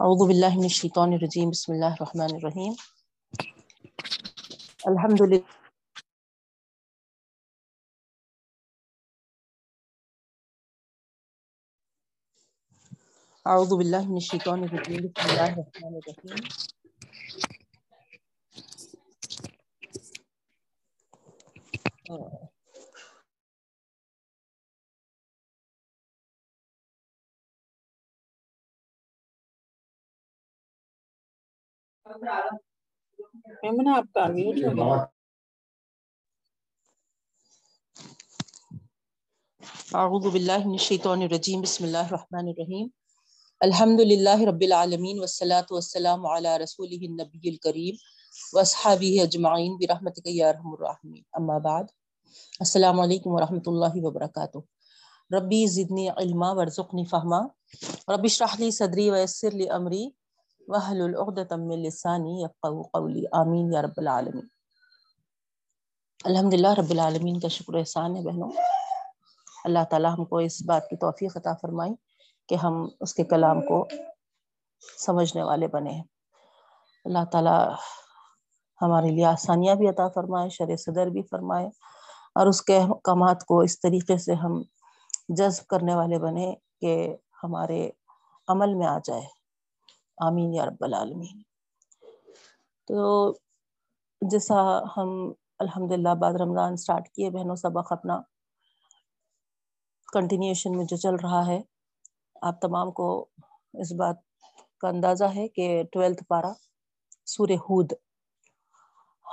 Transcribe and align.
اعوذ 0.00 0.28
باللہ 0.28 0.54
من 0.56 0.62
الشیطان 0.62 1.12
الرجیم، 1.12 1.50
بسم 1.50 1.72
اللہ 1.72 1.84
الرحمن 1.84 2.34
الرحیم۔ 2.34 2.72
الحمد 4.84 5.20
للہ 5.20 5.38
اعوذ 13.46 13.68
باللہ 13.68 14.02
من 14.08 14.18
الشیطان 14.22 14.62
الرجیم، 14.62 15.00
بسم 15.06 15.28
اللہ 15.30 15.42
الرحمن 15.42 15.94
الرحیم۔ 15.94 16.46
میمنہ 32.06 33.88
آپ 33.96 34.04
کا 34.14 34.26
میوٹ 34.26 34.56
ہو 34.56 34.70
گیا 34.76 35.04
اعوذ 39.92 40.32
باللہ 40.32 40.58
من 40.58 40.70
الشیطان 40.70 41.22
الرجیم، 41.22 41.60
بسم 41.60 41.84
اللہ 41.84 41.98
الرحمن 41.98 42.48
الرحیم۔ 42.48 42.88
الحمد 43.60 44.00
للہ 44.00 44.40
رب 44.48 44.60
العالمین، 44.60 45.18
والصلاة 45.18 45.66
والسلام 45.70 46.26
علی 46.26 46.58
رسولہ 46.64 46.98
النبی 47.00 47.48
الکریم 47.48 47.94
واصحابہ 48.52 49.22
اجمعین، 49.22 49.76
برحمتک 49.76 50.22
یا 50.24 50.48
ارحم 50.48 50.72
الراحمین۔ 50.72 51.22
اما 51.32 51.58
بعد، 51.58 51.84
السلام 52.60 53.00
علیکم 53.00 53.30
ورحمۃ 53.30 53.66
اللہ 53.66 53.94
وبرکاتہ۔ 53.94 54.58
ربی 55.34 55.66
زدنی 55.66 56.08
علما، 56.08 56.52
ورزقنی 56.52 57.04
فہما۔ 57.04 57.40
رب 58.14 58.24
اشرح 58.24 58.56
لی 58.58 58.70
صدری 58.70 59.10
ویسر 59.10 59.50
لی 59.50 59.70
امری۔ 59.70 60.10
وحلل 60.68 61.14
عقدۃ 61.22 61.50
من 61.62 61.78
لسانی 61.78 62.42
یفقهوا 62.42 62.82
قولی 62.92 63.22
آمین 63.38 63.72
یا 63.72 63.80
رب 63.82 63.98
العالمین 64.02 64.46
الحمدللہ 66.20 66.72
رب 66.78 66.90
العالمین 66.90 67.40
کا 67.40 67.48
شکر 67.56 67.74
احسان 67.80 68.16
ہے 68.16 68.22
بہنوں. 68.22 68.48
اللہ 69.64 69.84
تعالی 69.90 70.08
ہم 70.12 70.24
کو 70.30 70.38
اس 70.44 70.56
بات 70.66 70.88
کی 70.90 70.96
توفیق 71.04 71.36
عطا 71.36 71.54
فرمائی 71.62 71.92
کہ 72.48 72.54
ہم 72.62 72.80
اس 73.00 73.14
کے 73.14 73.24
کلام 73.34 73.60
کو 73.68 73.82
سمجھنے 75.04 75.42
والے 75.42 75.68
بنے 75.76 75.90
ہیں. 75.90 76.02
اللہ 77.04 77.24
تعالی 77.32 77.56
ہمارے 78.80 79.10
لیے 79.10 79.26
آسانیاں 79.26 79.74
بھی 79.74 79.88
عطا 79.88 80.08
فرمائے، 80.14 80.48
شر 80.56 80.76
صدر 80.86 81.14
بھی 81.16 81.22
فرمائے 81.30 81.68
اور 82.34 82.46
اس 82.46 82.62
کے 82.62 82.78
احکامات 82.78 83.44
کو 83.44 83.60
اس 83.60 83.80
طریقے 83.80 84.18
سے 84.26 84.34
ہم 84.42 84.62
جذب 85.38 85.66
کرنے 85.66 85.94
والے 85.94 86.18
بنے 86.18 86.52
کہ 86.80 86.96
ہمارے 87.42 87.80
عمل 88.48 88.74
میں 88.74 88.86
آ 88.86 88.98
جائے۔ 89.04 89.26
آمین 90.16 90.54
یا 90.54 90.66
رب 90.66 90.76
العالمین۔ 90.80 91.42
تو 92.88 93.32
جیسا 94.20 94.54
ہم 94.96 95.32
الحمدللہ 95.58 96.14
بعد 96.14 96.32
رمضان 96.40 96.76
سٹارٹ 96.76 97.08
کیے، 97.08 97.30
بہنوں 97.30 97.56
سبق 97.56 97.92
اپنا 97.92 98.20
کنٹینیوشن 100.12 100.76
میں 100.76 100.84
جو 100.84 100.96
چل 100.96 101.14
رہا 101.14 101.46
ہے، 101.46 101.62
آپ 102.42 102.60
تمام 102.60 102.92
کو 102.92 103.26
اس 103.72 103.92
بات 103.92 104.16
کا 104.78 104.88
اندازہ 104.88 105.24
ہے 105.24 105.48
کہ 105.48 105.82
ٹویلتھ 105.92 106.24
پارا 106.24 106.52
سور 107.26 107.48
ہود 107.48 107.92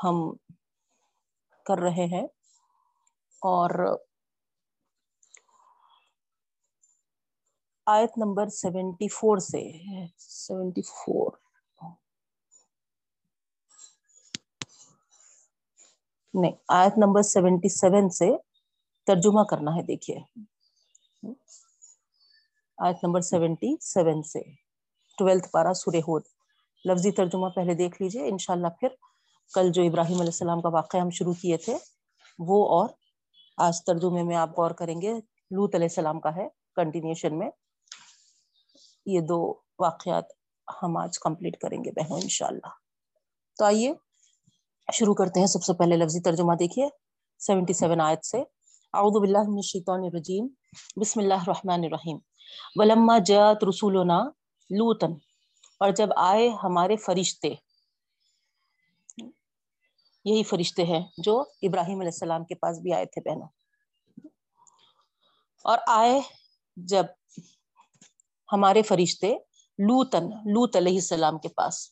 ہم 0.04 0.34
کر 1.66 1.78
رہے 1.78 2.06
ہیں۔ 2.06 2.28
اور 3.42 3.98
آیت 7.88 8.18
نمبر 8.18 8.48
سیونٹی 8.48 9.08
فور 9.08 9.38
سے 9.38 9.72
سیونٹی 10.18 10.82
فور۔ 10.82 11.32
نہیں، 16.34 16.52
آیت 16.68 16.98
نمبر 16.98 17.22
سیونٹی 17.22 17.70
سیون 17.70 18.10
سے 18.10 18.38
ترجمہ 19.06 19.44
کرنا 19.44 19.72
ہے، 19.76 19.82
دیکھیے۔ 19.84 20.20
آیت 22.78 22.96
نمبر 23.04 23.22
سیونٹی 23.22 23.76
سیون 23.82 24.24
سے۔ 24.24 24.40
ٹویلتھ 25.18 25.50
پارا 25.50 25.74
سورہ 25.74 25.96
ہود۔ 25.96 26.24
لفظی 26.86 27.12
ترجمہ 27.12 27.50
پہلے 27.50 27.74
دیکھ 27.74 28.02
لیجیے، 28.02 28.28
انشاءاللہ 28.28 28.68
پھر 28.80 28.88
کل 29.54 29.72
جو 29.72 29.84
ابراہیم 29.84 30.18
علیہ 30.18 30.34
السلام 30.36 30.62
کا 30.62 30.70
واقعہ 30.70 31.00
ہم 31.00 31.10
شروع 31.10 31.34
کیے 31.34 31.58
تھے، 31.58 31.78
وہ 32.40 32.66
اور 32.70 32.90
آج 33.58 33.84
ترجمے 33.84 34.24
میں 34.24 34.36
آپ 34.36 34.50
غور 34.60 34.72
کریں 34.72 35.02
گے 35.02 35.14
لوت 35.52 35.76
علیہ 35.76 35.86
السلام 35.86 36.20
کا 36.20 36.36
ہے 36.36 36.48
کنٹینیوشن 36.76 37.40
میں۔ 37.40 37.50
یہ 39.06 39.20
دو 39.20 39.60
واقعات 39.80 40.24
ہم 40.84 40.98
آج 40.98 41.20
کمپلیٹ 41.20 41.58
کریں 41.58 41.84
گے 41.86 41.92
بہنوں، 41.92 42.20
انشاءاللہ۔ 42.22 42.70
تو 43.58 43.66
آئیے، 43.66 43.94
شروع 44.94 45.14
کرتے 45.14 45.40
ہیں۔ 45.40 45.48
سب 45.48 45.64
سے 45.64 45.74
پہلے 45.74 45.96
لفظی 45.96 46.22
ترجمہ 46.22 46.54
دیکھیے، 46.54 46.88
سیونٹی 47.40 47.74
سیون 47.74 48.02
آیت 48.02 48.26
سے۔ 48.26 48.38
اعوذ 48.94 49.22
باللہ 49.22 49.38
من 49.38 49.56
الشیطان 49.56 50.00
الرجیم۔ 50.04 50.48
بسم 50.96 51.20
اللہ 51.20 51.34
الرحمن 51.34 51.84
الرحیم۔ 51.84 52.18
ولما 52.76 53.18
جاءت 53.18 53.64
رسولنا 53.64 54.24
لوتن 54.70 55.12
اور 55.80 55.92
جب 55.92 56.10
آئے 56.16 56.50
ہمارے 56.50 56.96
فرشتے، 56.96 57.54
یہی 60.26 60.44
فرشتے 60.44 60.84
ہیں 60.84 61.08
جو 61.18 61.40
ابراہیم 61.62 62.00
علیہ 62.00 62.12
السلام 62.14 62.46
کے 62.46 62.56
پاس 62.56 62.80
بھی 62.80 62.94
آئے 62.94 63.06
تھے 63.06 63.30
بہنوں۔ 63.30 63.48
اور 65.64 65.78
آئے 65.88 66.22
جب 66.76 67.06
ہمارے 68.52 68.82
فرشتے 68.82 69.34
لوتن 69.78 70.24
لوت 70.26 70.76
علیہ 70.76 70.96
السلام 70.96 71.40
کے 71.40 71.50
پاس۔ 71.50 71.90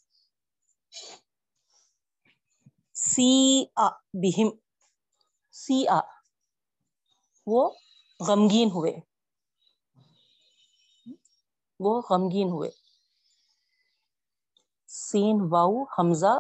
سی 2.94 3.66
آ 3.76 3.88
بہم 4.14 4.50
سی 5.52 5.88
آ 5.88 6.00
وہ 7.46 7.72
غمگین 8.28 8.70
ہوئے۔ 8.70 8.94
وہ 11.80 12.02
غمگین 12.10 12.50
ہوئے۔ 12.50 12.72
سین 14.88 15.38
واؤ 15.52 15.84
حمزہ 15.84 16.38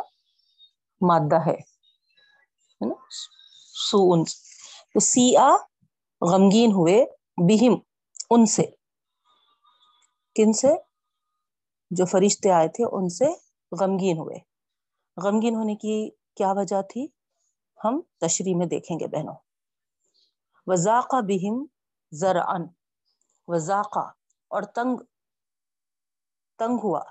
مادہ 1.01 1.47
ہے 1.47 1.55
نا؟ 2.81 2.95
سو 3.89 4.13
ان 4.13 4.23
تو 4.93 4.99
سی 4.99 5.35
آ 5.37 5.49
غمگین 6.21 6.71
ہوئے 6.71 7.05
بہم، 7.37 7.79
ان 8.29 8.45
سے۔ 8.45 8.78
کن 10.39 10.53
سے؟ 10.53 10.67
جو 11.91 12.05
فرشتے 12.05 12.51
آئے 12.51 12.67
تھے، 12.67 12.83
ان 12.95 13.09
سے 13.09 13.25
غمگین 13.79 14.17
ہوئے۔ 14.17 14.37
غمگین 15.23 15.55
ہونے 15.55 15.75
کی 15.75 16.09
کیا 16.35 16.51
وجہ 16.51 16.81
تھی؟ 16.81 17.07
ہم 17.83 18.01
تشریح 18.19 18.55
میں 18.55 18.65
دیکھیں 18.65 18.99
گے 18.99 19.07
بہنوں۔ 19.07 19.35
وزاقہ 20.67 21.15
بہم 21.21 21.65
زرعن 22.11 22.61
وزاقہ 23.47 24.09
اور 24.47 24.63
تنگ 24.63 24.97
تنگ 26.57 26.79
ہوا۔ 26.83 27.03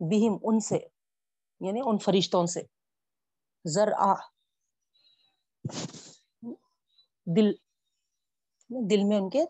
بہم 0.00 0.36
ان 0.42 0.60
سے 0.60 0.78
یعنی 1.60 1.80
ان 1.84 1.98
فرشتوں 1.98 2.46
سے۔ 2.46 2.62
زرع۔ 3.64 4.14
دل 7.36 7.52
دل 8.90 9.04
میں 9.04 9.16
ان 9.16 9.30
کے 9.30 9.44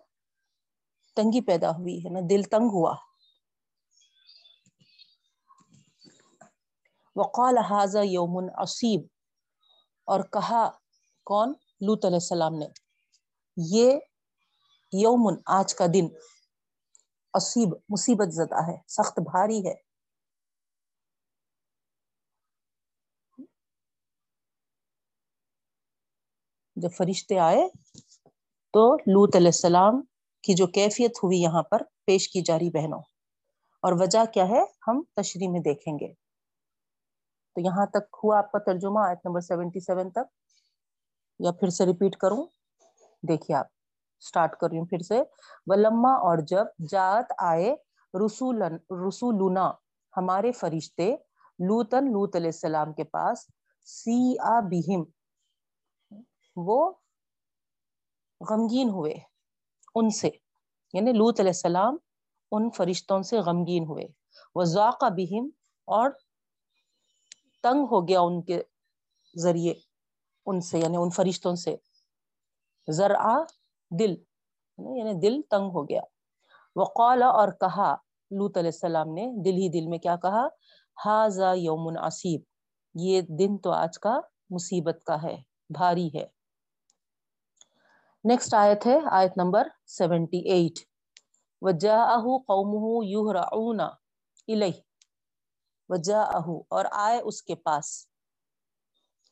تنگی 1.17 1.41
پیدا 1.41 1.71
ہوئی 1.71 1.99
ہے 1.99 2.11
نا 2.11 2.21
دل 2.31 2.43
تنگ 2.43 2.69
ہوا۔ 2.73 2.95
وقال 7.17 7.59
هذا 7.59 8.01
یوم 8.03 8.51
عصیب۔ 8.55 9.07
اور 10.05 10.21
کہا، 10.21 10.71
کون؟ 11.25 11.49
لوت 11.81 12.05
علیہ 12.05 12.17
السلام 12.17 12.55
نے۔ 12.55 12.67
یہ 13.57 13.99
یومن 14.93 15.41
آج 15.47 15.75
کا 15.75 15.87
دن۔ 15.95 16.09
عصیب، 17.35 17.69
مصیبت 17.89 18.33
زدہ 18.33 18.71
ہے، 18.71 18.77
سخت 18.89 19.19
بھاری 19.19 19.67
ہے۔ 19.67 19.91
جب 26.77 26.89
فرشتے 26.97 27.39
آئے 27.39 27.69
تو 28.73 28.99
لوت 28.99 29.37
علیہ 29.37 29.47
السلام 29.47 30.03
کی 30.43 30.55
جو 30.55 30.67
کیفیت 30.67 31.11
ہوئی 31.23 31.39
یہاں 31.39 31.63
پر 31.63 31.83
پیش 32.07 32.29
کی 32.29 32.41
جا 32.41 32.59
رہی 32.59 32.71
بہنوں۔ 32.71 33.01
اور 33.83 33.93
وجہ 33.93 34.25
کیا 34.35 34.49
ہے 34.49 34.61
ہم 34.89 35.03
تشریح 35.17 35.49
میں 35.49 35.61
دیکھیں 35.61 35.95
گے۔ 35.95 36.13
تو 37.55 37.61
یہاں 37.61 37.87
تک 37.87 38.17
ہوا 38.25 38.39
آپ 38.39 38.53
کا 38.53 38.59
ترجمہ 38.59 39.01
آیت 39.01 39.19
نمبر 39.25 39.41
سیونٹی 39.41 39.81
سیون 39.81 40.11
تک۔ 40.11 40.29
یا 41.39 41.51
پھر 41.53 41.71
سے 41.71 41.87
ریپیٹ 41.87 42.17
کروں۔ 42.17 42.47
دیکھیے 43.29 43.57
آپ، 43.57 43.67
سٹارٹ 44.21 44.57
کر 44.57 44.69
رہی 44.71 44.79
ہوں 44.79 44.87
پھر 44.87 44.99
سے۔ 44.99 45.23
ولما 45.67 46.13
اور 46.13 46.39
جب 46.39 46.67
جات 46.91 47.33
آئے 47.39 47.75
رسول 48.27 48.63
رسولنا، 49.09 49.71
ہمارے 50.17 50.53
فرشتے 50.53 51.17
لوتن 51.59 52.05
لوت 52.05 52.37
علیہ 52.37 52.49
السلام 52.49 52.93
کے 52.93 53.05
پاس 53.05 53.39
سی 53.85 54.39
آ 54.39 54.61
بہم، 54.61 55.03
وہ 56.57 56.93
غمگین 58.51 58.89
ہوئے۔ 58.89 59.30
ان 59.95 60.11
سے 60.11 60.31
یعنی 60.93 61.13
لوت 61.13 61.41
علیہ 61.41 61.51
السلام 61.51 61.97
ان 62.53 62.71
فرشتوں 62.71 63.23
سے 63.23 63.39
غمگین 63.39 63.85
ہوئے۔ 63.85 64.05
وزاق 64.55 65.05
بہم 65.05 65.49
اور 65.87 66.11
تنگ 67.63 67.87
ہو 67.91 68.09
گیا 68.09 68.21
ان 68.21 68.43
کے 68.43 68.63
ذریعے، 69.39 69.75
ان 70.47 70.61
سے 70.61 70.79
یعنی 70.79 70.97
ان 70.97 71.11
فرشتوں 71.11 71.55
سے۔ 71.55 71.77
ذرا 72.91 73.37
دل 73.91 74.11
یعنی 74.79 75.13
دل 75.21 75.41
تنگ 75.51 75.71
ہو 75.71 75.89
گیا۔ 75.89 76.01
وقال 76.77 77.23
اور 77.23 77.49
کہا 77.49 77.95
لوت 78.31 78.57
علیہ 78.57 78.71
السلام 78.75 79.09
نے 79.09 79.27
دل 79.45 79.57
ہی 79.57 79.69
دل 79.69 79.87
میں 79.87 79.99
کیا 79.99 80.17
کہا؟ 80.17 80.47
ہاضا 81.07 81.53
یومن 81.53 81.99
عصیب 81.99 82.41
یہ 82.95 83.21
دن 83.21 83.59
تو 83.59 83.71
آج 83.71 83.99
کا 83.99 84.21
مصیبت 84.51 85.05
کا 85.05 85.23
ہے، 85.23 85.37
بھاری 85.71 86.09
ہے۔ 86.15 86.40
نیکسٹ 88.25 88.55
آیت 88.55 88.87
ہے 88.87 88.97
آیت 89.11 89.37
نمبر 89.37 89.69
سیونٹی 89.89 90.39
ایٹ 90.51 90.79
وجاءہ 91.63 92.37
قومہ 92.47 93.05
یہرعون 93.07 93.81
الیہ 93.81 94.81
وجاءہ 95.91 96.51
اور 96.69 96.85
آئے 96.99 97.21
اس 97.21 97.43
کے 97.43 97.55
پاس 97.55 97.95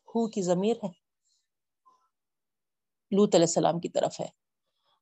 ہو 0.09 0.27
کی 0.31 0.43
ضمیر 0.43 0.85
ہے 0.85 0.91
لوت 3.13 3.35
علیہ 3.35 3.47
السلام 3.47 3.81
کی 3.81 3.89
طرف 3.89 4.21
ہے 4.21 4.27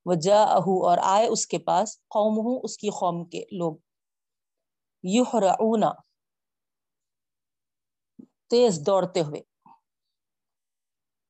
وجاءہ 0.05 0.77
اور 0.81 0.97
آئے 1.05 1.27
اس 1.27 1.47
کے 1.47 1.57
پاس 1.63 1.97
قومہ 2.09 2.59
اس 2.63 2.77
کی 2.77 2.89
قوم 2.89 3.25
کے 3.25 3.45
لوگ 3.53 3.75
یہرعون 5.03 5.83
تیز 8.49 8.85
دوڑتے 8.85 9.21
ہوئے 9.21 9.41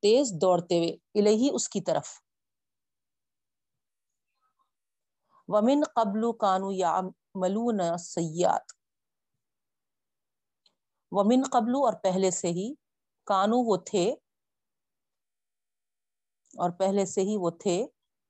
تیز 0.03 0.33
دوڑتے 0.41 0.77
ہوئے 0.77 0.95
الہی 1.15 1.49
اس 1.53 1.69
کی 1.69 1.81
طرف 1.81 2.17
ومن 5.49 5.83
قبل 5.95 6.21
کانو 6.39 6.71
یا 6.73 6.99
ملون 7.41 7.79
سیات 7.99 8.73
ومن 11.11 11.43
قبل 11.51 11.75
اور 11.77 11.93
پہلے 12.03 12.31
سے 12.31 12.47
ہی 12.57 12.67
کانو 13.27 13.57
وہ 13.65 13.77
تھے، 13.85 14.05
اور 16.53 16.69
پہلے 16.79 17.05
سے 17.05 17.21
ہی 17.21 17.35
وہ 17.39 17.49
تھے 17.63 17.77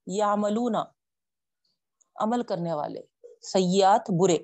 یا 0.08 0.36
ملونا 0.36 0.84
عمل 2.16 2.44
کرنے 2.44 2.74
والے 2.74 3.02
سیات 3.46 4.12
برے 4.20 4.38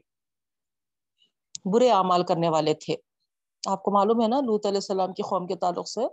برے 1.66 1.90
اعمال 1.92 2.24
کرنے 2.24 2.50
والے 2.50 2.74
تھے۔ 2.84 2.96
آپ 3.64 3.84
کو 3.84 3.92
معلوم 3.92 4.22
ہے 4.22 4.28
نا 4.28 4.40
لوت 4.42 4.66
علیہ 4.66 4.78
السلام 4.78 5.14
کی 5.14 5.24
قوم 5.24 5.48
کے 5.48 5.56
تعلق 5.56 5.88
سے 5.90 6.08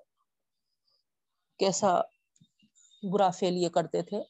کیسا 1.60 2.00
برا 3.02 3.30
فیل 3.38 3.56
یہ 3.56 3.68
کرتے 3.68 4.02
تھے؟ 4.02 4.20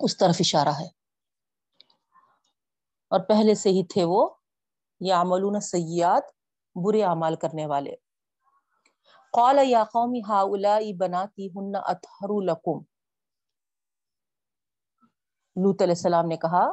اس 0.00 0.16
طرف 0.16 0.36
اشارہ 0.40 0.68
ہے۔ 0.68 0.86
اور 3.08 3.20
پہلے 3.20 3.54
سے 3.54 3.68
ہی 3.68 3.86
تھے 3.86 4.04
وہ 4.04 4.30
یا 5.00 5.20
عملون 5.20 5.60
سیات 5.60 6.22
برے 6.74 7.04
اعمال 7.04 7.36
کرنے 7.36 7.66
والے۔ 7.66 7.96
قال 9.32 9.58
یا 9.62 9.84
قوم 9.84 10.12
هؤلاء 10.34 10.78
بناتی 10.98 11.46
ہن 11.46 11.72
اطہر 11.74 12.28
لکم۔ 12.42 12.82
لوت 15.56 15.82
علیہ 15.82 15.92
السلام 15.92 16.26
نے 16.26 16.36
کہا، 16.36 16.66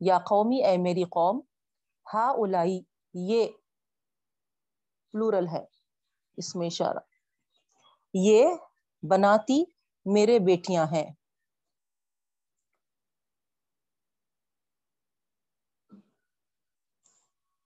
یا 0.00 0.18
قومی 0.18 0.64
اے 0.64 0.76
میری 0.76 1.04
قوم 1.04 1.40
ہا 2.14 2.30
الائی 2.30 2.80
یہ 3.14 3.46
پلورل 5.12 5.48
ہے، 5.48 5.64
اس 6.36 6.56
میں 6.56 6.66
اشارہ۔ 6.66 6.98
یہ 8.14 8.54
بناتی 9.02 9.64
میرے 10.04 10.38
بیٹیاں 10.38 10.86
ہیں۔ 10.92 11.10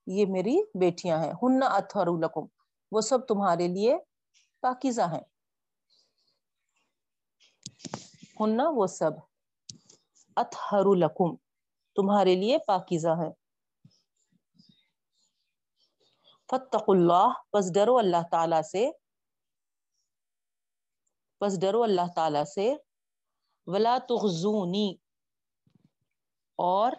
یہ 0.07 0.27
میری 0.27 0.61
بیٹیاں 0.81 1.19
ہیں۔ 1.25 1.33
ہن 1.43 1.63
اطہر 1.63 2.07
لکم۔ 2.07 2.47
وہ 2.93 3.01
سب 3.01 3.27
تمہارے 3.29 3.69
لیے 3.69 3.97
پاکیزہ 4.61 5.03
ہیں۔ 5.03 5.21
ہن 8.41 8.61
وہ 8.61 8.87
سب 8.87 9.11
اطہر 10.37 10.97
لکم۔ 10.97 11.37
تمہارے 11.97 12.35
لیے 12.35 12.59
پاکیزہ 12.59 13.09
ہیں۔ 13.09 13.31
فتق 16.51 16.85
اللہ۔ 16.89 17.33
پس 17.53 17.75
ڈرو 17.75 17.99
اللہ 17.99 18.23
تعالی 18.31 18.63
سے۔ 18.63 18.91
پس 21.41 21.61
ڈرو 21.61 21.83
اللہ 21.83 22.13
تعالی 22.15 22.45
سے۔ 22.55 22.75
ولا 23.67 23.99
تغزونی 24.09 24.95
اور 26.59 26.93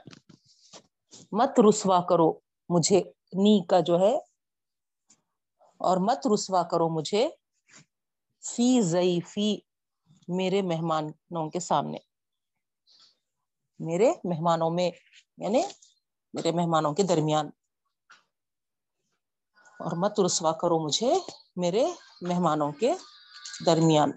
مت 1.32 1.60
رسوا 1.70 2.02
کرو۔ 2.10 2.47
مجھے 2.70 3.00
نی 3.44 3.56
کا 3.70 3.80
جو 3.80 4.00
ہے، 4.00 4.16
اور 5.82 5.98
مت 5.98 6.28
رسوا 6.34 6.64
کرو 6.72 6.90
مجھے 6.90 7.28
فی 8.44 8.70
زئی 8.82 9.20
فی 9.32 9.48
میرے 10.38 10.62
مہمانوں 10.62 11.50
کے 11.50 11.60
سامنے۔ 11.60 12.00
میرے 13.80 14.12
مہمانوں 14.24 14.70
میں 14.72 14.90
یعنی 15.38 15.62
میرے 16.34 16.52
مہمانوں 16.52 16.94
کے 16.96 17.04
درمیان۔ 17.04 17.48
اور 19.80 19.92
مت 19.98 20.20
رسوا 20.26 20.52
کرو 20.62 20.80
مجھے 20.80 21.14
میرے 21.56 21.86
مہمانوں 22.30 22.72
کے 22.72 22.94
درمیان 23.66 24.12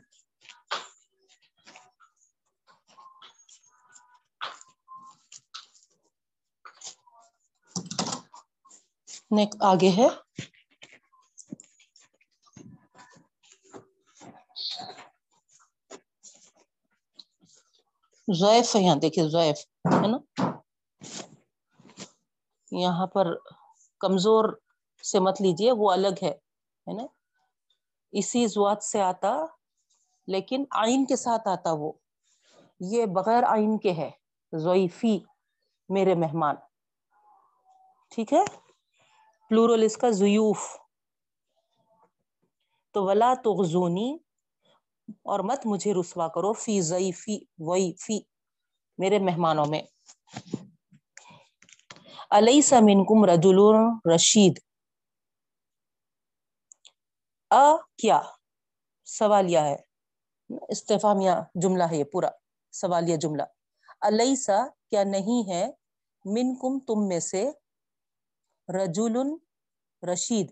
نیک 9.08 9.19
آگے 9.60 9.90
ہے۔ 9.90 10.08
زیف 18.34 18.76
ہے 18.76 18.80
یہاں، 18.80 18.96
دیکھیے 18.96 19.28
زیف 19.28 19.58
ہے 20.02 20.06
نا؟ 20.06 20.42
یہاں 22.70 23.06
پر 23.06 23.26
کمزور 24.00 24.60
سے 25.02 25.18
مت 25.18 25.40
لیجیے 25.40 25.72
وہ 25.72 25.90
الگ 25.90 26.22
ہے 26.22 26.30
ہے 26.86 26.92
نا؟ 26.92 27.06
اسی 28.12 28.46
زوات 28.46 28.82
سے 28.82 29.00
آتا، 29.00 29.44
لیکن 30.26 30.64
آئین 30.70 31.04
کے 31.04 31.16
ساتھ 31.16 31.48
آتا 31.48 31.72
وہ۔ 31.72 31.92
یہ 32.80 33.06
بغیر 33.06 33.42
آئین 33.42 33.78
کے 33.78 33.92
ہے، 33.92 34.10
ضعیفی 34.52 35.18
میرے 35.88 36.14
مہمان۔ 36.14 36.56
ٹھیک 38.10 38.32
ہے؟ 38.32 38.69
پلورل 39.50 39.82
اس 39.82 39.96
کا 39.96 40.10
زیوف 40.10 40.60
تو 42.94 43.04
ولا 43.04 43.32
تغزونی 43.44 44.10
اور 45.24 45.40
مت 45.40 45.66
مجھے 45.66 45.92
رسوا 45.94 46.28
کرو 46.28 46.52
فی 46.52 46.80
ضعیفی 46.82 47.36
وئی 47.58 47.92
فی 47.98 48.18
میرے 48.98 49.18
مہمانوں 49.18 49.66
میں۔ 49.66 49.82
علیہ 52.30 52.74
منکم 52.80 53.24
رجل 53.24 53.58
رشید 54.14 54.54
ا 57.50 57.64
کیا؟ 57.98 58.18
سوالیہ 59.06 59.58
ہے۔ 59.58 59.76
استفامیہ 60.68 61.30
جملہ 61.54 61.84
ہے 61.84 61.96
یہ 61.96 62.04
پورا۔ 62.04 62.28
سوالیہ 62.74 63.16
جملہ۔ 63.16 63.42
علیہ 64.00 64.58
کیا 64.90 65.02
نہیں 65.04 65.48
ہے؟ 65.48 65.64
منکم 66.24 66.78
تم 66.78 67.06
میں 67.08 67.20
سے 67.20 67.42
رجول 68.70 69.14
رشید۔ 70.02 70.48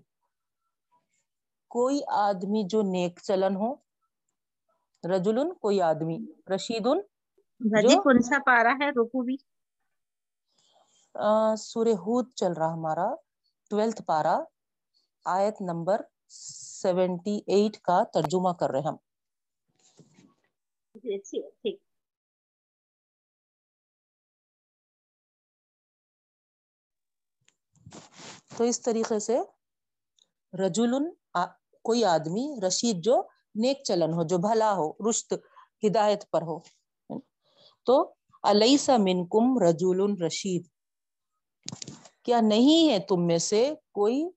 کوئی 1.70 1.98
آدمی 2.18 2.62
جو 2.68 2.80
نیک 2.84 3.14
چلن 3.22 3.54
ہو 3.56 3.70
رجل 5.04 5.38
کوئی 5.60 5.80
آدمی 5.82 6.16
رشید 6.50 6.86
کون 8.04 8.18
سا 8.22 8.36
پارا 8.46 8.72
ہے؟ 8.80 8.88
رکو 8.92 9.18
بھی۔ 9.22 9.36
سورہ 11.62 11.94
ہود 12.02 12.26
چل 12.34 12.52
رہا 12.52 12.72
ہمارا 12.72 13.08
ٹویلتھ 13.70 14.00
پارا 14.06 14.36
آیت 15.26 15.56
نمبر 15.62 15.98
سیونٹی 16.80 17.36
ایٹ 17.46 17.74
کا 17.82 18.02
ترجمہ 18.12 18.52
کر 18.60 18.70
رہے 18.70 18.82
ہم۔ 18.82 18.96
ٹھیک۔ 21.54 21.76
تو 28.56 28.64
اس 28.64 28.82
طریقے 28.82 29.18
سے 29.18 29.38
رجل 30.52 30.94
کوئی 31.82 32.04
آدمی، 32.04 32.46
رشید 32.66 32.96
جو 33.04 33.22
نیک 33.54 33.84
چلن 33.84 34.12
ہو، 34.12 34.22
جو 34.22 34.38
بھلا 34.38 34.72
ہو 34.72 35.10
رشت 35.10 35.34
ہدایت 35.86 36.30
پر 36.30 36.42
ہو۔ 36.42 36.58
تو 37.86 38.14
علیسا 38.42 38.96
منکم 38.96 39.58
رجول 39.58 40.22
رشید۔ 40.22 40.66
کیا 42.22 42.40
نہیں 42.40 42.92
ہے 42.92 42.98
تم 42.98 43.26
میں 43.26 43.38
سے 43.38 43.74
کوئی 43.92 44.28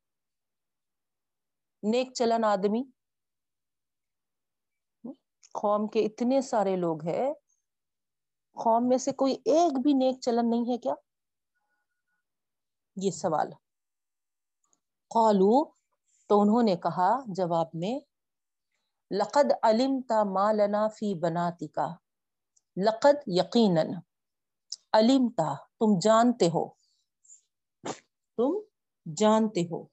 نیک 1.83 2.13
چلن 2.13 2.43
آدمی؟ 2.43 2.83
قوم 5.53 5.87
کے 5.87 5.99
اتنے 5.99 6.41
سارے 6.41 6.75
لوگ 6.75 7.05
ہیں۔ 7.05 7.33
قوم 8.63 8.87
میں 8.87 8.97
سے 8.97 9.11
کوئی 9.11 9.33
ایک 9.45 9.79
بھی 9.83 9.93
نیک 9.93 10.21
چلن 10.21 10.49
نہیں 10.49 10.71
ہے 10.71 10.77
کیا؟ 10.77 10.93
یہ 12.95 13.11
سوال۔ 13.11 13.60
قالو، 15.11 15.65
تو 16.29 16.41
انہوں 16.41 16.63
نے 16.63 16.75
کہا، 16.75 17.09
جواب 17.27 17.67
میں، 17.73 17.99
لقد 19.11 19.51
علمتا 19.63 20.23
ما 20.23 20.51
لنا 20.51 20.87
فی 20.87 21.13
بناتی 21.15 21.67
کا 21.67 21.87
لقد 22.77 23.27
یقیناً 23.27 23.93
علمتا 24.93 25.53
تم 25.79 25.99
جانتے 25.99 26.47
ہو۔ 26.47 26.65
تم 28.37 28.51
جانتے 29.05 29.61
ہو۔ 29.61 29.83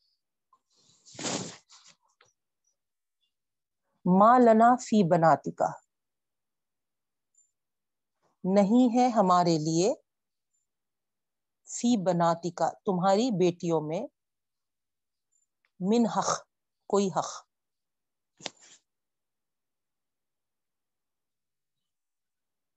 ما 4.07 4.39
لنا 4.39 4.75
فی 4.77 5.03
بناتی 5.09 5.51
کا 5.51 5.71
نہیں 8.45 8.95
ہے 8.95 9.09
ہمارے 9.09 9.59
لیے 9.59 9.95
فی 11.69 11.97
بناتی 12.03 12.51
کا 12.51 12.69
تمہاری 12.85 13.31
بیٹیوں 13.31 13.81
میں۔ 13.81 14.07
من 15.81 16.07
حق، 16.17 16.47
کوئی 16.87 17.09
حق۔ 17.17 17.49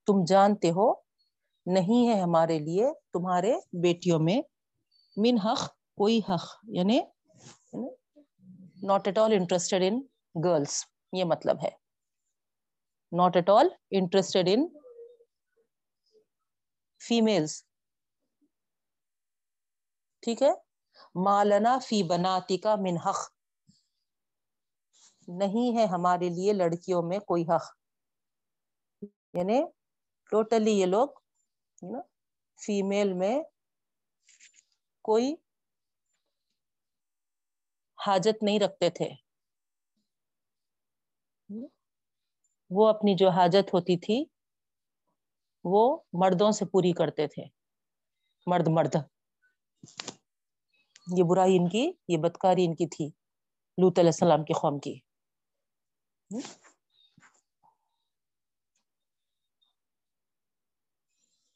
تم 0.08 0.24
جانتے 0.28 0.70
ہو، 0.70 0.94
نہیں 1.66 2.08
ہے 2.08 2.22
ہمارے 2.22 2.60
لیے 2.60 2.88
تمہارے 3.14 3.54
بیٹیوں 3.82 4.20
میں 4.20 4.42
من 5.18 5.38
حق، 5.38 5.68
کوئی 5.98 6.20
حق۔ 6.20 6.46
یعنی 6.64 7.00
not 8.84 9.08
at 9.08 9.18
all 9.18 9.32
interested 9.32 9.82
in 9.86 10.02
girls 10.44 10.86
یہ 11.14 11.24
مطلب 11.24 11.58
ہے۔ 11.64 11.70
Not 13.12 13.36
at 13.36 13.50
all 13.50 13.68
interested 13.92 14.48
in 14.48 14.68
families 17.02 17.64
ٹھیک 20.24 20.42
ہے؟ 20.44 20.71
مالنا 21.16 21.78
فی 21.80 22.04
بناتی 22.04 22.58
کا 22.58 22.76
من 22.76 22.98
حق۔ 22.98 23.20
نہیں 25.28 25.78
ہے 25.78 25.86
ہمارے 25.86 26.30
لیے 26.30 26.54
لڑکیوں 26.54 27.02
میں 27.04 27.20
کوئی 27.20 27.44
حق۔ 27.44 27.66
یعنی 29.34 29.62
ٹوٹلی 30.32 30.72
یہ 30.72 30.86
لوگ 30.86 31.08
فیمیل 32.60 33.14
میں 33.14 33.44
کوئی 35.06 35.36
حاجت 38.00 38.44
نہیں 38.44 38.60
رکھتے 38.60 38.90
تھے۔ 38.90 39.10
وہ 42.72 42.88
اپنی 42.88 43.16
جو 43.16 43.30
حاجت 43.30 43.74
ہوتی 43.74 43.98
تھی، 43.98 44.24
وہ 45.64 45.84
مردوں 46.14 46.52
سے 46.52 46.66
پوری 46.66 46.92
کرتے 46.92 47.28
تھے۔ 47.28 47.44
مرد 48.48 48.68
مرد۔ 48.68 48.96
یہ 51.18 51.24
برائی 51.24 51.58
ان 51.58 51.68
کی، 51.70 51.92
یہ 52.08 52.18
بدکاری 52.18 52.66
ان 52.66 52.76
کی 52.76 52.88
تھی 52.88 53.06
لوت 53.78 54.00
علیہ 54.00 54.10
السلام 54.10 54.44
کی 54.44 54.54
قوم 54.54 54.80
کی۔ 54.80 55.00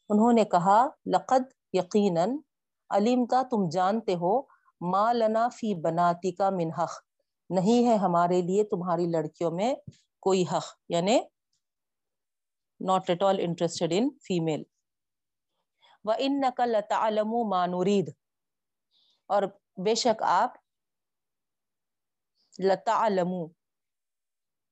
انہوں 0.10 0.34
نے 0.34 0.44
کہا، 0.46 0.88
لقد 1.06 1.44
یقیناً 1.74 2.38
علیم 2.90 3.26
کا 3.26 3.42
تم 3.52 3.70
جانتے 3.70 4.14
ہو، 4.14 4.42
ما 4.82 5.12
لنا 5.14 5.48
فی 5.50 5.74
بناتی 5.82 6.32
کا 6.32 6.50
من 6.50 6.72
حق۔ 6.72 6.94
نہیں 7.50 7.88
ہے 7.88 7.96
ہمارے 7.96 8.42
لیے 8.42 8.64
تمہاری 8.64 9.06
لڑکیوں 9.06 9.52
میں 9.52 9.74
کوئی 10.24 10.44
حق 10.44 10.66
یعنی 10.90 11.20
not 12.80 13.10
at 13.10 13.24
all 13.24 13.40
interested 13.40 13.94
in 13.94 14.10
female 14.22 14.64
و 16.06 16.12
ان 16.18 16.40
نقل 16.40 16.76
تعلم 16.90 17.34
مانورید 17.50 18.10
اور 19.28 19.44
بے 19.78 19.96
شک 19.96 20.24
آپ 20.24 20.54
لتا 22.60 23.08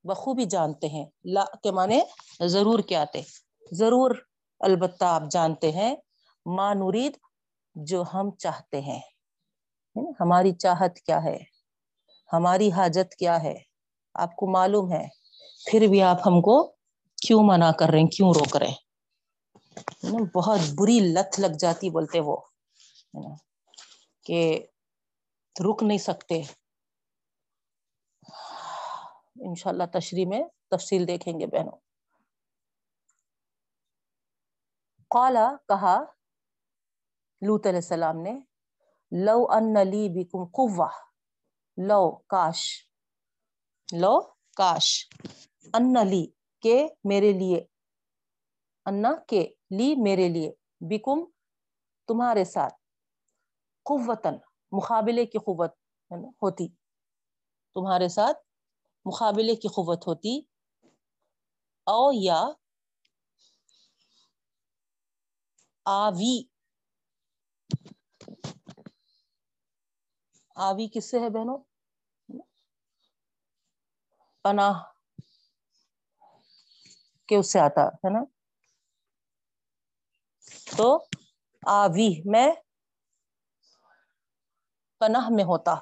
بخوبی 0.04 0.44
جانتے 0.44 0.88
ہیں۔ 0.88 1.06
لا، 1.24 1.44
کے 1.62 1.70
معنی 1.70 2.00
ضرور 2.46 2.78
کیا 2.78 3.04
تھے 3.04 3.22
ضرور، 3.72 4.10
البتہ 4.60 5.04
آپ 5.04 5.22
جانتے 5.30 5.72
ہیں۔ 5.72 5.96
مانورید 6.46 7.16
جو 7.74 8.04
ہم 8.14 8.30
چاہتے 8.30 8.80
ہیں۔ 8.80 9.00
ہماری 10.20 10.52
چاہت 10.52 10.98
کیا 11.00 11.24
ہے؟ 11.24 11.38
ہماری 12.32 12.72
حاجت 12.72 13.14
کیا 13.14 13.42
ہے؟ 13.42 13.54
آپ 14.14 14.36
کو 14.36 14.46
معلوم 14.46 14.92
ہے۔ 14.92 15.08
پھر 15.70 15.86
بھی 15.86 16.02
آپ 16.02 16.16
ہم 16.26 16.40
کو 16.40 16.74
کیوں 17.26 17.42
منع 17.42 17.72
کر 17.72 17.88
رہے 17.88 17.98
ہیں؟ 17.98 18.06
کیوں 18.06 18.32
روک 18.32 18.56
رہے 18.56 18.66
ہیں؟ 18.66 20.24
بہت 20.34 20.58
بری 20.74 21.00
لت 21.00 21.40
لگ 21.40 21.56
جاتی 21.58 21.90
بولتے 21.90 22.20
وہ۔ 22.20 22.36
کہ 24.24 24.66
رک 25.60 25.82
نہیں 25.82 25.98
سکتے۔ 25.98 26.42
انشاءاللہ 29.40 29.84
تشریح 29.92 30.26
میں 30.26 30.44
تفصیل 30.70 31.08
دیکھیں 31.08 31.40
گے 31.40 31.46
بہنوں۔ 31.46 31.78
قالا، 35.10 35.52
کہا 35.68 36.00
لوت 37.40 37.66
علیہ 37.66 37.76
السلام 37.76 38.16
نے، 38.16 38.40
لو 39.24 39.46
ان 39.50 39.74
لی 39.88 40.08
بکم 40.08 40.44
قوہ۔ 40.44 40.88
لو، 41.76 42.16
کاش۔ 42.16 42.88
لو، 43.92 44.20
کاش۔ 44.56 45.08
ان 45.74 46.08
لی، 46.08 46.26
کے 46.62 46.86
میرے 47.04 47.32
لیے۔ 47.32 47.64
انا 48.86 49.12
کے 49.28 49.42
لی، 49.70 49.94
میرے 50.02 50.28
لیے۔ 50.28 50.52
بکم، 50.80 51.24
تمہارے 52.08 52.44
ساتھ۔ 52.44 52.83
قوتن 53.84 54.34
مقابلے 54.72 55.26
کی 55.26 55.38
قوت 55.38 55.70
ہوتی۔ 56.42 56.68
تمہارے 57.74 58.08
ساتھ 58.08 58.38
مقابلے 59.04 59.56
کی 59.56 59.68
قوت 59.68 60.06
ہوتی۔ 60.06 60.40
او 61.86 62.12
یا 62.12 62.44
آوی۔ 65.84 66.42
آوی 70.56 70.88
کس 70.88 71.10
سے 71.10 71.20
ہے 71.20 71.28
بہنوں؟ 71.30 71.58
پناہ 74.42 74.82
کے 77.28 77.36
اس 77.36 77.52
سے 77.52 77.60
آتا، 77.60 77.82
ہے 77.88 78.10
نا؟ 78.10 78.24
تو 80.76 81.04
آوی، 81.66 82.22
میں 82.24 82.52
پناہ 85.04 85.28
میں 85.30 85.44
ہوتا۔ 85.44 85.74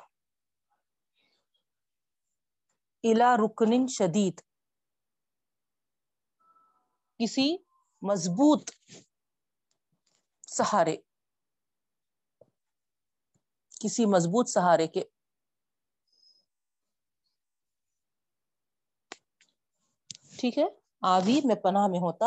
الا 3.05 3.37
رکن 3.37 3.87
شدید۔ 3.87 4.41
کسی 7.19 7.57
مضبوط 8.03 8.71
سہارے۔ 10.47 10.97
کسی 13.81 14.07
مضبوط 14.07 14.49
سہارے 14.49 14.87
کے۔ 14.87 15.05
ٹھیک 20.39 20.59
ہے؟ 20.59 20.65
آوی 21.03 21.41
میں 21.45 21.55
پناہ 21.55 21.87
میں 21.87 21.99
ہوتا۔ 21.99 22.27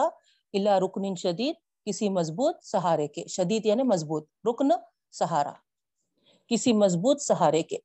الا 0.54 0.80
رکن 0.80 1.16
شدید۔ 1.16 1.56
کسی 1.86 2.10
مضبوط 2.10 2.64
سہارے 2.64 3.08
کے۔ 3.08 3.28
شدید 3.28 3.66
یعنی 3.66 3.84
مضبوط۔ 3.84 4.30
رکن 4.50 4.70
سہارا۔ 5.12 5.52
کسی 6.48 6.74
مضبوط 6.74 7.22
سہارے 7.22 7.64
کے۔ 7.64 7.78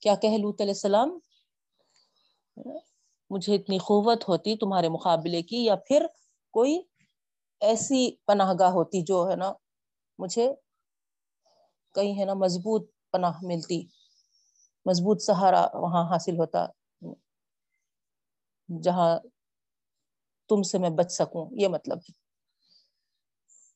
کیا 0.00 0.14
کہ 0.14 0.38
لوت 0.38 0.60
علیہ 0.60 0.72
السلام؟ 0.72 1.18
مجھے 3.30 3.54
اتنی 3.54 3.78
قوت 3.78 4.28
ہوتی 4.28 4.56
تمہارے 4.56 4.88
مقابلے 4.88 5.42
کی 5.42 5.64
یا 5.64 5.74
پھر 5.76 6.06
کوئی 6.50 6.82
ایسی 7.60 8.16
پناہ 8.26 8.52
گاہ 8.58 8.70
ہوتی 8.70 9.02
جو 9.02 9.30
ہے 9.30 9.36
نا 9.36 9.52
مجھے 10.18 10.52
کہیں 11.94 12.20
ہے 12.20 12.24
نا 12.24 12.34
مضبوط 12.34 12.90
پناہ 13.12 13.38
ملتی، 13.42 13.86
مضبوط 14.86 15.22
سہارا 15.22 15.66
وہاں 15.74 16.04
حاصل 16.10 16.38
ہوتا 16.38 16.66
جہاں 18.82 19.18
تم 20.48 20.62
سے 20.62 20.78
میں 20.78 20.90
بچ 20.90 21.12
سکوں، 21.12 21.50
یہ 21.52 21.68
مطلب۔ 21.68 21.98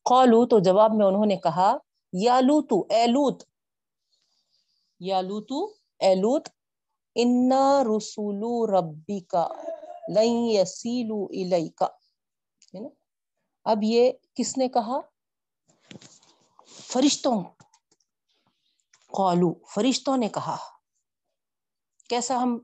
قالو 0.02 0.46
تو 0.46 0.58
جواب 0.58 0.90
میں 0.94 1.06
انہوں 1.06 1.26
نے 1.26 1.36
کہا 1.36 1.76
یا 2.12 2.40
لوتو، 2.40 2.86
اے 2.90 3.06
لوت۔ 3.06 3.42
یا 5.00 5.20
لوتو، 5.20 5.64
اے 5.98 6.14
لوت۔ 6.14 6.48
انا 7.14 7.82
رسولو 7.84 8.80
ربی 8.80 9.20
کا 9.20 9.48
لن 10.14 10.48
یسیلو 10.50 11.24
الیکا 11.24 11.86
اب 13.64 13.78
یہ 13.82 14.12
کس 14.34 14.58
نے 14.58 14.68
کہا؟ 14.68 15.00
فرشتوں۔ 16.80 17.42
قالو، 19.06 19.54
فرشتوں 19.74 20.16
نے 20.16 20.28
کہا۔ 20.28 20.56
کیسا 22.08 22.42
ہم 22.42 22.58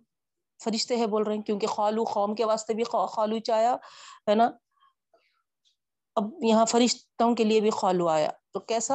فرشتے 0.65 0.97
ہیں 0.97 1.07
بول 1.07 1.23
رہے 1.23 1.35
ہیں؟ 1.35 1.43
کیونکہ 1.43 1.67
خالو 1.67 2.05
قوم 2.05 2.35
کے 2.35 2.45
واسطے 2.45 2.75
بھی 2.75 2.85
خالو 2.85 3.39
چایا، 3.39 3.77
ہے 4.31 4.35
نا؟ 4.35 4.51
اب 6.15 6.25
یہاں 6.43 6.67
فرشتوں 6.67 7.35
کے 7.35 7.45
لیے 7.45 7.61
بھی 7.61 7.71
خالو 7.71 8.09
آیا۔ 8.09 8.31
تو 8.53 8.61
کیسا؟ 8.61 8.95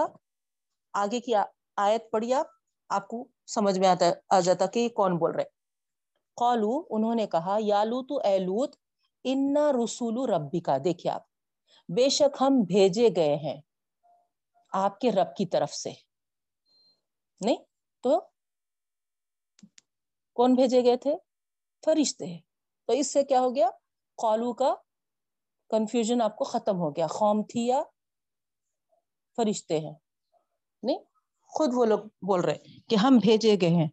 آگے 0.94 1.20
کی 1.20 1.34
آیت 1.78 2.12
پڑھی 2.12 2.34
آپ 2.34 2.46
آپ 2.90 3.08
کو 3.08 3.28
سمجھ 3.48 3.80
میں 3.80 3.88
آتا 3.88 4.06
آ 4.30 4.40
جاتا 4.40 4.66
کہ 4.66 4.80
یہ 4.80 4.90
کون 4.90 5.18
بول 5.18 5.32
رہے 5.36 5.44
قالو، 6.36 6.88
انہوں 6.90 7.16
نے 7.16 7.28
کہا 7.28 7.58
یالو 7.60 8.06
تو 8.06 8.18
اے 8.28 8.40
لوت، 8.40 8.76
ان 9.24 9.58
رسول 9.58 10.30
ربی 10.30 10.60
کا 10.60 10.78
دیکھیے 10.84 11.12
آپ، 11.12 11.24
بے 11.96 12.10
شک 12.10 12.38
ہم 12.42 12.62
بھیجے 12.68 13.10
گئے 13.16 13.36
ہیں 13.36 13.62
آپ 14.74 15.00
کے 15.00 15.12
رب 15.12 15.36
کی 15.36 15.46
طرف 15.46 15.74
سے۔ 15.74 15.92
نہیں، 17.42 17.58
تو 18.04 18.22
کون 20.34 20.54
بھیجے 20.54 20.84
گئے 20.84 20.98
تھے؟ 20.98 21.16
فرشتے۔ 21.86 22.40
تو 22.86 22.94
اس 22.94 23.14
سے 23.14 23.24
کیا 23.24 23.40
ہو 23.40 23.56
گیا؟ 23.56 23.70
قالو 24.16 24.54
کا 24.54 24.76
کنفیوژن 25.70 26.22
آپ 26.22 26.36
کو 26.36 26.44
ختم 26.44 26.78
ہو 26.78 26.96
گیا۔ 26.96 27.08
قوم 27.08 27.44
تھی 27.44 27.68
یا 27.68 27.84
فرشتے 29.36 29.80
ہیں؟ 29.80 29.94
نہیں، 30.84 30.98
خود 31.42 31.70
وہ 31.74 31.86
لوگ 31.86 32.00
بول 32.00 32.42
رہے 32.42 32.58
کہ 32.90 32.96
ہم 32.96 33.18
بھیجے 33.22 33.56
گئے 33.62 33.70
ہیں 33.70 33.88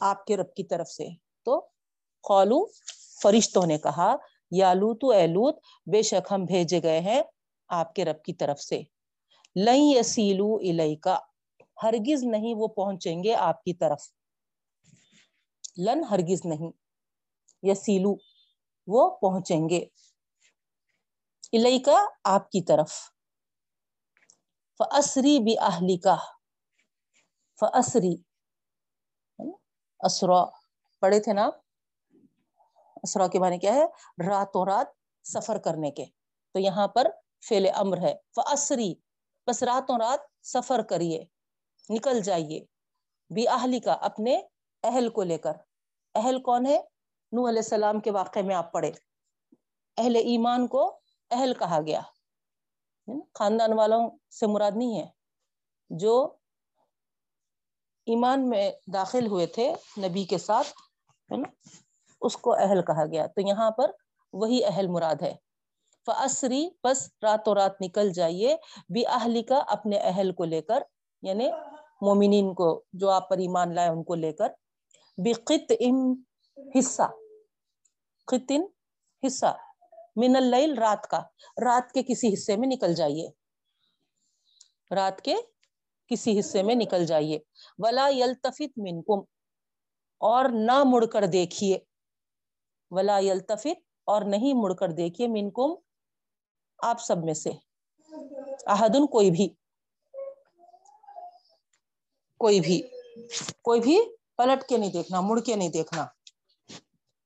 آپ 0.00 0.24
کے 0.24 0.36
رب 0.36 0.54
کی 0.54 0.64
طرف 0.64 0.88
سے۔ 0.88 1.08
تو 1.44 1.68
قالو، 2.28 2.66
فرشتوں 3.22 3.66
نے 3.66 3.78
کہا، 3.78 4.16
یا 4.50 4.74
لوت، 4.74 5.14
اے 5.16 5.26
لوت، 5.26 5.58
بے 5.86 6.02
شک 6.02 6.32
ہم 6.32 6.44
بھیجے 6.44 6.82
گئے 6.82 7.00
ہیں 7.00 7.22
آپ 7.68 7.94
کے 7.94 8.04
رب 8.04 8.22
کی 8.22 8.32
طرف 8.32 8.60
سے۔ 8.60 8.82
لئی 9.56 9.98
یسیلو 9.98 10.54
الئی 10.54 10.96
کا 10.96 11.18
ہرگز 11.82 12.24
نہیں 12.24 12.54
وہ 12.56 12.68
پہنچیں 12.68 13.24
گے 13.24 13.34
آپ 13.34 13.64
کی 13.64 13.74
طرف۔ 13.74 14.02
لن 15.78 16.04
ہرگز 16.04 16.44
نہیں، 16.44 16.70
یسیلو، 17.62 18.14
وہ 18.86 19.10
پہنچیں 19.10 19.68
گے۔ 19.68 19.84
الئی 21.52 21.78
کا 21.78 22.04
آپ 22.24 22.50
کی 22.50 22.62
طرف۔ 22.62 22.92
فسری 24.80 25.38
بھی 25.38 25.58
اہلی 25.58 25.96
کا 25.96 26.16
فسری 27.60 28.14
اسرا، 30.00 30.44
پڑھے 31.00 31.20
تھے 31.20 31.32
نا 31.32 31.50
اسرا 33.02 33.26
کے 33.26 33.38
معنی 33.38 33.58
کیا 33.58 33.74
ہے؟ 33.74 33.84
راتوں 34.28 34.64
رات 34.64 34.86
سفر 35.24 35.58
کرنے 35.58 35.90
کے۔ 35.90 36.04
تو 36.52 36.58
یہاں 36.58 36.88
پر 36.88 37.06
فیل 37.48 37.66
امر 37.74 37.98
ہے۔ 37.98 38.14
فسری 38.36 38.94
بس 39.46 39.62
راتوں 39.62 39.98
رات 39.98 40.20
سفر 40.46 40.82
کریے، 40.82 41.24
نکل 41.90 42.20
جائیے۔ 42.20 42.64
بھی 43.34 43.48
اہلی 43.48 43.80
کا 43.80 43.92
اپنے 43.92 44.40
اہل 44.82 45.08
کو 45.08 45.22
لے 45.22 45.38
کر۔ 45.38 45.52
اہل 46.14 46.42
کون 46.42 46.66
ہے؟ 46.66 46.78
نو 47.32 47.48
علیہ 47.48 47.58
السلام 47.58 48.00
کے 48.00 48.10
واقعے 48.10 48.42
میں 48.42 48.54
آپ 48.54 48.72
پڑھے۔ 48.72 48.92
اہل 49.96 50.16
ایمان 50.16 50.66
کو 50.66 51.00
اہل 51.30 51.54
کہا 51.54 51.80
گیا۔ 51.86 52.00
خاندان 53.34 53.72
والوں 53.72 54.10
سے 54.30 54.46
مراد 54.46 54.70
نہیں 54.74 55.00
ہے۔ 55.00 55.06
جو 55.90 56.34
ایمان 58.06 58.48
میں 58.48 58.72
داخل 58.94 59.26
ہوئے 59.26 59.46
تھے 59.46 59.74
نبی 59.98 60.24
کے 60.24 60.38
ساتھ، 60.38 60.68
ہے 61.32 61.36
نا، 61.36 61.68
اس 62.20 62.36
کو 62.36 62.52
اہل 62.52 62.82
کہا 62.82 63.06
گیا۔ 63.06 63.26
تو 63.26 63.40
یہاں 63.40 63.70
پر 63.70 63.90
وہی 64.32 64.64
اہل 64.64 64.86
مراد 64.86 65.22
ہے۔ 65.22 65.34
فسری 66.06 66.68
بس 66.84 67.10
راتوں 67.22 67.54
رات 67.54 67.80
نکل 67.80 68.12
جائیے 68.12 68.56
بھی 68.88 69.06
اہلی 69.06 69.42
کا 69.42 69.62
اپنے 69.68 69.98
اہل 69.98 70.32
کو 70.32 70.44
لے 70.44 70.62
کر 70.62 70.82
یعنی 71.22 71.50
مومنین 72.02 72.54
کو 72.54 72.82
جو 72.92 73.10
آپ 73.10 73.28
پر 73.30 73.38
ایمان 73.38 73.74
لائے 73.74 73.88
ان 73.88 74.04
کو 74.04 74.14
لے 74.14 74.32
کر 74.32 74.48
بقت 75.16 75.72
ان 75.80 76.14
حصہ۔ 76.78 77.02
قطن 78.26 78.62
حصہ۔ 79.26 79.56
من 80.16 80.36
اللیل، 80.36 80.78
رات 80.78 81.06
کا۔ 81.06 81.18
رات 81.64 81.92
کے 81.92 82.02
کسی 82.02 82.34
حصے 82.34 82.56
میں 82.56 82.68
نکل 82.68 82.94
جائیے۔ 82.94 83.28
رات 84.94 85.20
کے 85.20 85.34
کسی 86.06 86.40
حصے 86.40 86.62
میں 86.62 86.74
نکل 86.74 87.06
جائیے۔ 87.06 87.38
ولا 87.78 88.08
یلتفت 88.08 88.78
منکم 88.78 89.20
اور 90.18 90.44
نہ 90.52 90.82
مڑ 90.84 91.06
کر 91.06 91.26
دیکھیے۔ 91.26 91.78
ولا 92.90 93.18
یلتفت 93.18 93.80
اور 94.04 94.22
نہیں 94.22 94.54
مڑ 94.54 94.74
کر 94.74 94.88
دیکھیے 94.88 95.28
منکم 95.28 95.70
آپ 96.82 97.00
سب 97.00 97.24
میں 97.24 97.34
سے۔ 97.34 97.50
احدن، 98.66 99.06
کوئی 99.06 99.30
بھی۔ 99.30 99.48
کوئی 102.38 102.60
بھی۔ 102.60 102.82
کوئی 103.62 103.80
بھی 103.80 104.00
پلٹ 104.36 104.68
کے 104.68 104.76
نہیں 104.76 104.92
دیکھنا، 104.92 105.20
مڑ 105.20 105.40
کے 105.40 105.56
نہیں 105.56 105.68
دیکھنا۔ 105.68 106.06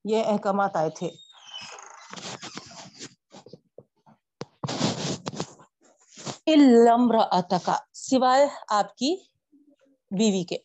یہ 0.05 0.23
احکامات 0.27 0.77
آئے 0.77 0.91
تھے۔ 0.91 1.11
کا 7.65 7.77
سوائے 7.93 8.47
آپ 8.69 8.97
کی 8.97 9.17
بیوی 10.11 10.45
کے۔ 10.45 10.59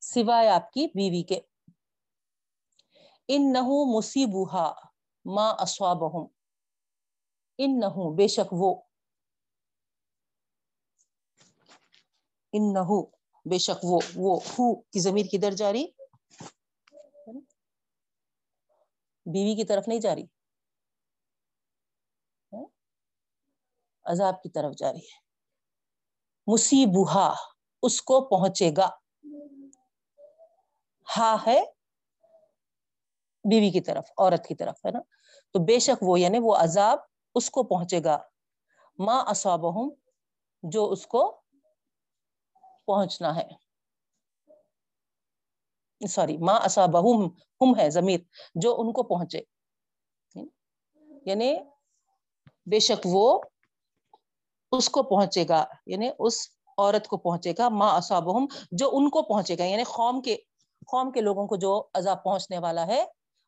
سوائے 0.00 0.48
آپ 0.48 0.72
کی 0.72 0.86
بیوی 0.86 1.22
کے۔ 1.22 1.40
ان 3.28 3.52
نہ 3.52 3.58
مصیبہ 3.96 4.72
ماں 5.24 5.54
اسوابہم 5.58 6.26
ان 7.58 7.80
نہ 7.80 8.16
بے 8.16 8.26
شک 8.28 8.52
وہ۔ 8.52 8.82
ان 12.52 12.72
نہ 12.72 13.02
بے 13.44 13.58
شک 13.58 13.84
وہ 13.84 14.00
وہ 14.14 14.40
ہو 14.44 14.74
کی 14.74 15.00
ضمیر 15.00 15.26
کدھر 15.32 15.50
جاری 15.50 15.86
بیوی 19.26 19.54
کی 19.54 19.64
طرف 19.64 19.88
نہیں 19.88 20.00
جاری 20.00 20.24
عذاب 24.04 24.42
کی 24.42 24.48
طرف 24.48 24.72
جاری 24.76 24.98
ہے۔ 24.98 25.22
مصیبہ 26.46 27.34
اس 27.82 28.02
کو 28.02 28.28
پہنچے 28.28 28.70
گا۔ 28.76 28.90
ہا 31.16 31.36
ہے 31.46 31.64
بیوی 33.50 33.70
کی 33.70 33.80
طرف، 33.80 34.10
عورت 34.18 34.46
کی 34.46 34.54
طرف، 34.54 34.86
ہے 34.86 34.90
نا؟ 34.90 35.00
تو 35.52 35.64
بے 35.64 35.78
شک 35.78 36.02
وہ 36.02 36.20
یعنی 36.20 36.38
وہ 36.38 36.56
عذاب 36.56 36.98
اس 37.34 37.50
کو 37.50 37.62
پہنچے 37.62 38.00
گا۔ 38.04 38.18
ماں 38.98 39.24
اصابہم، 39.26 39.88
جو 40.62 40.90
اس 40.90 41.06
کو 41.06 41.40
پہنچنا 42.86 43.36
ہے۔ 43.36 43.48
سوری 46.06 46.36
ماں 46.36 46.60
اصابہم، 46.60 47.26
ہم 47.60 47.78
ہے، 47.78 47.90
ضمیر، 47.90 48.20
جو 48.54 48.80
ان 48.80 48.92
کو 48.92 49.02
پہنچے۔ 49.02 49.40
یعنی 51.26 51.56
بے 52.66 52.78
شک 52.78 53.00
وہ 53.04 53.40
اس 54.72 54.88
کو 54.88 55.02
پہنچے 55.02 55.44
گا 55.48 55.64
یعنی 55.86 56.10
اس 56.18 56.48
عورت 56.78 57.06
کو 57.06 57.16
پہنچے 57.16 57.52
گا 57.58 57.68
ماں 57.68 57.96
اصابہم، 57.96 58.46
جو 58.72 58.90
ان 58.92 59.10
کو 59.10 59.22
پہنچے 59.22 59.58
گا 59.58 59.64
یعنی 59.64 59.82
قوم 59.82 60.20
کے 60.20 60.36
قوم 60.86 61.12
کے 61.12 61.20
لوگوں 61.20 61.46
کو 61.46 61.56
جو 61.56 61.88
عذاب 61.94 62.24
پہنچنے 62.24 62.58
والا 62.58 62.86
ہے، 62.86 63.04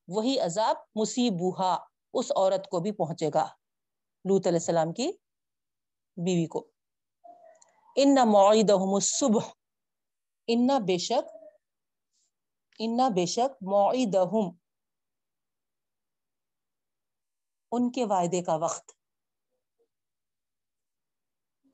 وہی 0.08 0.38
عذاب 0.40 0.76
مصیبہ 0.94 1.76
اس 2.14 2.32
عورت 2.36 2.68
کو 2.68 2.80
بھی 2.80 2.92
پہنچے 2.92 3.30
گا 3.34 3.46
لوت 4.24 4.46
علیہ 4.46 4.58
السلام 4.58 4.92
کی 4.92 5.12
بیوی 6.16 6.46
کو۔ 6.46 6.70
ان 7.96 8.14
معیدہم 8.14 8.94
الصبح۔ 8.94 9.48
ان 10.46 10.66
بے 10.66 10.98
شک، 10.98 11.36
ان 12.78 12.96
بے 12.96 13.26
شک 13.26 13.62
معیدہم 13.62 14.50
ان 17.72 17.90
کے 17.90 18.04
وعدے 18.04 18.42
کا 18.42 18.54
وقت۔ 18.54 19.03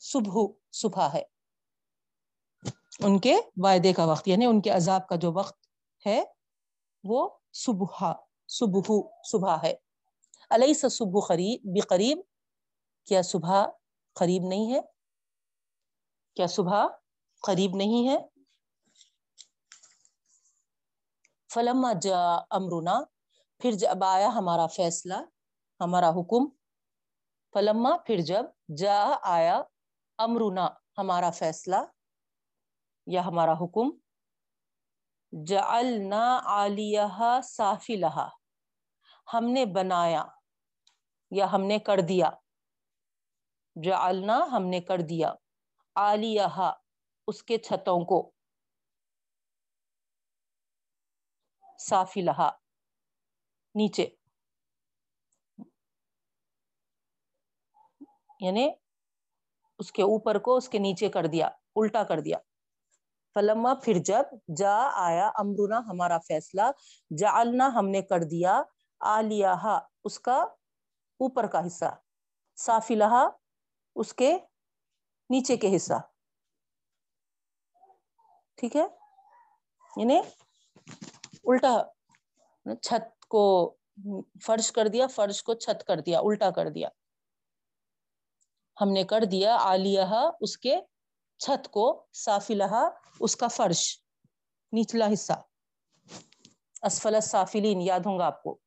صبح 0.00 0.52
صبح 0.72 1.08
ہے۔ 1.14 1.22
ان 3.00 3.18
کے 3.18 3.34
وعدے 3.56 3.92
کا 3.92 4.04
وقت 4.04 4.28
یعنی 4.28 4.46
ان 4.46 4.62
کے 4.62 4.70
عذاب 4.70 5.08
کا 5.08 5.16
جو 5.16 5.32
وقت 5.32 5.66
ہے، 6.06 6.24
وہ 7.04 7.30
صبح 7.52 8.12
صبح 8.48 8.94
صبح 9.24 9.56
ہے۔ 9.62 9.74
علیہ 10.50 10.88
صبح 10.88 11.26
قریب، 11.28 11.60
بقریب؟ 11.64 12.18
کیا 13.06 13.22
صبح 13.22 13.66
قریب 14.14 14.42
نہیں 14.48 14.74
ہے؟ 14.74 14.80
کیا 16.34 16.46
صبح 16.46 16.86
قریب 17.42 17.70
نہیں 17.74 18.08
ہے؟ 18.08 18.16
فلما 21.52 21.92
جا 21.92 22.34
امرنا، 22.50 23.00
پھر 23.58 23.72
جب 23.72 24.04
آیا 24.04 24.28
ہمارا 24.28 24.66
فیصلہ، 24.66 25.14
ہمارا 25.80 26.10
حکم، 26.10 26.48
فلما 27.52 27.96
پھر 27.96 28.16
جب 28.16 28.44
جا 28.76 29.16
آیا 29.22 29.62
امرنا، 30.20 30.66
ہمارا 30.98 31.30
فیصلہ 31.30 31.76
یا 33.06 33.24
ہمارا 33.26 33.52
حکم، 33.52 33.90
جعلنا 35.32 36.24
عالیہ 36.46 37.38
سافلہا، 37.44 38.28
ہم 39.28 39.44
نے 39.50 39.64
بنایا 39.74 40.24
یا 41.32 41.52
ہم 41.52 41.64
نے 41.64 41.78
کر 41.78 42.00
دیا، 42.08 42.30
جعلنا 43.76 44.38
ہم 44.52 44.66
نے 44.66 44.80
کر 44.80 45.00
دیا 45.08 45.32
عالیہ 45.96 46.70
اس 47.28 47.42
کے 47.42 47.58
چھتوں 47.58 48.04
کو، 48.04 48.20
سافلہا 51.80 52.50
نیچے 53.74 54.06
یعنی 58.40 58.68
اس 59.80 59.92
کے 59.92 60.02
اوپر 60.02 60.38
کو 60.38 60.56
اس 60.56 60.68
کے 60.68 60.78
نیچے 60.78 61.08
کر 61.08 61.26
دیا، 61.26 61.46
الٹا 61.76 62.02
کر 62.02 62.20
دیا۔ 62.20 62.38
فلما 63.34 63.74
پھر 63.74 63.98
جب 64.04 64.24
جا 64.56 64.90
آیا 64.94 65.30
امرنا، 65.34 65.78
ہمارا 65.78 66.18
فیصلہ، 66.18 66.62
جعلنا 67.18 67.66
ہم 67.74 67.88
نے 67.88 68.02
کر 68.02 68.22
دیا 68.22 68.62
آلیہ 69.00 69.78
اس 70.04 70.20
کا 70.20 70.36
اوپر 71.20 71.46
کا 71.46 71.66
حصہ 71.66 71.98
صافلہ 72.56 73.28
اس 73.96 74.14
کے 74.14 74.38
نیچے 75.30 75.56
کے 75.56 75.76
حصہ۔ 75.76 75.98
ٹھیک 78.54 78.76
ہے؟ 78.76 78.86
یعنی 79.96 80.20
الٹا 81.44 81.82
چھت 82.82 83.24
کو 83.24 83.74
فرش 84.46 84.72
کر 84.72 84.88
دیا، 84.88 85.06
فرش 85.06 85.42
کو 85.42 85.54
چھت 85.54 85.84
کر 85.84 86.00
دیا، 86.00 86.20
الٹا 86.20 86.50
کر 86.50 86.68
دیا۔ 86.68 86.88
ہم 88.80 88.88
نے 88.88 89.04
کر 89.04 89.24
دیا 89.24 89.56
آلیہ 89.60 90.30
اس 90.40 90.58
کے 90.58 90.76
چھت 91.38 91.68
کو 91.68 92.06
صافلہ 92.12 92.88
اس 93.20 93.36
کا 93.36 93.48
فرش، 93.48 94.02
نچلا 94.80 95.06
حصہ۔ 95.12 95.32
اسفل 96.82 97.20
صافلین 97.20 97.80
یاد 97.80 98.00
ہوں 98.00 98.18
گا 98.18 98.26
آپ 98.26 98.42
کو۔ 98.42 98.58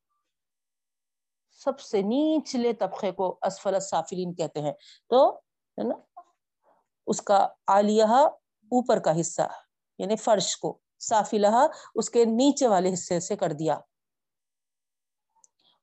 سب 1.50 1.80
سے 1.80 2.02
نیچلے 2.02 2.72
طبقے 2.72 3.12
کو 3.12 3.38
اسفل 3.42 3.80
صافلین 3.80 4.34
کہتے 4.34 4.60
ہیں۔ 4.60 4.72
تو، 5.08 5.38
ہے 5.78 5.82
نا، 5.88 6.20
اس 7.06 7.22
کا 7.22 7.48
آلیہ 7.66 8.04
اوپر 8.04 8.98
کا 8.98 9.20
حصہ 9.20 9.42
یعنی 9.98 10.16
فرش 10.16 10.56
کو 10.56 10.78
صافلہ 11.00 11.66
اس 11.94 12.10
کے 12.10 12.24
نیچے 12.24 12.68
والے 12.68 12.92
حصے 12.92 13.20
سے 13.20 13.36
کر 13.36 13.52
دیا۔ 13.52 13.78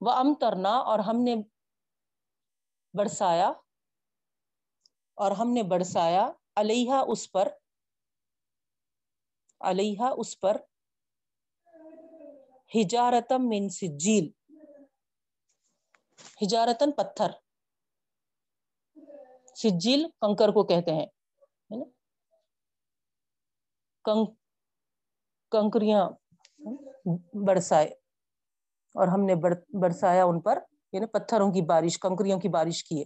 وہ 0.02 0.12
ام 0.12 0.34
ترنا 0.34 0.78
اور 0.78 1.00
ہم 1.00 1.24
نے 1.24 1.36
برسایا۔ 2.94 3.52
اور 5.22 5.32
ہم 5.32 5.50
نے 5.54 5.64
برسایا 5.64 6.32
علیہ 6.56 7.02
اس 7.08 7.32
پر 7.32 7.48
علیہ 9.62 10.10
اس 10.18 10.40
پر 10.40 10.58
ہجارتم 12.72 13.48
من 13.50 13.70
سجیل 13.70 14.30
ہجارتن 16.42 16.92
پتھر۔ 16.92 17.32
سجیل 19.56 20.08
کنکر 20.22 20.50
کو 20.50 20.64
کہتے 20.64 20.94
ہیں 20.94 21.06
کنکریاں 25.52 26.10
برسائے 27.46 27.88
اور 28.96 29.08
ہم 29.08 29.26
نے 29.26 29.36
برسایا 29.82 30.24
ان 30.26 30.40
پر 30.42 30.60
یعنی 30.94 31.06
پتھروں 31.06 31.52
کی 31.54 31.62
بارش، 31.62 32.00
کنکریوں 32.00 32.40
کی 32.40 32.50
بارش 32.50 32.84
کیے۔ 32.84 33.04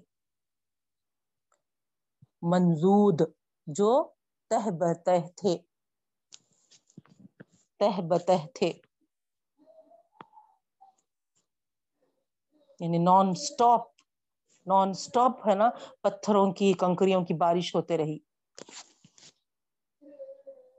منزود 2.52 3.22
جو 3.68 4.10
تہ 4.50 4.70
بتہ 4.70 5.12
تھے۔ 5.36 5.58
تہ 7.80 8.02
بتہ 8.02 8.48
تھے۔ 8.54 8.74
یعنی 12.80 12.98
نان 12.98 13.36
سٹاپ 13.36 13.82
نان 14.66 14.94
سٹاپ 14.94 15.48
ہے 15.50 15.56
نا، 15.56 15.70
پتھروں 16.02 16.54
کی، 16.54 16.74
کنکریوں 16.74 17.26
کی 17.26 17.34
بارش 17.34 17.76
ہوتے 17.76 17.98
رہی۔ 17.98 18.18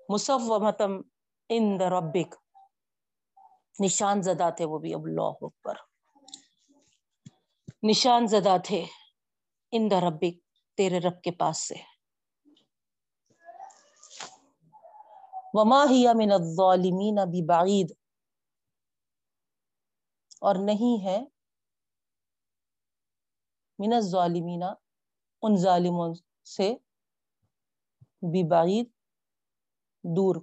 مصومتم 0.08 0.92
ان 1.48 1.80
دا 1.80 1.90
ربک۔ 1.90 2.34
نشان 3.84 4.22
زدہ 4.22 4.50
تھے 4.56 4.64
وہ 4.64 4.78
بھی 4.78 4.94
اب 4.94 5.04
اللہ 5.04 5.30
اکبر۔ 5.40 5.74
نشان 7.82 8.26
زدہ 8.26 8.56
تھے 8.64 8.84
ان 9.72 9.90
دا 9.90 10.00
ربک۔ 10.00 10.45
تیرے 10.76 10.98
رب 10.98 11.22
کے 11.22 11.30
پاس 11.32 11.58
سے۔ 11.58 11.74
وما 15.54 15.84
ہی 15.90 16.04
من 16.14 16.32
الظالمین 16.32 17.18
ببعید 17.32 17.92
اور 20.40 20.54
نہیں 20.64 21.04
ہے 21.04 21.18
من 23.78 23.92
الظالمین 23.92 24.62
ان 25.42 25.56
ظالموں 25.56 26.14
سے 26.44 26.74
ببعید 28.22 28.86
دور۔ 30.16 30.36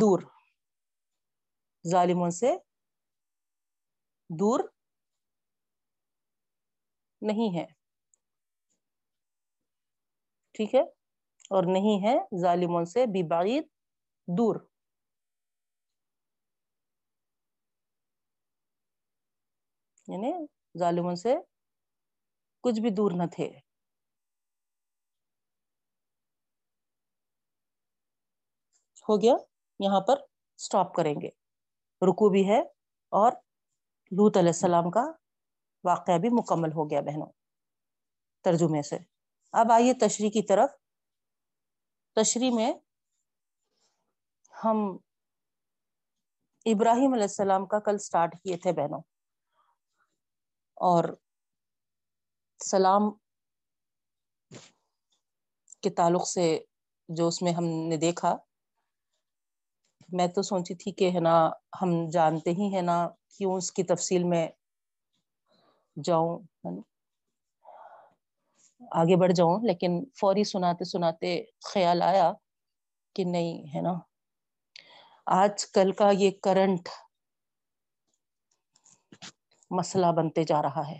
دور۔ 0.00 0.20
ظالموں 1.90 2.30
سے 2.30 2.56
دور۔ 4.38 4.60
نہیں 7.22 7.58
ہے۔ 7.58 7.66
ٹھیک 10.54 10.74
ہے؟ 10.74 10.80
اور 11.50 11.62
نہیں 11.72 12.06
ہے 12.06 12.42
ظالموں 12.42 12.84
سے 12.84 13.06
بھی 13.06 13.22
بعید 13.22 13.64
دور۔ 14.28 14.56
یعنی 20.08 20.32
ظالموں 20.78 21.14
سے 21.14 21.34
کچھ 22.64 22.80
بھی 22.80 22.90
دور 22.90 23.10
نہ 23.10 23.22
تھے۔ 23.32 23.50
ہو 29.08 29.22
گیا؟ 29.22 29.34
یہاں 29.80 30.00
پر 30.00 30.14
سٹاپ 30.58 30.94
کریں 30.94 31.14
گے۔ 31.14 31.28
رکو 32.02 32.28
بھی 32.28 32.48
ہے 32.48 32.60
اور 33.12 33.32
لوت 34.10 34.36
علیہ 34.36 34.48
السلام 34.48 34.90
کا 34.90 35.21
واقعہ 35.84 36.18
بھی 36.18 36.28
مکمل 36.32 36.72
ہو 36.72 36.90
گیا 36.90 37.00
بہنوں، 37.00 37.32
ترجمے 38.44 38.82
سے۔ 38.82 38.98
اب 39.52 39.72
آئیے 39.72 39.94
تشریح 39.94 40.30
کی 40.30 40.42
طرف۔ 40.42 40.70
تشریح 42.16 42.50
میں 42.54 42.72
ہم 44.64 44.98
ابراہیم 46.64 47.12
علیہ 47.12 47.22
السلام 47.22 47.66
کا 47.66 47.78
کل 47.78 47.98
سٹارٹ 47.98 48.34
کیے 48.42 48.56
تھے 48.56 48.72
بہنوں۔ 48.72 49.00
اور 50.76 51.04
سلام 52.64 53.02
کے 55.80 55.90
تعلق 55.90 56.28
سے 56.28 56.64
جو 57.08 57.28
اس 57.28 57.42
میں 57.42 57.52
ہم 57.52 57.64
نے 57.64 57.96
دیکھا، 57.96 58.36
میں 60.12 60.26
تو 60.26 60.42
سوچی 60.42 60.74
تھی 60.74 60.92
کہ 60.92 61.10
ہے 61.10 61.20
نا، 61.20 61.50
ہم 61.82 62.10
جانتے 62.10 62.50
ہی 62.50 62.76
ہے 62.76 62.82
نا 62.82 63.08
کیوں 63.36 63.56
اس 63.56 63.72
کی 63.72 63.82
تفصیل 63.82 64.24
میں 64.24 64.48
جاؤں 65.96 66.38
آگے 68.92 69.16
بڑھ 69.16 69.32
جاؤں، 69.32 69.60
لیکن 69.66 70.04
فوری 70.20 70.44
سناتے 70.44 70.84
سناتے 70.84 71.44
خیال 71.64 72.02
آیا 72.02 72.32
کہ 73.14 73.24
نہیں، 73.24 73.76
ہے 73.76 73.80
نا؟ 73.80 73.92
آج 75.26 75.66
کل 75.66 75.92
کا 75.92 76.10
یہ 76.10 76.30
کرنٹ 76.42 76.88
مسئلہ 79.70 80.06
بنتے 80.16 80.44
جا 80.44 80.62
رہا 80.62 80.90
ہے۔ 80.90 80.98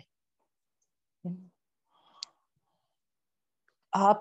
آپ 3.91 4.17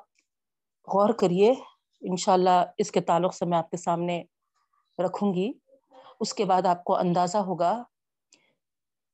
غور 0.88 1.12
کریے، 1.12 1.52
انشاءاللہ 2.00 2.64
اس 2.78 2.90
کے 2.90 3.00
تعلق 3.00 3.34
سے 3.34 3.44
میں 3.44 3.58
آپ 3.58 3.70
کے 3.70 3.76
سامنے 3.76 4.24
رکھوں 4.98 5.34
گی۔ 5.34 5.52
اس 6.20 6.34
کے 6.34 6.44
بعد 6.44 6.66
آپ 6.66 6.84
کو 6.84 6.96
اندازہ 6.96 7.38
ہوگا 7.38 7.82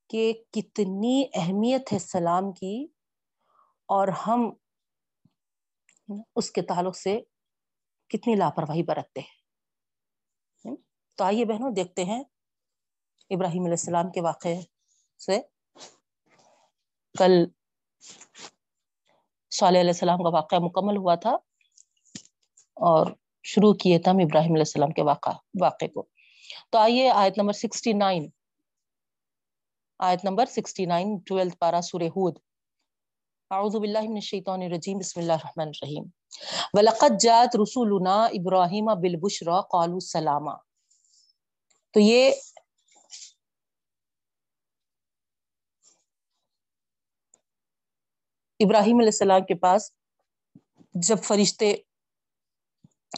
کہ 0.09 0.33
کتنی 0.51 1.25
اہمیت 1.35 1.93
ہے 1.93 1.99
سلام 1.99 2.53
کی 2.53 2.87
اور 3.89 4.09
ہم 4.09 4.51
اس 6.37 6.51
کے 6.51 6.63
تعلق 6.63 6.97
سے 6.97 7.21
کتنی 8.09 8.35
لاپرواہی 8.35 8.83
برتتے 8.83 9.21
ہیں۔ 9.21 10.77
تو 11.19 11.25
آئیے 11.25 11.45
بہنوں 11.45 11.71
دیکھتے 11.71 12.05
ہیں 12.05 12.23
ابراہیم 13.31 13.63
علیہ 13.63 13.73
السلام 13.73 14.11
کے 14.11 14.21
واقعے 14.21 14.61
سے۔ 15.19 15.41
کل 17.19 17.33
صالح 19.51 19.81
علیہ 19.81 19.91
السلام 19.91 20.19
کا 20.19 20.29
واقعہ 20.29 20.59
مکمل 20.59 20.97
ہوا 20.97 21.15
تھا 21.15 21.31
اور 22.77 23.07
شروع 23.45 23.73
کیے 23.75 23.99
تھے 23.99 24.11
ہم 24.11 24.17
ابراہیم 24.17 24.53
علیہ 24.53 24.61
السلام 24.61 24.91
کے 24.91 25.03
واقع 25.03 25.31
واقعے 25.61 25.89
کو۔ 25.89 26.07
تو 26.71 26.79
آئیے 26.79 27.11
آیت 27.11 27.39
نمبر 27.39 27.53
سکسٹی 27.53 27.93
نائن۔ 27.93 28.29
آیت 29.99 30.25
نمبر 30.25 30.47
سکسٹی 30.47 30.87
نائن، 30.87 31.19
ٹویلتھ 31.19 31.57
پارا 31.57 31.81
سورہ 31.81 32.03
ہود۔ 32.03 32.39
اعوذ 33.51 33.77
باللہ 33.77 34.01
من 34.01 34.15
الشیطان 34.15 34.63
الرجیم، 34.63 34.99
بسم 34.99 35.21
اللہ 35.21 35.33
الرحمن 35.33 35.69
الرحیم۔ 35.69 36.05
وَلَقَدْ 36.73 37.21
جَاتْ 37.21 37.57
رُسُولُنَا 37.57 38.29
إِبْرَاهِيمَ 38.29 38.95
بِالْبُشْرَى، 38.95 39.61
قَالُوا 39.71 40.01
سَلَامًا 40.01 40.57
تو 41.91 42.01
یہ 42.01 42.33
ابراہیم 48.61 48.97
علیہ 48.97 49.09
السلام 49.09 49.45
کے 49.45 49.55
پاس 49.55 49.93
جب 50.95 51.17
فرشتے 51.23 51.75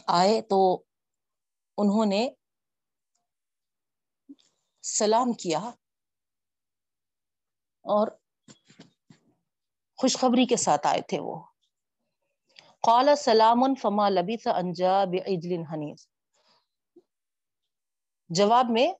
آئے 0.07 0.41
تو 0.41 0.83
انہوں 1.77 2.05
نے 2.05 2.29
سلام 4.81 5.33
کیا۔ 5.33 5.59
اور 7.81 8.07
خوشخبری 9.97 10.45
کے 10.45 10.55
ساتھ 10.55 10.87
آئے 10.87 11.01
تھے 11.01 11.19
وہ۔ 11.19 11.43
قال، 12.81 13.15
سلام 13.15 13.75
فما 13.75 14.09
لبث 14.09 14.47
انجا 14.47 15.03
بعجل 15.03 15.63
حنیز 15.73 16.07
جواب 18.29 18.65
میں 18.69 18.93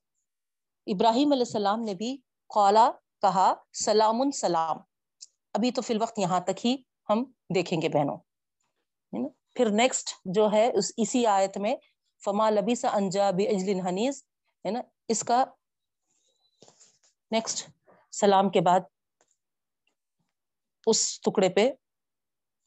ابراہیم 0.87 1.31
علیہ 1.31 1.43
السلام 1.47 1.79
نے 1.81 1.93
بھی 1.93 2.17
قالا 2.47 2.91
کہا، 3.21 3.53
سلام 3.73 4.31
سلام۔ 4.31 4.77
ابھی 5.53 5.71
تو 5.71 5.81
فی 5.81 5.93
الوقت 5.93 6.19
یہاں 6.19 6.39
تک 6.39 6.65
ہی 6.65 6.77
ہم 7.09 7.23
دیکھیں 7.55 7.81
گے 7.81 7.89
بہنوں۔ 7.89 8.17
پھر 9.55 9.69
نیکسٹ 9.69 10.09
جو 10.25 10.51
ہے، 10.53 10.71
اس، 10.77 10.91
اسی 10.97 11.25
آیت 11.25 11.57
میں 11.57 11.75
فما 12.25 12.49
لبی 12.49 12.75
سا 12.75 12.89
انجا 12.89 13.31
بعجل 13.31 13.79
حنیز 13.87 14.23
ہے 14.65 14.71
نا؟ 14.71 14.81
اس 15.07 15.23
کا 15.23 15.45
نیکسٹ 17.31 17.69
سلام 18.11 18.49
کے 18.49 18.61
بعد 18.61 18.79
اس 20.87 21.21
ٹکڑے 21.21 21.49
پہ 21.49 21.69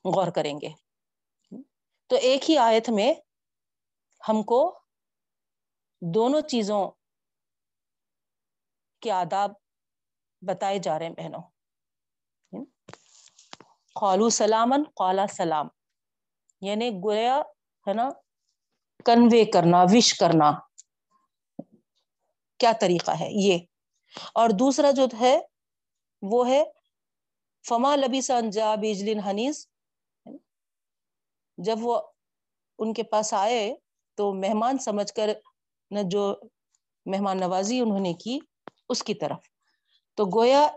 غور 0.04 0.28
کریں 0.30 0.54
گے۔ 0.54 0.68
تو 2.06 2.16
ایک 2.16 2.50
ہی 2.50 2.58
آیت 2.58 2.90
میں 2.90 3.14
ہم 4.28 4.42
کو 4.42 4.80
دونوں 6.00 6.40
چیزوں 6.40 6.90
کے 9.00 9.10
آداب 9.10 9.50
بتائے 10.42 10.78
جا 10.78 10.98
رہے 10.98 11.06
ہیں 11.06 11.14
بہنوں۔ 11.14 11.42
قالو 13.94 14.28
سلامن 14.28 14.82
قالا 14.96 15.26
سلام۔ 15.26 15.66
یعنی 16.60 16.90
گویا 16.90 17.38
ہے 17.86 17.92
نا 17.92 18.08
کنوے 19.04 19.44
کرنا 19.44 19.82
وش 19.82 20.14
کرنا۔ 20.14 20.52
کیا 22.58 22.72
طریقہ 22.80 23.10
ہے 23.10 23.28
یہ؟ 23.30 23.58
اور 24.34 24.50
دوسرا 24.50 24.90
جو 24.90 25.06
ہے، 25.20 25.40
وہ 26.22 26.48
ہے، 26.48 26.62
فما 27.68 27.96
لبی 27.96 28.20
سنجا 28.20 28.74
بیجلین 28.74 29.20
حنیز 29.20 29.68
جب 31.58 31.76
وہ 31.80 32.00
ان 32.78 32.92
کے 32.92 33.02
پاس 33.02 33.34
آئے 33.34 33.74
تو 34.14 34.34
مہمان 34.34 34.78
سمجھ 34.78 35.12
کر 35.12 35.30
نہ 35.90 35.98
جو 36.04 36.34
مہمان 37.06 37.40
نوازی 37.40 37.80
انہوں 37.80 38.00
نے 38.00 38.14
کی، 38.14 38.38
اس 38.88 39.02
کی 39.02 39.14
طرف۔ 39.14 39.38
تو 40.14 40.24
گویا 40.24 40.68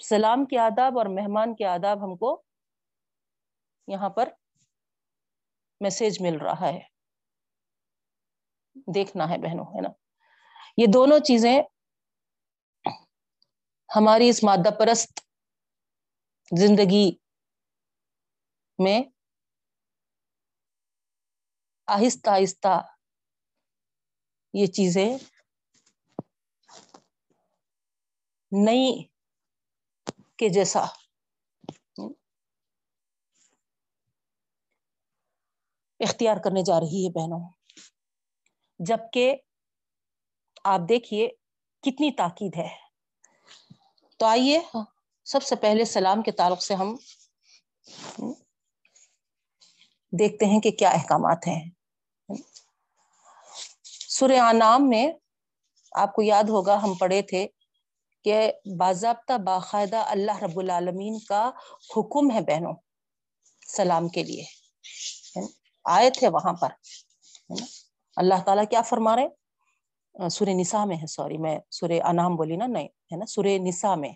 سلام 0.00 0.44
کے 0.44 0.58
آداب 0.58 0.98
اور 0.98 1.06
مہمان 1.06 1.54
کے 1.54 1.66
آداب 1.66 2.04
ہم 2.04 2.16
کو 2.16 2.42
یہاں 3.88 4.08
پر 4.08 4.28
میسج 5.80 6.22
مل 6.22 6.36
رہا 6.36 6.68
ہے۔ 6.68 6.91
دیکھنا 8.74 9.28
ہے 9.28 9.38
بہنوں، 9.38 9.64
ہے 9.64 9.80
نا؟ 9.80 9.88
یہ 10.76 10.86
دونوں 10.92 11.18
چیزیں 11.18 11.62
ہماری 13.96 14.28
اس 14.28 14.44
مادہ 14.44 14.70
پرست 14.78 15.20
زندگی 16.58 17.16
میں 18.78 19.02
آہستہ 21.86 22.30
آہستہ 22.30 22.80
یہ 24.54 24.66
چیزیں 24.66 25.16
نئی 28.52 29.08
کے 30.36 30.48
جیسا 30.48 30.84
اختیار 36.00 36.36
کرنے 36.44 36.62
جا 36.62 36.80
رہی 36.80 37.06
ہے 37.06 37.10
بہنوں۔ 37.12 37.61
جبکہ 38.86 39.36
آپ 40.64 40.80
دیکھیے 40.88 41.28
کتنی 41.82 42.12
تاکید 42.12 42.56
ہے۔ 42.56 42.68
تو 44.16 44.26
آئیے، 44.26 44.60
سب 45.24 45.42
سے 45.42 45.56
پہلے 45.56 45.84
سلام 45.84 46.22
کے 46.22 46.32
تعلق 46.32 46.62
سے 46.62 46.74
ہم 46.74 46.96
دیکھتے 50.18 50.46
ہیں 50.46 50.60
کہ 50.60 50.70
کیا 50.70 50.90
احکامات 50.90 51.46
ہیں۔ 51.46 51.70
سورہ 54.08 54.52
نام 54.52 54.88
میں 54.88 55.12
آپ 55.92 56.14
کو 56.14 56.22
یاد 56.22 56.44
ہوگا، 56.44 56.82
ہم 56.82 56.94
پڑھے 56.94 57.22
تھے 57.22 57.48
کہ 58.24 58.52
باضابطہ 58.78 59.38
باقاعدہ 59.38 59.96
اللہ 59.96 60.42
رب 60.42 60.58
العالمین 60.58 61.18
کا 61.18 61.50
حکم 61.96 62.30
ہے 62.30 62.40
بہنوں، 62.40 62.74
سلام 63.66 64.08
کے 64.08 64.22
لیے۔ 64.22 64.44
آئے 65.84 66.10
تھے 66.10 66.28
وہاں 66.28 66.52
پر۔ 66.52 66.68
اللہ 68.16 68.34
تعالیٰ 68.44 68.64
کیا 68.70 68.82
فرما 68.82 69.16
رہے 69.16 69.28
سورہ 70.28 70.48
نساء 70.48 70.84
میں 70.84 70.96
ہے 70.96 71.06
سوری 71.06 71.38
میں 71.38 71.58
سورہ 71.70 71.92
انام 72.04 72.36
بولی 72.36 72.56
نا، 72.56 72.66
نہیں، 72.66 72.88
ہے 72.88 73.16
نا؟ 73.16 73.26
سورہ 73.26 73.58
نساء 73.58 73.94
میں 73.94 74.12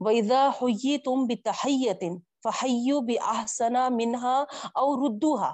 وَإِذَا 0.00 0.50
حُيِّتُمْ 0.62 1.26
بِتَحَيَّةٍ 1.26 2.18
فَحَيُّوا 2.42 3.00
بِأَحْسَنَ 3.00 3.78
مِنْهَا 3.90 4.44
أَوْ 4.80 4.96
رُدُّوهَا۔ 5.04 5.52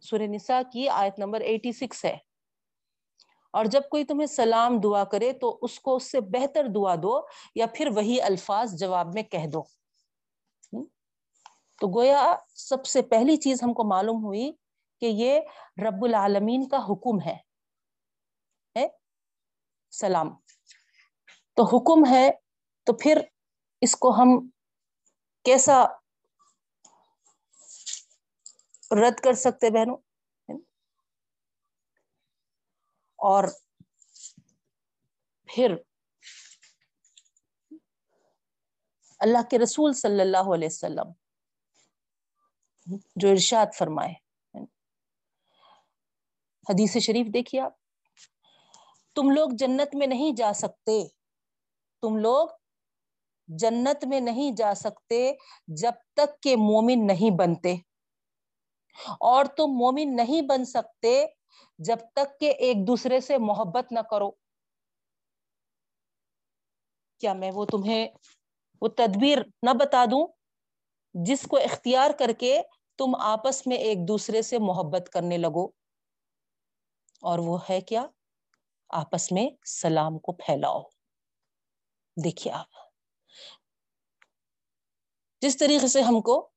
سورہ 0.00 0.22
نساء 0.22 0.60
کی 0.72 0.88
آیت 0.88 1.18
نمبر 1.18 1.40
86 1.40 2.04
ہے۔ 2.04 2.16
اور 3.52 3.64
جب 3.64 3.82
کوئی 3.90 4.04
تمہیں 4.04 4.26
سلام 4.26 4.80
دعا 4.80 5.04
کرے 5.04 5.32
تو 5.32 5.58
اس 5.62 5.80
کو 5.80 5.96
اس 5.96 6.10
سے 6.10 6.20
بہتر 6.20 6.66
دعا 6.74 6.94
دو 6.94 7.20
یا 7.54 7.66
پھر 7.74 7.88
وہی 7.96 8.20
الفاظ 8.20 8.74
جواب 8.74 9.14
میں 9.14 9.22
کہہ 9.22 9.46
دو۔ 9.46 9.62
تو 11.80 11.88
گویا 11.88 12.36
سب 12.54 12.86
سے 12.86 13.02
پہلی 13.02 13.36
چیز 13.36 13.62
ہم 13.62 13.72
کو 13.72 13.84
معلوم 13.84 14.24
ہوئی 14.24 14.52
کہ 15.00 15.06
یہ 15.10 15.40
رب 15.88 16.04
العالمین 16.04 16.68
کا 16.68 16.76
حکم 16.76 17.28
ہے۔ 17.28 17.46
سلام۔ 19.90 20.28
تو 21.54 21.64
حکم 21.64 22.14
ہے، 22.14 22.30
تو 22.84 22.92
پھر 22.92 23.20
اس 23.80 23.96
کو 23.96 24.10
ہم 24.10 24.50
کیسا 25.44 25.84
رد 28.90 29.20
کر 29.24 29.32
سکتے 29.32 29.70
بہنوں؟ 29.70 29.96
اور 33.16 33.44
پھر 35.54 35.74
اللہ 39.18 39.48
کے 39.50 39.58
رسول 39.58 39.92
صلی 39.92 40.20
اللہ 40.20 40.54
علیہ 40.54 40.68
وسلم 40.72 41.12
جو 43.16 43.28
ارشاد 43.28 43.66
فرمائے۔ 43.74 44.25
حدیث 46.68 46.96
شریف 46.96 47.26
دیکھیے 47.34 47.60
آپ۔ 47.60 47.72
تم 49.14 49.30
لوگ 49.30 49.48
جنت 49.52 49.94
میں 49.94 50.06
نہیں 50.06 50.32
جا 50.36 50.52
سکتے۔ 50.52 51.08
تم 52.02 52.16
لوگ 52.16 52.48
جنت 53.48 54.04
میں 54.04 54.20
نہیں 54.20 54.50
جا 54.56 54.74
سکتے 54.74 55.32
جب 55.68 55.92
تک 56.16 56.42
کہ 56.42 56.56
مومن 56.56 57.06
نہیں 57.06 57.36
بنتے۔ 57.36 57.74
اور 59.20 59.44
تم 59.44 59.66
مومن 59.66 60.16
نہیں 60.16 60.42
بن 60.42 60.64
سکتے 60.64 61.26
جب 61.78 61.96
تک 62.14 62.40
کہ 62.40 62.54
ایک 62.58 62.76
دوسرے 62.86 63.20
سے 63.20 63.38
محبت 63.38 63.92
نہ 63.92 64.00
کرو۔ 64.00 64.30
کیا 67.20 67.32
میں 67.32 67.50
وہ 67.54 67.64
تمہیں 67.64 68.08
وہ 68.80 68.88
تدبیر 68.88 69.38
نہ 69.62 69.70
بتا 69.80 70.04
دوں؟ 70.04 70.26
جس 71.14 71.42
کو 71.42 71.56
اختیار 71.56 72.10
کر 72.18 72.32
کے 72.38 72.62
تم 72.98 73.14
آپس 73.14 73.66
میں 73.66 73.76
ایک 73.76 73.98
دوسرے 74.08 74.42
سے 74.42 74.58
محبت 74.58 75.10
کرنے 75.12 75.38
لگو۔ 75.38 75.75
اور 77.26 77.38
وہ 77.38 77.58
ہے 77.70 77.80
کیا؟ 77.80 78.06
آپس 78.88 79.32
میں 79.32 79.48
سلام 79.66 80.18
کو 80.18 80.32
پھیلاؤ۔ 80.32 80.82
دیکھیے 82.24 82.52
آپ۔ 82.52 82.66
جس 85.42 85.56
طریقے 85.58 85.88
سے 85.88 86.02
ہم 86.02 86.20
کو 86.20 86.50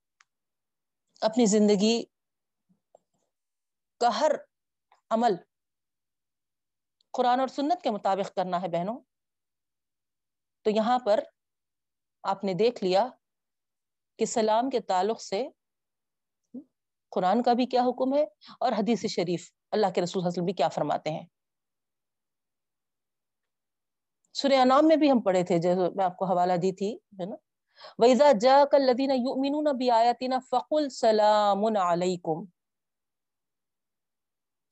اپنی 1.22 1.46
زندگی 1.46 2.04
کا 4.02 4.20
ہر 4.20 4.32
عمل 5.10 5.36
قرآن 7.12 7.40
اور 7.40 7.48
سنت 7.48 7.84
کے 7.84 7.92
مطابق 7.92 8.36
کرنا 8.36 8.62
ہے 8.62 8.68
بہنوں، 8.68 9.00
تو 10.62 10.70
یہاں 10.70 11.00
پر 11.00 11.20
آپ 12.24 12.44
نے 12.44 12.54
دیکھ 12.54 12.84
لیا 12.84 13.08
کہ 14.20 14.26
سلام 14.26 14.70
کے 14.70 14.80
تعلق 14.80 15.22
سے 15.22 15.48
قرآن 17.10 17.44
کا 17.44 17.54
بھی 17.54 17.66
کیا 17.66 17.82
حکم 17.82 18.14
ہے 18.14 18.24
اور 18.60 18.72
حدیث 18.72 19.06
شریف 19.06 19.52
اللہ 19.72 19.88
کے 19.96 20.02
رسول 20.02 20.28
حسل 20.28 20.42
بھی 20.42 20.54
کیا 20.54 20.68
فرماتے 20.68 21.10
ہیں؟ 21.10 21.26
سورہ 24.34 24.54
انام 24.54 24.88
میں 24.88 24.96
بھی 24.96 25.12
ہم 25.12 25.22
پڑھے 25.22 25.44
تھے 25.44 25.58
جو 25.58 25.92
میں 25.96 26.06
آپ 26.06 26.18
کو 26.18 26.26
حوالہ 26.26 26.54
دی 26.54 26.72
تھی، 26.76 26.96
ہے 26.96 27.26
نا؟ 27.26 27.36
وَإِذَا 27.98 28.32
جَاءَكَ 28.42 28.76
الَّذِينَ 28.76 29.14
يُؤْمِنُونَ 29.14 29.70
بِآيَاتِنَا 29.70 30.40
فَقُلْ 30.50 30.92
سَلَامٌ 30.92 31.78
عَلَيْكُمْ۔ 31.78 32.46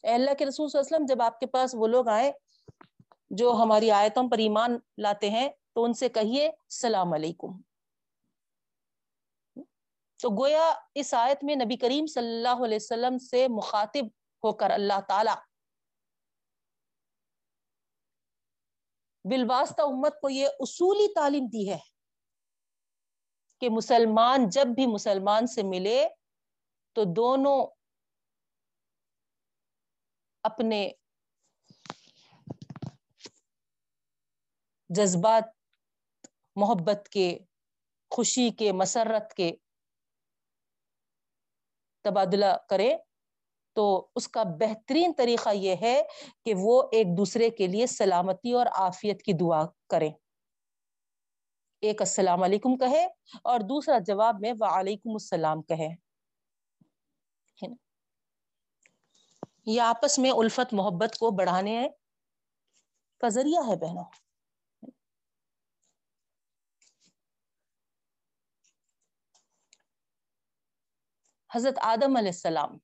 اے 0.04 0.14
اللہ 0.14 0.34
کے 0.40 0.46
رسول 0.46 0.70
صلی 0.70 0.80
اللہ 0.80 0.88
علیہ 0.88 0.96
وسلم، 0.96 1.16
جب 1.16 1.22
آپ 1.22 1.40
کے 1.40 1.46
پاس 1.46 1.76
وہ 1.78 1.88
لوگ 1.88 2.08
آئے 2.08 2.32
جو 3.30 3.52
ہماری 3.52 3.92
آیتوں 3.92 4.30
پر 4.30 4.38
ایمان 4.38 4.78
لاتے 4.98 5.30
ہیں، 5.30 5.50
تو 5.74 5.84
ان 5.84 5.94
سے 5.94 6.10
کہیے 6.10 6.52
سلام 6.70 7.14
علیکم۔ 7.14 7.62
تو 10.22 10.30
گویا 10.30 10.74
اس 10.96 11.14
آیت 11.14 11.44
میں 11.44 11.56
نبی 11.56 11.78
کریم 11.78 12.06
صلی 12.06 12.28
اللہ 12.28 12.66
علیہ 12.66 12.76
وسلم 12.76 13.18
سے 13.18 13.48
مخاطب 13.48 14.06
ہو 14.48 14.54
کر 14.58 14.72
اللہ 14.72 15.02
تعالی 15.08 15.36
بالواسطہ 19.26 19.82
امت 19.82 20.22
کو 20.22 20.30
یہ 20.30 20.48
اصولی 20.60 21.14
تعلیم 21.14 21.46
دی 21.46 21.70
ہے 21.70 21.78
کہ 23.62 23.70
مسلمان 23.70 24.50
جب 24.50 24.68
بھی 24.76 24.86
مسلمان 24.86 25.48
سے 25.48 25.64
ملے 25.64 26.00
تو 26.96 27.04
دونوں 27.16 27.58
اپنے 30.44 30.80
جذبات، 34.90 35.44
محبت 36.56 37.10
کے، 37.10 37.28
خوشی 38.12 38.50
کے، 38.50 38.72
مسرت 38.72 39.34
کے 39.34 39.52
تبادلہ 42.06 42.56
کرے 42.70 42.96
تو 43.78 44.08
اس 44.16 44.28
کا 44.28 44.44
بہترین 44.44 45.14
طریقہ 45.18 45.50
یہ 45.54 45.76
ہے 45.82 46.04
کہ 46.46 46.54
وہ 46.58 46.84
ایک 46.92 47.08
دوسرے 47.18 47.50
کے 47.50 47.68
لیے 47.68 47.88
سلامتی 47.88 48.54
اور 48.54 48.66
آفیت 48.72 49.22
کی 49.22 49.34
دعا 49.34 49.62
کریں۔ 49.90 50.12
ایک 51.82 52.02
السلام 52.02 52.44
علیکم 52.44 52.78
کہے 52.78 53.08
اور 53.44 53.60
دوسرا 53.60 54.00
جواب 54.00 54.36
میں 54.40 54.54
وعلیکم 54.60 55.10
السلام 55.12 55.62
کہے۔ 55.62 55.90
یہ 59.66 59.82
آپس 59.82 60.20
میں 60.20 60.32
الفت 60.32 60.74
محبت 60.74 61.18
کو 61.18 61.32
بڑھانے 61.32 61.90
کا 63.18 63.30
ذریعہ 63.30 63.62
ہے 63.68 63.76
بہنوں۔ 63.76 64.04
حضرت 71.56 71.80
آدم 71.82 72.18
علیہ 72.18 72.30
السلام 72.30 72.78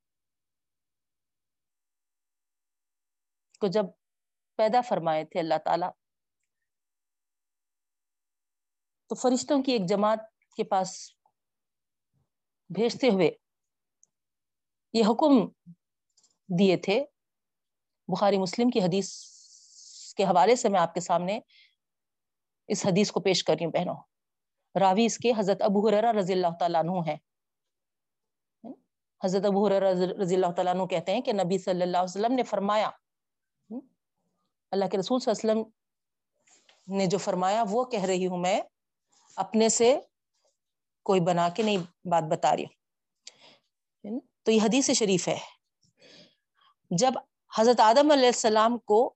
کو 3.64 3.68
جب 3.68 3.86
پیدا 4.60 4.82
فرمائے 4.82 5.24
تھے 5.26 5.40
اللہ 5.40 5.58
تعالی، 5.66 5.86
تو 9.10 9.16
فرشتوں 9.16 9.62
کی 9.64 9.72
ایک 9.72 9.88
جماعت 9.90 10.20
کے 10.58 10.64
پاس 10.64 10.96
بھیجتے 12.70 13.10
ہوئے 13.10 13.30
یہ 14.94 15.04
حکم 15.10 15.34
دیے 16.60 16.78
تھے۔ 16.78 17.04
بخاری 18.08 18.38
مسلم 18.38 18.70
کی 18.70 18.80
حدیث 18.80 19.10
کے 20.14 20.24
حوالے 20.24 20.56
سے 20.56 20.70
میں 20.70 20.80
آپ 20.80 20.94
کے 20.94 21.00
سامنے 21.00 21.40
اس 22.68 22.86
حدیث 22.86 23.12
کو 23.12 23.20
پیش 23.20 23.44
کر 23.44 23.54
رہی 23.54 23.66
ہوں 23.66 23.72
بہنوں۔ 23.72 23.96
راوی 24.76 25.06
اس 25.06 25.18
کے 25.18 25.32
حضرت 25.38 25.62
ابو 25.62 25.90
رضی 25.92 26.34
اللہ 26.34 26.58
تعالیٰ 26.60 26.80
عنہ 26.80 27.10
ہیں۔ 27.10 27.18
حضرت 29.22 29.46
ابو 29.46 29.70
رضی 29.70 30.36
اللہ 30.36 30.52
تعالیٰ 30.52 30.74
عنہ 30.74 30.86
کہتے 30.86 31.14
ہیں 31.14 31.22
کہ 31.22 31.34
نبی 31.34 31.58
صلی 31.58 31.82
اللہ 31.82 31.98
علیہ 31.98 32.16
وسلم 32.16 32.36
نے 32.36 32.44
فرمایا 32.44 32.90
اللہ 34.74 34.86
کے 34.86 34.98
رسول 34.98 35.20
صلی 35.20 35.32
اللہ 35.32 35.52
علیہ 35.52 35.62
وسلم 35.62 36.96
نے 36.98 37.06
جو 37.06 37.18
فرمایا، 37.18 37.64
وہ 37.70 37.86
کہہ 37.86 38.04
رہی 38.04 38.28
ہوں 38.28 38.38
میں، 38.38 38.62
اپنے 39.36 39.70
سے 39.70 40.00
کوئی 41.04 41.20
بنا 41.20 41.50
کے 41.50 41.64
نہیں 41.64 41.78
بات 42.08 42.24
بتا 42.24 42.56
رہی 42.56 42.64
ہوں۔ 42.64 44.20
تو 44.44 44.52
یہ 44.52 44.62
حدیث 44.62 44.92
شریف 44.92 45.28
ہے۔ 45.28 45.40
جب 46.92 47.12
حضرت 47.58 47.80
آدم 47.80 48.12
علیہ 48.12 48.26
السلام 48.26 48.78
کو 48.78 49.14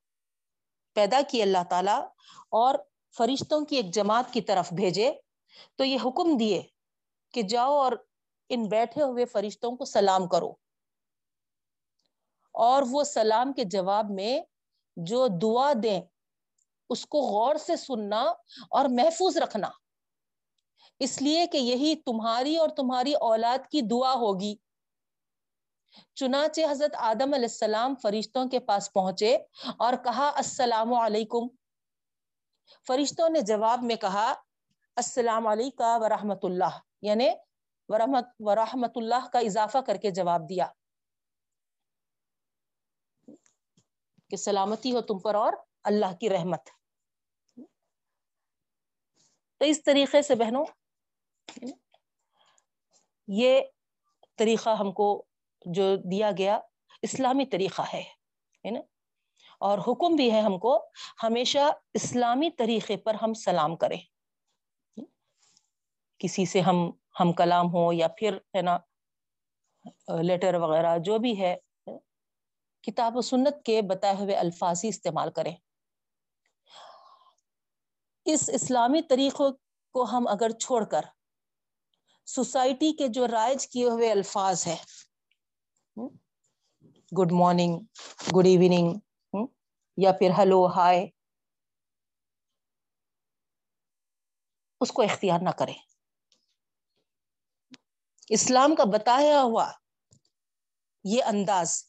پیدا 0.93 1.21
کی 1.27 1.41
اللہ 1.41 1.63
تعالی 1.69 2.01
اور 2.49 2.75
فرشتوں 3.17 3.65
کی 3.65 3.75
ایک 3.75 3.93
جماعت 3.93 4.25
کی 4.31 4.41
طرف 4.41 4.73
بھیجے، 4.73 5.13
تو 5.75 5.83
یہ 5.83 5.97
حکم 6.05 6.37
دیے 6.37 6.61
کہ 7.33 7.41
جاؤ 7.41 7.77
اور 7.77 7.91
ان 8.49 8.67
بیٹھے 8.67 9.03
ہوئے 9.03 9.25
فرشتوں 9.25 9.77
کو 9.77 9.85
سلام 9.85 10.27
کرو۔ 10.27 10.51
اور 12.53 12.83
وہ 12.91 13.03
سلام 13.03 13.53
کے 13.53 13.63
جواب 13.63 14.05
میں 14.09 14.56
جو 14.97 15.27
دعا 15.41 15.73
دیں، 15.83 16.01
اس 16.89 17.05
کو 17.05 17.19
غور 17.19 17.55
سے 17.55 17.75
سننا 17.75 18.21
اور 18.69 18.85
محفوظ 18.89 19.37
رکھنا۔ 19.37 19.69
اس 20.99 21.21
لیے 21.21 21.47
کہ 21.47 21.57
یہی 21.57 21.95
تمہاری 21.95 22.57
اور 22.57 22.69
تمہاری 22.69 23.13
اولاد 23.13 23.71
کی 23.71 23.81
دعا 23.81 24.13
ہوگی۔ 24.13 24.55
چنانچہ 26.15 26.61
حضرت 26.71 26.95
آدم 26.95 27.33
علیہ 27.33 27.45
السلام 27.45 27.95
فرشتوں 28.01 28.45
کے 28.45 28.59
پاس 28.59 28.93
پہنچے 28.93 29.37
اور 29.77 29.93
کہا، 30.03 30.31
السلام 30.35 30.93
علیکم۔ 30.93 31.47
فرشتوں 32.87 33.29
نے 33.29 33.41
جواب 33.41 33.83
میں 33.83 33.95
کہا، 33.95 34.33
السلام 34.95 35.47
علیکم 35.47 36.01
ورحمۃ 36.03 36.39
اللہ۔ 36.43 36.79
یعنی 37.01 37.29
ورحمت 37.87 38.25
ورحمت 38.39 38.91
اللہ 38.95 39.27
کا 39.33 39.39
اضافہ 39.39 39.77
کر 39.77 39.97
کے 39.97 40.11
جواب 40.11 40.49
دیا۔ 40.49 40.67
کہ 44.29 44.37
سلامتی 44.37 44.91
ہو 44.91 45.01
تم 45.01 45.19
پر 45.19 45.35
اور 45.35 45.53
اللہ 45.83 46.15
کی 46.19 46.29
رحمت۔ 46.29 46.69
تو 49.57 49.65
اس 49.65 49.83
طریقے 49.83 50.21
سے 50.21 50.35
بہنوں، 50.35 50.65
یہ 53.27 53.61
طریقہ 54.35 54.69
ہم 54.69 54.91
کو 54.91 55.25
جو 55.65 55.95
دیا 56.11 56.31
گیا 56.37 56.59
اسلامی 57.01 57.45
طریقہ 57.45 57.81
ہے 57.81 58.71
نا؟ 58.71 58.79
اور 59.59 59.77
حکم 59.77 60.15
بھی 60.15 60.31
ہے 60.31 60.41
ہم 60.41 60.59
کو 60.59 60.89
ہمیشہ 61.23 61.59
اسلامی 61.93 62.49
طریقے 62.49 62.97
پر 62.97 63.13
ہم 63.21 63.33
سلام 63.33 63.75
کریں۔ 63.75 63.97
کسی 66.17 66.45
سے 66.45 66.61
ہم 66.61 66.91
ہم 67.19 67.33
کلام 67.33 67.65
ہو 67.73 67.93
یا 67.93 68.07
پھر، 68.07 68.37
ہے 68.55 68.61
نا، 68.61 68.77
لیٹر 70.21 70.53
وغیرہ 70.53 70.97
جو 70.97 71.17
بھی 71.17 71.39
ہے 71.41 71.55
کتاب 72.87 73.17
و 73.17 73.21
سنت 73.21 73.63
کے 73.65 73.81
بتائے 73.81 74.15
ہوئے 74.15 74.35
الفاظ 74.35 74.83
ہی 74.83 74.89
استعمال 74.89 75.31
کریں۔ 75.31 75.55
اس 78.25 78.49
اسلامی 78.53 79.01
طریقوں 79.01 79.51
کو 79.95 80.03
ہم 80.03 80.27
اگر 80.27 80.51
چھوڑ 80.59 80.83
کر 80.85 81.05
سوسائٹی 82.27 82.91
کے 82.93 83.07
جو 83.07 83.27
رائج 83.27 83.67
کیے 83.67 83.89
ہوئے 83.89 84.11
الفاظ 84.11 84.65
ہیں، 84.67 84.77
گڈ 87.11 87.31
مارننگ، 87.31 87.79
گڈ 88.37 88.45
ایوننگ، 88.45 88.95
یا 89.97 90.11
پھر 90.11 90.31
ہلو 90.37 90.65
ہائے، 90.67 91.07
اس 94.81 94.91
کو 94.91 95.01
اختیار 95.01 95.39
نہ 95.41 95.49
کریں۔ 95.49 95.77
اسلام 98.29 98.75
کا 98.75 98.83
بتایا 98.93 99.41
ہوا 99.41 99.71
یہ 101.03 101.23
انداز 101.23 101.83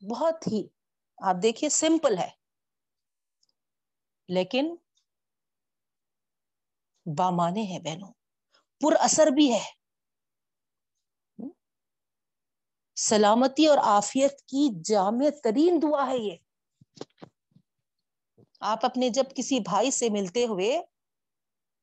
بہت 0.00 0.46
ہی، 0.46 0.66
آپ 1.22 1.36
دیکھیے، 1.42 1.70
سمپل 1.70 2.18
ہے۔ 2.18 2.30
لیکن 4.28 4.76
بامانے 7.18 7.62
ہیں 7.62 7.78
بہنوں، 7.78 8.12
پر 8.80 8.96
اثر 9.00 9.26
بھی 9.26 9.52
ہے۔ 9.52 9.76
سلامتی 12.96 13.66
اور 13.66 13.78
آفیت 13.82 14.40
کی 14.40 14.82
جامع 14.84 15.26
ترین 15.42 15.80
دعا 15.82 16.06
ہے 16.06 16.18
یہ۔ 16.18 16.36
آپ 18.60 18.84
اپنے 18.84 19.08
جب 19.08 19.24
کسی 19.36 19.60
بھائی 19.60 19.90
سے 19.90 20.08
ملتے 20.08 20.46
ہوئے 20.46 20.82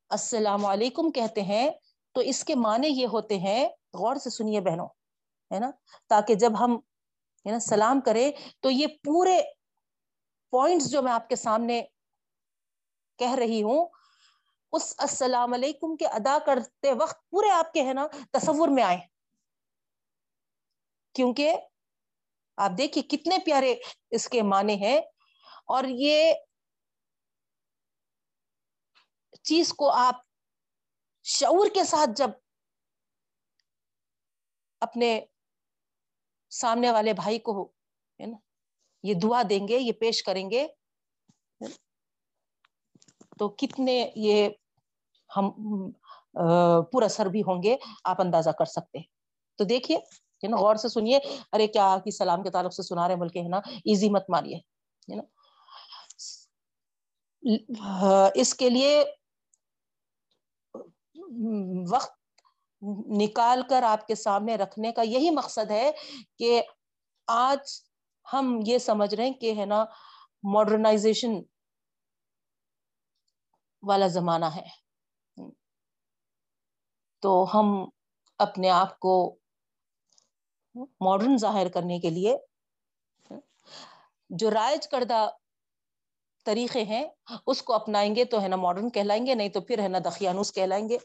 السلام 0.08 0.66
علیکم 0.66 1.10
کہتے 1.10 1.42
ہیں، 1.42 1.70
تو 2.12 2.20
اس 2.20 2.44
کے 2.44 2.54
معنی 2.54 2.88
یہ 2.88 3.06
ہوتے 3.06 3.38
ہیں، 3.38 3.68
غور 3.68 4.16
سے 4.16 4.30
سنیے 4.30 4.60
بہنوں، 4.60 4.86
ہے 5.54 5.58
نا؟ 5.58 5.70
تاکہ 6.08 6.34
جب 6.34 6.52
ہم 6.60 6.80
ہے 7.46 7.52
نا، 7.52 7.60
سلام 7.60 8.00
کرے۔ 8.00 8.32
تو 8.60 8.70
یہ 8.70 8.86
پورے 8.86 9.42
پوائنٹس 10.50 10.90
جو 10.90 11.02
میں 11.02 11.12
آپ 11.12 11.28
کے 11.28 11.36
سامنے 11.36 11.82
کہہ 13.18 13.34
رہی 13.34 13.62
ہوں، 13.62 13.88
اس 14.72 14.94
السلام 14.98 15.52
علیکم 15.52 15.96
کے 15.96 16.06
ادا 16.06 16.38
کرتے 16.46 16.92
وقت 16.92 17.30
پورے 17.30 17.50
آپ 17.50 17.72
کے، 17.72 17.82
ہے 17.82 17.92
نا، 17.92 18.06
تصور 18.32 18.68
میں 18.68 18.82
آئے۔ 18.82 18.98
کیونکہ 21.12 21.56
آپ 22.56 22.70
دیکھیے 22.78 23.02
کتنے 23.02 23.38
پیارے 23.44 23.74
اس 24.10 24.28
کے 24.28 24.42
معنی 24.42 24.74
ہیں۔ 24.74 25.00
اور 25.66 25.84
یہ 25.88 26.34
چیز 29.42 29.72
کو 29.72 29.90
آپ 29.90 30.14
شعور 31.22 31.66
کے 31.74 31.84
ساتھ 31.84 32.10
جب 32.16 32.30
اپنے 34.80 35.20
سامنے 36.54 36.90
والے 36.90 37.12
بھائی 37.12 37.38
کو 37.38 37.62
ہے 38.20 38.26
نا؟ 38.26 38.36
یہ 39.04 39.14
دعا 39.22 39.42
دیں 39.50 39.66
گے، 39.68 39.78
یہ 39.78 39.92
پیش 40.00 40.22
کریں 40.22 40.50
گے۔ 40.50 40.66
تو 43.38 43.48
کتنے 43.58 43.96
یہ 44.16 44.48
ہم 45.30 45.50
پر 46.92 47.02
اثر 47.02 47.26
بھی 47.26 47.40
ہوں 47.42 47.62
گے، 47.62 47.76
آپ 48.04 48.20
اندازہ 48.20 48.50
کر 48.58 48.64
سکتے 48.64 48.98
تو 49.58 49.64
دیکھیے، 49.64 49.96
ہے 49.96 50.48
نا، 50.48 50.56
غور 50.56 50.76
سے 50.76 50.88
سنیے۔ 50.88 51.18
ارے، 51.52 51.66
کیا 51.68 51.96
کی 52.04 52.10
سلام 52.10 52.42
کے 52.42 52.50
تعلق 52.50 52.74
سے 52.74 52.82
سنا 52.82 53.06
رہے 53.08 53.16
بلکہ، 53.16 53.38
ہے 53.38 53.48
نا 53.48 53.58
ایزی 53.84 54.08
مت 54.10 54.30
ماریے 54.30 54.56
ہے 54.56 55.16
نا؟ 55.16 55.22
اس 58.34 58.54
کے 58.54 58.68
لیے 58.70 59.04
وقت 61.90 62.12
نکال 63.06 63.62
کر 63.68 63.82
آپ 63.82 64.06
کے 64.06 64.14
سامنے 64.14 64.56
رکھنے 64.56 64.92
کا 64.92 65.02
یہی 65.02 65.30
مقصد 65.30 65.70
ہے 65.70 65.90
کہ 66.38 66.62
آج 67.26 67.58
ہم 68.32 68.60
یہ 68.66 68.78
سمجھ 68.78 69.14
رہے 69.14 69.26
ہیں 69.26 69.32
کہ 69.32 69.54
ہے 69.56 69.64
نا 69.64 69.84
ماڈرنائزیشن 70.42 71.30
والا 73.82 74.06
زمانہ 74.06 74.44
ہے۔ 74.44 74.66
تو 77.22 77.46
ہم 77.54 77.88
اپنے 78.38 78.70
آپ 78.70 78.98
کو 78.98 79.38
ماڈرن 81.00 81.36
ظاہر 81.36 81.68
کرنے 81.68 81.98
کے 82.00 82.10
لیے 82.10 82.36
جو 84.30 84.50
رائج 84.50 84.88
کردہ 84.88 85.28
طریقے 86.44 86.82
ہیں، 86.84 87.04
اس 87.46 87.62
کو 87.62 87.72
اپنائیں 87.72 88.16
گے 88.16 88.24
تو 88.24 88.42
ہے 88.42 88.48
نا 88.48 88.56
ماڈرن 88.56 88.90
کہلائیں 88.90 89.26
گے، 89.26 89.34
نہیں 89.34 89.48
تو 89.48 89.60
پھر 89.60 89.78
ہے 89.78 89.88
نا 89.88 89.98
دخیانوس 90.04 90.52
کہلائیں 90.52 90.88
گے۔ 90.88 90.98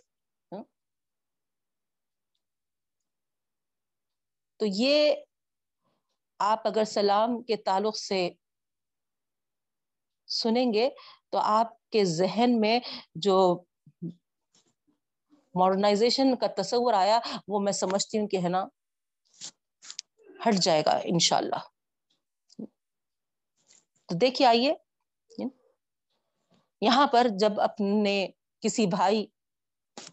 تو 4.59 4.65
یہ 4.65 5.15
آپ 6.39 6.67
اگر 6.67 6.83
سلام 6.83 7.43
کے 7.43 7.55
تعلق 7.55 7.97
سے 7.97 8.29
سنیں 10.27 10.73
گے 10.73 10.89
تو 11.29 11.37
آپ 11.37 11.89
کے 11.89 12.05
ذہن 12.05 12.59
میں 12.59 12.79
جو 13.15 13.63
ماڈرنائزیشن 15.55 16.35
کا 16.35 16.47
تصور 16.61 16.93
آیا، 16.93 17.19
وہ 17.47 17.59
میں 17.59 17.71
سمجھتی 17.71 18.19
ہوں 18.19 18.27
کہ 18.27 18.37
ہے 18.37 18.49
نا، 18.49 18.65
ہٹ 20.47 20.53
جائے 20.53 20.83
گا 20.85 20.99
انشاءاللہ۔ 21.03 21.59
تو 24.05 24.17
دیکھیے 24.17 24.47
آئیے۔ 24.47 24.73
یہاں 26.81 27.07
پر 27.07 27.27
جب 27.39 27.59
اپنے 27.61 28.27
کسی 28.59 28.85
بھائی 28.85 29.25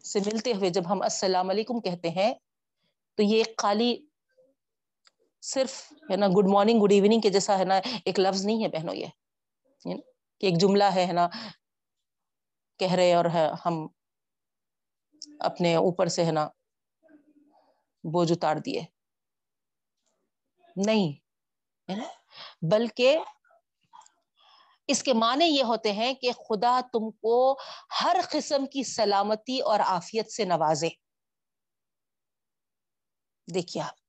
سے 0.05 0.19
ملتے 0.19 0.53
ہوئے 0.53 0.71
جب 0.71 0.83
ہم 0.91 1.03
السلام 1.03 1.51
علیکم 1.51 1.81
کہتے 1.81 2.11
ہیں، 2.11 2.35
تو 3.15 3.23
یہ 3.23 3.43
خالی 3.59 4.06
صرف، 5.47 5.73
ہے 6.11 6.17
نا 6.17 6.27
گڈ 6.37 6.49
مارننگ 6.53 6.83
گڈ 6.83 6.93
ایوننگ 6.93 7.21
کے 7.21 7.31
جیسا، 7.31 7.59
ہے 7.59 7.65
نا، 7.65 7.77
ایک 8.05 8.19
لفظ 8.21 8.45
نہیں 8.47 8.63
ہے 8.63 8.69
بہنوں 8.69 8.95
یہ 8.95 9.07
کہ 10.41 10.47
ایک 10.47 10.59
جملہ 10.61 10.85
ہے 10.95 11.07
نا، 11.13 11.27
کہہ 12.81 12.95
رہے 12.95 13.13
اور 13.15 13.25
ہم 13.65 13.87
اپنے 15.41 15.75
اوپر 15.77 16.09
سے، 16.09 16.25
ہے 16.25 16.33
نا، 16.33 16.49
بوجھ 18.05 18.33
اتار 18.33 18.57
دیے، 18.67 18.83
نہیں 20.77 21.13
بلکہ 22.71 23.19
اس 24.89 25.03
کے 25.03 25.13
معنی 25.15 25.45
یہ 25.47 25.63
ہوتے 25.65 25.93
ہیں 25.93 26.13
کہ 26.15 26.33
خدا 26.39 26.79
تم 26.93 27.11
کو 27.13 27.37
ہر 28.01 28.17
قسم 28.31 28.67
کی 28.73 28.83
سلامتی 28.87 29.59
اور 29.61 29.81
آفیت 29.87 30.33
سے 30.33 30.45
نوازے، 30.45 30.89
دیکھیے 33.49 33.83
آپ 33.83 34.06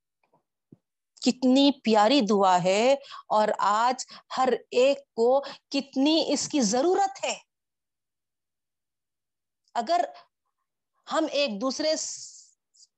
کتنی 1.21 1.71
پیاری 1.83 2.21
دعا 2.21 2.57
ہے 2.63 2.93
اور 3.29 3.47
آج 3.59 4.05
ہر 4.37 4.49
ایک 4.71 4.97
کو 5.13 5.39
کتنی 5.71 6.23
اس 6.27 6.47
کی 6.49 6.61
ضرورت 6.61 7.23
ہے۔ 7.23 7.35
اگر 9.75 10.01
ہم 11.07 11.25
ایک 11.31 11.61
دوسرے 11.61 11.93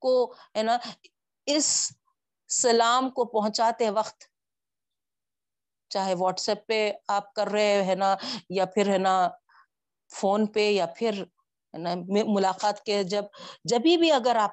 کو، 0.02 0.14
ہے 0.58 0.64
نا، 0.64 0.78
اس 1.48 1.68
سلام 2.50 3.10
کو 3.10 3.26
پہنچاتے 3.26 3.90
وقت، 3.90 4.24
چاہے 5.92 6.14
واٹس 6.14 6.50
ایپ 6.50 6.66
پہ 6.68 6.92
آپ 7.08 7.34
کر 7.34 7.48
رہے، 7.48 7.84
ہے 7.86 7.96
نا، 7.96 8.16
یا 8.50 8.66
پھر، 8.66 8.90
ہے 8.90 8.98
نا، 8.98 9.16
فون 10.12 10.46
پہ، 10.46 10.70
یا 10.72 10.86
پھر 10.86 11.24
ملاقات 12.28 12.84
کے، 12.84 13.04
جب، 13.04 13.26
جبھی 13.64 13.98
بھی 13.98 14.12
اگر 14.12 14.36
آپ، 14.36 14.52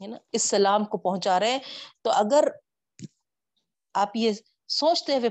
ہے 0.00 0.06
نا، 0.06 0.16
اس 0.32 0.42
سلام 0.42 0.84
کو 0.84 0.98
پہنچا 0.98 1.40
رہے 1.40 1.50
ہیں 1.50 1.58
تو 2.02 2.10
اگر 2.10 2.48
آپ 3.96 4.16
یہ 4.16 4.32
سوچتے 4.70 5.16
ہوئے، 5.16 5.30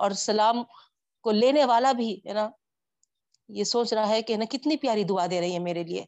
اور 0.00 0.10
سلام 0.18 0.62
کو 1.24 1.30
لینے 1.32 1.64
والا 1.64 1.92
بھی، 1.92 2.12
ہے 2.26 2.32
نا، 2.32 2.48
یہ 3.48 3.64
سوچ 3.64 3.92
رہا 3.92 4.08
ہے 4.08 4.22
کہ 4.22 4.36
نا، 4.36 4.44
کتنی 4.50 4.76
پیاری 4.76 5.04
دعا 5.04 5.26
دے 5.30 5.40
رہی 5.40 5.54
ہے 5.54 5.58
میرے 5.60 5.84
لیے۔ 5.84 6.04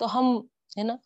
تو 0.00 0.06
ہم، 0.14 0.26
ہے 0.78 0.82
نا، 0.84 0.96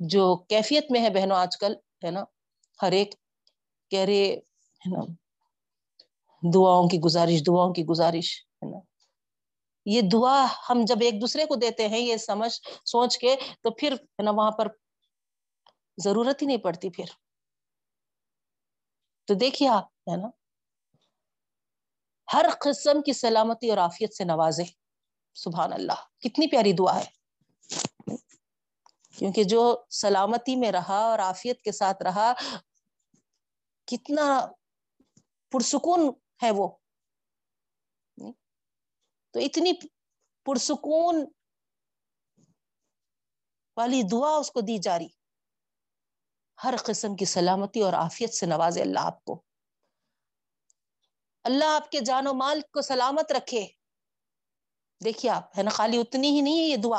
جو 0.00 0.24
کیفیت 0.48 0.90
میں 0.90 1.00
ہے 1.00 1.10
بہنوں 1.10 1.36
آج 1.36 1.56
کل، 1.58 1.74
ہے 2.04 2.10
نا، 2.10 2.24
ہر 2.80 2.92
ایک 2.92 3.14
کہہ 3.90 4.04
رہے، 4.06 4.26
ہے 4.82 4.90
نا، 4.90 5.02
دعاؤں 6.42 6.88
کی 6.88 6.98
گزارش، 7.00 7.46
دعاؤں 7.46 7.74
کی 7.74 7.84
گزارش، 7.84 8.28
ہے 8.62 8.70
نا 8.70 8.78
یہ 9.86 10.00
دعا 10.12 10.46
ہم 10.68 10.80
جب 10.86 10.96
ایک 11.00 11.20
دوسرے 11.20 11.46
کو 11.46 11.54
دیتے 11.54 11.88
ہیں، 11.88 11.98
یہ 11.98 12.16
سمجھ، 12.16 12.60
سوچ 12.84 13.18
کے، 13.18 13.36
تو 13.62 13.70
پھر 13.70 13.92
ہے 13.92 14.22
نا 14.22 14.30
وہاں 14.30 14.50
پر 14.50 14.68
ضرورت 15.96 16.42
ہی 16.42 16.46
نہیں 16.46 16.56
پڑتی 16.56 16.90
پھر۔ 16.90 17.04
تو 19.24 19.34
دیکھیے 19.34 19.68
آپ، 19.68 19.84
ہے 19.84 20.16
نا؟ 20.16 20.28
ہر 22.32 22.46
قسم 22.60 23.02
کی 23.02 23.12
سلامتی 23.12 23.70
اور 23.70 23.78
آفیت 23.78 24.14
سے 24.14 24.24
نوازے۔ 24.24 24.62
سبحان 25.34 25.72
اللہ، 25.72 26.20
کتنی 26.20 26.46
پیاری 26.46 26.72
دعا 26.72 27.00
ہے۔ 27.00 27.20
کیونکہ 29.18 29.44
جو 29.44 29.82
سلامتی 29.90 30.56
میں 30.56 30.72
رہا 30.72 30.98
اور 30.98 31.18
آفیت 31.18 31.62
کے 31.62 31.72
ساتھ 31.72 32.02
رہا، 32.02 32.32
کتنا 33.86 34.46
پرسکون 35.50 36.10
ہے 36.42 36.50
وہ۔ 36.50 36.68
تو 39.30 39.40
اتنی 39.40 39.72
پرسکون 40.44 41.24
والی 43.76 44.02
دعا 44.12 44.36
اس 44.36 44.50
کو 44.50 44.60
دی 44.60 44.78
جا 44.78 44.98
رہی۔ 44.98 45.08
ہر 46.64 46.74
قسم 46.84 47.16
کی 47.16 47.24
سلامتی 47.24 47.80
اور 47.80 47.92
آفیت 47.92 48.34
سے 48.34 48.46
نوازے 48.46 48.82
اللہ 48.82 49.00
آپ 49.00 49.24
کو۔ 49.24 49.42
اللہ 51.44 51.64
آپ 51.64 51.90
کے 51.90 52.00
جان 52.00 52.26
و 52.26 52.34
مال 52.34 52.60
کو 52.60 52.82
سلامت 52.82 53.32
رکھے۔ 53.32 53.66
دیکھیے 55.04 55.32
آپ، 55.32 55.58
ہے 55.58 55.62
نا 55.62 55.70
خالی 55.70 56.00
اتنی 56.00 56.30
ہی 56.30 56.40
نہیں 56.40 56.58
ہے 56.58 56.64
یہ 56.64 56.76
دعا۔ 56.76 56.98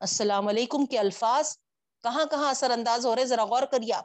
السلام 0.00 0.48
علیکم 0.48 0.86
کے 0.86 0.98
الفاظ، 0.98 1.58
کہاں 2.02 2.24
کہاں 2.30 2.50
اثر 2.50 2.70
انداز 2.70 3.06
ہو 3.06 3.16
رہے 3.16 3.24
ذرا 3.24 3.44
غور 3.44 3.62
کریے 3.62 3.92
آپ۔ 3.92 4.04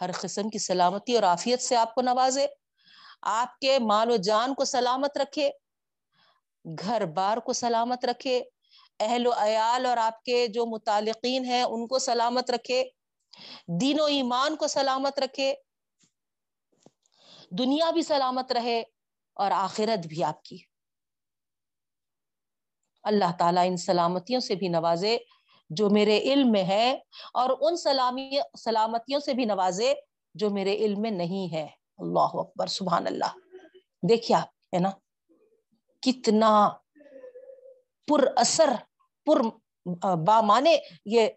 ہر 0.00 0.10
قسم 0.20 0.50
کی 0.50 0.58
سلامتی 0.58 1.14
اور 1.14 1.22
آفیت 1.22 1.62
سے 1.62 1.76
آپ 1.76 1.94
کو 1.94 2.02
نوازے۔ 2.02 2.46
آپ 3.22 3.58
کے 3.58 3.78
مال 3.78 4.10
و 4.10 4.16
جان 4.16 4.54
کو 4.54 4.64
سلامت 4.64 5.18
رکھے، 5.18 5.50
گھر 6.64 7.06
بار 7.06 7.36
کو 7.36 7.52
سلامت 7.52 8.04
رکھے، 8.04 8.42
اہل 9.00 9.26
و 9.26 9.32
عیال 9.36 9.86
اور 9.86 9.96
آپ 9.96 10.22
کے 10.22 10.46
جو 10.46 10.66
متعلقین 10.66 11.44
ہیں 11.44 11.62
ان 11.62 11.86
کو 11.86 11.98
سلامت 11.98 12.50
رکھے، 12.50 12.84
دین 13.80 14.00
و 14.00 14.04
ایمان 14.04 14.56
کو 14.56 14.66
سلامت 14.66 15.18
رکھے، 15.18 15.54
دنیا 17.50 17.90
بھی 17.90 18.02
سلامت 18.02 18.52
رہے 18.52 18.82
اور 19.34 19.50
آخرت 19.50 20.06
بھی 20.06 20.24
آپ 20.24 20.42
کی۔ 20.42 20.58
اللہ 23.04 23.32
تعالیٰ 23.38 23.66
ان 23.66 23.76
سلامتیوں 23.76 24.40
سے 24.40 24.54
بھی 24.54 24.68
نوازے 24.68 25.16
جو 25.70 25.90
میرے 25.90 26.18
علم 26.18 26.52
میں 26.52 26.64
ہے 26.64 26.98
اور 27.34 27.50
ان 27.60 27.76
سلامی، 27.76 28.30
سلامتیوں 28.58 29.20
سے 29.20 29.34
بھی 29.34 29.44
نوازے 29.44 29.94
جو 30.34 30.50
میرے 30.50 30.76
علم 30.76 31.00
میں 31.00 31.10
نہیں 31.10 31.52
ہے۔ 31.52 31.81
اللہ 32.02 32.30
اکبر، 32.32 32.66
سبحان 32.66 33.06
اللہ۔ 33.06 33.38
دیکھیے 34.08 34.36
آپ، 34.36 34.48
ہے 34.48 34.78
نا؟ 34.78 34.90
کتنا 36.00 36.68
پر 38.06 38.20
اثر، 38.36 38.70
پر 39.24 39.40
بامانے 40.26 40.76
یہ 41.04 41.28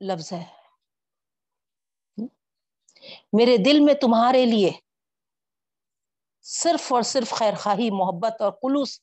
لفظ 0.00 0.32
ہے۔ 0.32 0.44
میرے 3.32 3.56
دل 3.56 3.80
میں 3.80 3.94
تمہارے 3.94 4.46
لیے 4.46 4.70
صرف 6.42 6.92
اور 6.92 7.02
صرف 7.02 7.30
خیر 7.30 7.54
خواہی، 7.54 7.90
محبت 7.90 8.40
اور 8.40 8.52
خلوص 8.52 9.00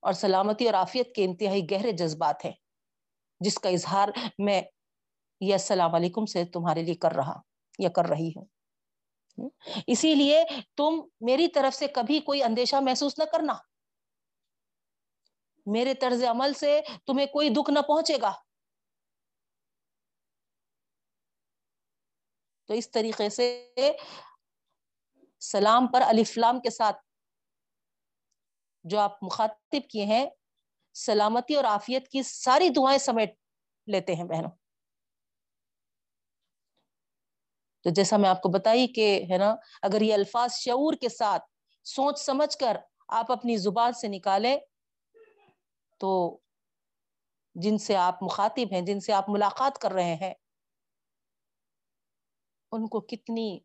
اور 0.00 0.12
سلامتی 0.12 0.66
اور 0.66 0.74
آفیت 0.74 1.14
کے 1.14 1.24
انتہائی 1.24 1.70
گہرے 1.70 1.92
جذبات 1.92 2.44
ہیں۔ 2.44 2.61
جس 3.44 3.58
کا 3.58 3.68
اظہار 3.68 4.08
میں 4.38 4.62
یہ 5.40 5.52
السلام 5.52 5.94
علیکم 5.94 6.26
سے 6.26 6.44
تمہارے 6.44 6.82
لیے 6.82 6.94
کر 6.94 7.12
رہا 7.12 7.40
یا 7.78 7.88
کر 7.88 8.04
رہی 8.04 8.30
ہوں۔ 8.36 8.44
اسی 9.86 10.14
لیے 10.14 10.44
تم 10.76 11.00
میری 11.20 11.48
طرف 11.48 11.74
سے 11.74 11.86
کبھی 11.86 12.20
کوئی 12.20 12.42
اندیشہ 12.42 12.76
محسوس 12.76 13.18
نہ 13.18 13.24
کرنا۔ 13.24 13.52
میرے 15.66 15.94
طرز 15.94 16.24
عمل 16.24 16.54
سے 16.54 16.80
تمہیں 17.06 17.26
کوئی 17.26 17.48
دکھ 17.48 17.70
نہ 17.70 17.78
پہنچے 17.78 18.16
گا۔ 18.22 18.32
تو 22.66 22.74
اس 22.74 22.90
طریقے 22.90 23.30
سے 23.30 23.68
سلام 25.40 25.86
پر 25.86 26.00
الفلام 26.00 26.60
کے 26.60 26.70
ساتھ 26.70 26.96
جو 28.84 29.00
آپ 29.00 29.24
مخاطب 29.24 29.90
کیے 29.90 30.04
ہیں 30.04 30.26
سلامتی 30.94 31.54
اور 31.54 31.64
آفیت 31.64 32.08
کی 32.08 32.22
ساری 32.22 32.68
دعائیں 32.68 32.98
سمیٹ 32.98 33.34
لیتے 33.86 34.14
ہیں 34.14 34.24
بہنوں۔ 34.24 34.50
تو 37.84 37.90
جیسا 37.90 38.16
میں 38.16 38.30
آپ 38.30 38.42
کو 38.42 38.48
بتائی 38.48 38.86
کہ 38.86 39.24
ہے 39.30 39.38
نا، 39.38 39.56
اگر 39.82 40.00
یہ 40.00 40.14
الفاظ 40.14 40.52
شعور 40.52 40.94
کے 40.94 41.08
ساتھ 41.08 41.42
سوچ 41.84 42.20
سمجھ 42.20 42.58
کر 42.58 42.76
آپ 43.08 43.32
اپنی 43.32 43.56
زبان 43.56 43.92
سے 43.92 44.08
نکالیں، 44.08 44.58
تو 45.98 46.38
جن 47.54 47.78
سے 47.78 47.96
آپ 47.96 48.22
مخاطب 48.22 48.72
ہیں، 48.72 48.80
جن 48.80 49.00
سے 49.00 49.12
آپ 49.12 49.24
ملاقات 49.28 49.78
کر 49.78 49.92
رہے 49.92 50.14
ہیں، 50.14 50.34
ان 52.72 52.88
کو 52.88 53.00
کتنی 53.00 53.58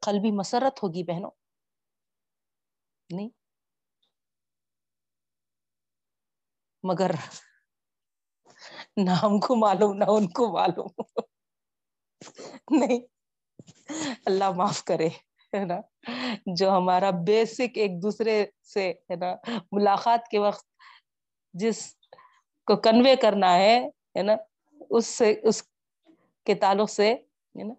قلبی 0.00 0.30
مسرت 0.30 0.82
ہوگی 0.82 1.02
بہنوں۔ 1.02 1.30
نہیں؟ 3.10 3.28
مگر 6.82 7.10
نہ 8.96 9.10
ہم 9.10 9.40
کو 9.40 9.56
معلوم، 9.56 9.96
نہ 9.96 10.04
ان 10.08 10.28
کو 10.28 10.52
معلوم۔ 10.52 11.02
نہیں، 12.70 13.00
اللہ 14.26 14.50
معاف 14.50 14.84
کرے، 14.84 15.08
ہے 15.54 15.64
نا؟ 15.64 15.80
جو 16.46 16.70
ہمارا 16.70 17.10
بیسک 17.10 17.70
ایک 17.74 18.02
دوسرے 18.02 18.46
سے، 18.74 18.90
ہے 18.90 19.16
نا، 19.16 19.52
ملاقات 19.72 20.28
کے 20.28 20.38
وقت 20.38 20.66
جس 21.52 21.96
کو 22.66 22.76
کنوے 22.76 23.16
کرنا 23.16 23.54
ہے 23.54 23.88
ہے 23.88 24.22
نا، 24.22 24.32
اس 24.90 25.06
سے، 25.06 25.40
اس 25.42 25.62
کے 26.44 26.54
تعلق 26.54 26.90
سے، 26.90 27.14
ہے 27.14 27.64
نا، 27.64 27.74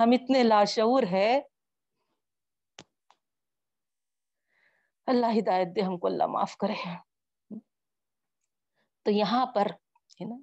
ہم 0.00 0.10
اتنے 0.12 0.42
لاشعور 0.42 1.02
ہے 1.10 1.40
اللہ 5.06 5.38
ہدایت 5.38 5.68
دے، 5.76 5.80
ہم 5.80 5.98
کو 5.98 6.06
اللہ 6.06 6.26
معاف 6.26 6.56
کرے۔ 6.56 7.09
تو 9.06 9.10
یہاں 9.10 9.46
پر 9.46 9.66
ہے 10.20 10.24
نا، 10.24 10.36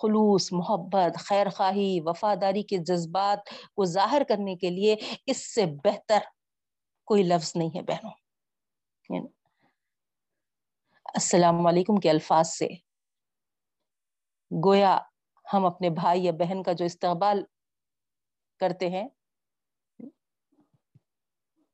خلوص، 0.00 0.52
محبت، 0.52 1.18
خیر 1.18 1.48
خواہی، 1.48 2.00
وفاداری 2.04 2.62
کے 2.62 2.76
جذبات 2.78 3.38
کو 3.74 3.84
ظاہر 3.84 4.22
کرنے 4.28 4.56
کے 4.56 4.70
لیے 4.70 4.96
اس 5.26 5.54
سے 5.54 5.64
بہتر 5.84 6.18
کوئی 7.04 7.22
لفظ 7.22 7.52
نہیں 7.56 7.68
ہے 7.68 7.82
بہنوں۔ 7.82 8.12
السلام 11.14 11.66
علیکم 11.66 11.96
کے 11.96 12.10
الفاظ 12.10 12.48
سے۔ 12.48 12.68
گویا 14.50 14.98
ہم 15.52 15.66
اپنے 15.66 15.90
بھائی 15.90 16.24
یا 16.24 16.32
بہن 16.32 16.62
کا 16.62 16.72
جو 16.72 16.84
استقبال 16.84 17.42
کرتے 18.60 18.88
ہیں، 18.90 19.08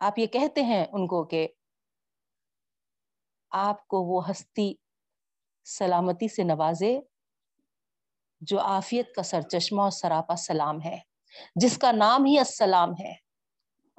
آپ 0.00 0.18
یہ 0.18 0.26
کہتے 0.26 0.62
ہیں 0.62 0.84
ان 0.92 1.06
کو 1.06 1.24
کہ 1.24 1.48
آپ 3.50 3.86
کو 3.88 4.02
وہ 4.02 4.30
ہستی 4.30 4.74
سلامتی 5.66 6.28
سے 6.28 6.42
نوازے، 6.42 6.98
جو 8.42 8.58
آفیت 8.60 9.14
کا 9.14 9.22
سر 9.22 9.42
چشمہ 9.50 9.82
اور 9.82 9.90
سراپا 9.90 10.36
سلام 10.38 10.80
ہے، 10.82 10.98
جس 11.56 11.76
کا 11.78 11.92
نام 11.92 12.24
ہی 12.24 12.38
السلام 12.38 12.92
ہے، 13.00 13.12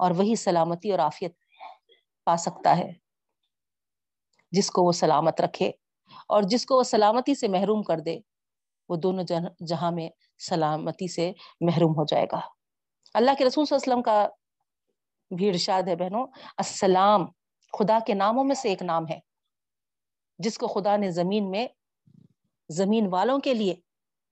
اور 0.00 0.10
وہی 0.10 0.34
سلامتی 0.36 0.90
اور 0.90 0.98
آفیت 1.00 1.34
پا 2.26 2.36
سکتا 2.36 2.76
ہے، 2.76 2.92
جس 4.52 4.70
کو 4.70 4.82
وہ 4.82 4.92
سلامت 4.92 5.40
رکھے 5.40 5.70
اور 6.28 6.42
جس 6.42 6.66
کو 6.66 6.76
وہ 6.76 6.82
سلامتی 6.84 7.34
سے 7.34 7.48
محروم 7.48 7.82
کر 7.82 8.00
دے، 8.00 8.18
وہ 8.88 8.96
دونوں 8.96 9.24
جہاں 9.66 9.90
میں 9.90 10.08
سلامتی 10.40 11.08
سے 11.08 11.30
محروم 11.60 11.92
ہو 11.92 12.04
جائے 12.04 12.26
گا۔ 12.32 12.40
اللہ 13.14 13.30
کے 13.38 13.44
رسول 13.44 13.64
صلی 13.64 13.74
اللہ 13.74 13.82
علیہ 13.82 13.92
وسلم 13.92 14.02
کا 14.02 14.26
بھی 15.30 15.48
ارشاد 15.48 15.88
ہے 15.88 15.96
بہنوں، 15.96 16.26
السلام 16.56 17.26
خدا 17.72 17.98
کے 18.06 18.14
ناموں 18.14 18.44
میں 18.44 18.54
سے 18.54 18.68
ایک 18.68 18.82
نام 18.82 19.08
ہے۔ 19.08 19.18
جس 20.38 20.58
کو 20.58 20.66
خدا 20.66 20.96
نے 20.96 21.10
زمین 21.10 21.50
میں 21.50 21.68
زمین 22.68 23.06
والوں 23.06 23.38
کے 23.38 23.54
لیے 23.54 23.74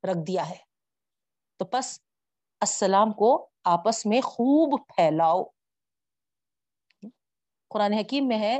رکھ 0.07 0.19
دیا 0.27 0.51
ہے۔ 0.51 0.57
تو 1.57 1.65
پس 1.65 2.01
السلام 2.61 3.13
کو 3.13 3.51
آپس 3.65 4.07
میں 4.07 4.21
خوب 4.21 4.81
پھیلاؤ۔ 4.89 5.45
قرآن 7.69 7.93
حکیم 7.93 8.29
میں 8.29 8.39
ہے، 8.39 8.59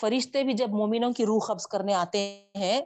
فرشتے 0.00 0.44
بھی 0.44 0.52
جب 0.52 0.68
مومنوں 0.68 1.12
کی 1.12 1.26
روح 1.26 1.40
قبض 1.48 1.66
کرنے 1.66 1.94
آتے 1.94 2.48
ہیں، 2.54 2.80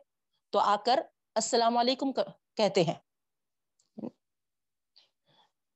تو 0.51 0.59
آ 0.59 0.77
کر 0.87 1.01
السلام 1.35 1.77
علیکم 1.77 2.13
کہتے 2.57 2.85
ہیں۔ 2.85 2.95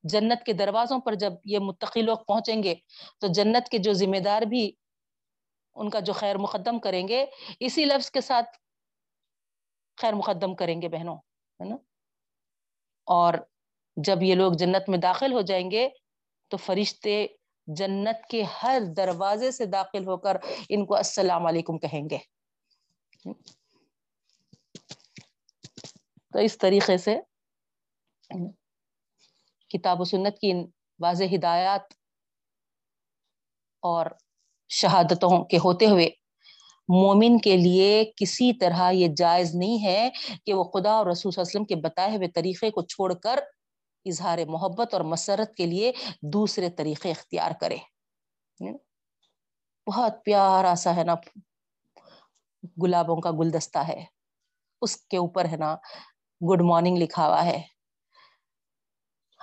جنت 0.03 0.47
کے 0.47 0.53
دروازوں 0.53 1.01
پر 1.01 1.15
جب 1.15 1.33
یہ 1.45 1.59
متقی 1.59 2.03
لوگ 2.03 2.19
پہنچیں 2.19 2.63
گے، 2.63 2.75
تو 3.19 3.27
جنت 3.27 3.69
کے 3.69 3.79
جو 3.79 3.93
ذمہ 3.93 4.19
دار 4.19 4.43
بھی 4.43 4.73
ان 5.75 5.91
کا 5.91 6.01
جو 6.01 6.13
خیر 6.13 6.39
مقدم 6.39 6.79
کریں 6.79 7.09
گے، 7.09 7.27
اسی 7.61 7.85
لفظ 7.85 8.11
کے 8.11 8.21
ساتھ 8.21 8.59
خیر 9.97 10.13
مقدم 10.13 10.55
کریں 10.55 10.83
گے 10.83 10.89
بہنوں، 10.89 11.17
ہے 11.61 11.65
نا؟ 11.65 11.77
اور 13.07 13.35
جب 13.97 14.23
یہ 14.23 14.35
لوگ 14.35 14.53
جنت 14.53 14.89
میں 14.89 14.99
داخل 14.99 15.33
ہو 15.33 15.41
جائیں 15.41 15.71
گے 15.71 15.89
تو 16.49 16.57
فرشتے 16.57 17.27
جنت 17.67 18.27
کے 18.31 18.43
ہر 18.43 18.83
دروازے 18.97 19.51
سے 19.51 19.67
داخل 19.67 20.07
ہو 20.07 20.17
کر 20.17 20.37
ان 20.69 20.87
کو 20.87 20.97
السلام 20.97 21.47
علیکم 21.47 21.79
کہیں 21.79 22.03
گے۔ 22.11 22.19
تو 26.33 26.39
اس 26.39 26.59
طریقے 26.59 26.99
سے 26.99 27.17
کتاب 29.69 30.01
و 30.01 30.05
سنت 30.05 30.39
کی 30.39 30.53
واضح 30.99 31.25
ہدایات 31.35 31.81
اور 33.83 34.07
شہادتوں 34.73 35.45
کے 35.45 35.57
ہوتے 35.57 35.87
ہوئے۔ 35.87 36.11
مومن 36.89 37.39
کے 37.39 37.57
لیے 37.57 38.05
کسی 38.17 38.53
طرح 38.53 38.91
یہ 38.91 39.09
جائز 39.17 39.55
نہیں 39.55 39.85
ہے 39.85 40.11
کہ 40.47 40.55
وہ 40.55 40.65
خدا 40.65 40.91
اور 40.91 41.07
رسول 41.07 41.33
صلی 41.33 41.41
اللہ 41.41 41.51
علیہ 41.51 41.61
وسلم 41.61 41.65
کے 41.65 41.75
بتائے 41.75 42.17
ہوئے 42.17 42.29
طریقے 42.29 42.71
کو 42.71 42.83
چھوڑ 42.83 43.15
کر 43.15 43.41
اظہار 44.05 44.39
محبت 44.49 44.95
اور 44.95 45.01
مسرت 45.01 45.55
کے 45.55 45.67
لیے 45.67 45.93
دوسرے 46.23 46.71
طریقے 46.71 47.11
اختیار 47.11 47.51
کرے۔ 47.61 47.77
بہت 49.87 50.25
پیارا 50.25 50.75
سا 50.75 50.97
ہے 50.97 51.05
نا، 51.05 51.15
گلابوں 52.83 53.17
کا 53.17 53.31
گلدستہ 53.31 53.79
ہے۔ 53.79 54.05
اس 54.83 54.97
کے 54.97 55.17
اوپر 55.17 55.45
ہے 55.45 55.57
نا، 55.57 55.77
گڈ 56.53 56.63
مارننگ 56.63 56.97
لکھا 56.99 57.27
ہوا 57.27 57.45
ہے۔ 57.45 57.63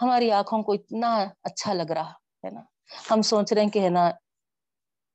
ہماری 0.01 0.31
آنکھوں 0.31 0.63
کو 0.63 0.71
اتنا 0.71 1.25
اچھا 1.43 1.73
لگ 1.73 1.91
رہا 1.91 2.11
ہے 2.43 2.49
نا۔ 2.49 2.61
ہم 3.11 3.21
سوچ 3.21 3.53
رہے 3.53 3.61
ہیں 3.61 3.69
کہ 3.69 3.79
ہے 3.79 3.89
نا 3.89 4.11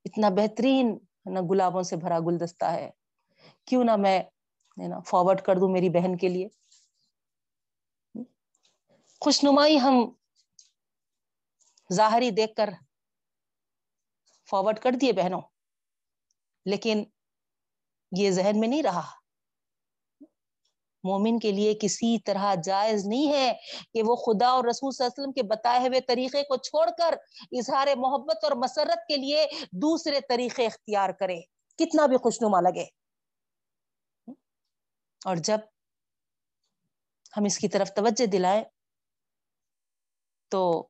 اتنا 0.05 0.29
بہترین 0.29 0.99
نا 1.27 1.41
گلابوں 1.51 1.83
سے 1.83 1.97
بھرا 1.97 2.19
گلدستہ 2.19 2.65
ہے۔ 2.65 2.91
کیوں 3.65 3.85
نہ 3.85 3.97
میں 3.97 4.19
نا 4.77 4.99
فارورڈ 5.01 5.41
کر 5.41 5.57
دوں 5.57 5.69
میری 5.69 5.89
بہن 5.89 6.17
کے 6.17 6.29
لیے۔ 6.29 6.49
خوش 9.23 9.43
نمائی 9.45 9.79
ہم 9.81 9.95
ظاہری 11.93 12.31
دیکھ 12.31 12.55
کر 12.55 12.71
فارورڈ 14.49 14.79
کر 14.79 14.93
دیے 15.01 15.13
بہنوں، 15.13 15.41
لیکن 16.67 17.05
یہ 18.13 18.31
ذہن 18.31 18.61
میں 18.61 18.69
نہیں 18.69 18.83
رہا۔ 18.83 19.03
مومن 21.05 21.39
کے 21.39 21.53
لیے 21.53 21.75
کسی 21.75 22.19
طرح 22.19 22.55
جائز 22.55 23.07
نہیں 23.07 23.33
ہے 23.33 23.53
کہ 23.95 24.03
وہ 24.03 24.17
خدا 24.17 24.47
اور 24.47 24.65
رسول 24.65 24.93
صلی 24.93 25.05
اللہ 25.05 25.15
علیہ 25.15 25.23
وسلم 25.23 25.33
کے 25.33 25.43
بتائے 25.43 25.89
ہوئے 25.89 26.01
طریقے 26.01 26.43
کو 26.43 26.57
چھوڑ 26.57 26.91
کر 26.99 27.15
اظہار 27.53 27.87
محبت 27.97 28.45
اور 28.45 28.53
مسرت 28.53 29.09
کے 29.09 29.17
لیے 29.17 29.47
دوسرے 29.73 30.21
طریقے 30.29 30.67
اختیار 30.67 31.11
کرے۔ 31.11 31.41
کتنا 31.79 32.07
بھی 32.07 32.17
خوشنما 32.17 32.61
لگے۔ 32.61 32.85
اور 35.27 35.37
جب 35.37 35.59
ہم 37.37 37.45
اس 37.45 37.59
کی 37.59 37.69
طرف 37.69 37.93
توجہ 37.95 38.27
دلائیں 38.27 38.65
تو 40.49 40.89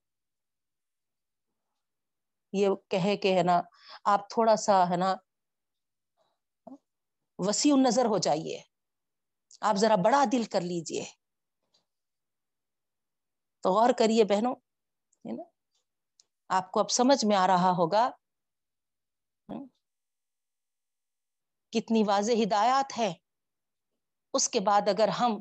یہ 2.52 2.68
کہے 2.88 3.16
کہ 3.16 3.36
ہے 3.36 3.42
نا، 3.42 3.60
آپ 4.04 4.30
تھوڑا 4.30 4.56
سا 4.56 4.90
ہے 4.90 4.96
نا 4.96 5.14
وسیع 7.38 7.74
نظر 7.76 8.04
ہو 8.04 8.18
جائیے۔ 8.18 8.73
آپ 9.60 9.76
ذرا 9.76 9.94
بڑا 9.96 10.24
دل 10.32 10.44
کر 10.44 10.60
لیجیے۔ 10.60 11.04
تو 13.62 13.70
غور 13.70 13.90
کریے 13.98 14.24
بہنوں 14.24 14.54
آپ 16.48 16.70
کو 16.72 16.80
اب 16.80 16.90
سمجھ 16.90 17.24
میں 17.24 17.36
آ 17.36 17.46
رہا 17.46 17.70
ہوگا۔ 17.70 18.10
کتنی 21.72 22.02
واضح 22.02 22.32
ہدایات 22.42 22.98
ہے 22.98 23.14
اس 24.34 24.48
کے 24.48 24.60
بعد 24.60 24.88
اگر 24.88 25.08
ہم 25.08 25.40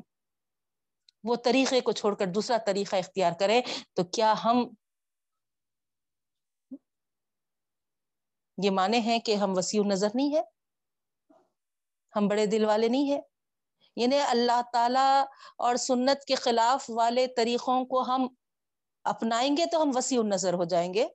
وہ 1.24 1.36
طریقے 1.44 1.80
کو 1.80 1.92
چھوڑ 1.92 2.14
کر 2.14 2.26
دوسرا 2.26 2.56
طریقہ 2.66 2.96
اختیار 2.96 3.32
کریں، 3.40 3.62
تو 3.92 4.04
کیا 4.04 4.34
ہم 4.44 4.56
یہ 8.58 8.70
مانے 8.70 8.98
ہیں 8.98 9.18
کہ 9.18 9.34
ہم 9.34 9.52
وسیع 9.56 9.82
نظر 9.86 10.08
نہیں 10.14 10.36
ہے 10.36 10.42
ہم 12.16 12.28
بڑے 12.28 12.46
دل 12.46 12.64
والے 12.64 12.88
نہیں 12.88 13.10
ہیں؟ 13.12 13.20
یعنی 13.96 14.18
اللہ 14.20 14.60
تعالی 14.72 15.24
اور 15.58 15.76
سنت 15.76 16.24
کے 16.24 16.34
خلاف 16.34 16.84
والے 16.88 17.26
طریقوں 17.26 17.84
کو 17.84 18.02
ہم 18.02 18.26
اپنائیں 19.04 19.56
گے 19.56 19.66
تو 19.66 19.82
ہم 19.82 19.90
وسیع 19.94 20.22
نظر 20.22 20.54
ہو 20.54 20.64
جائیں 20.64 20.94
گے۔ 20.94 21.06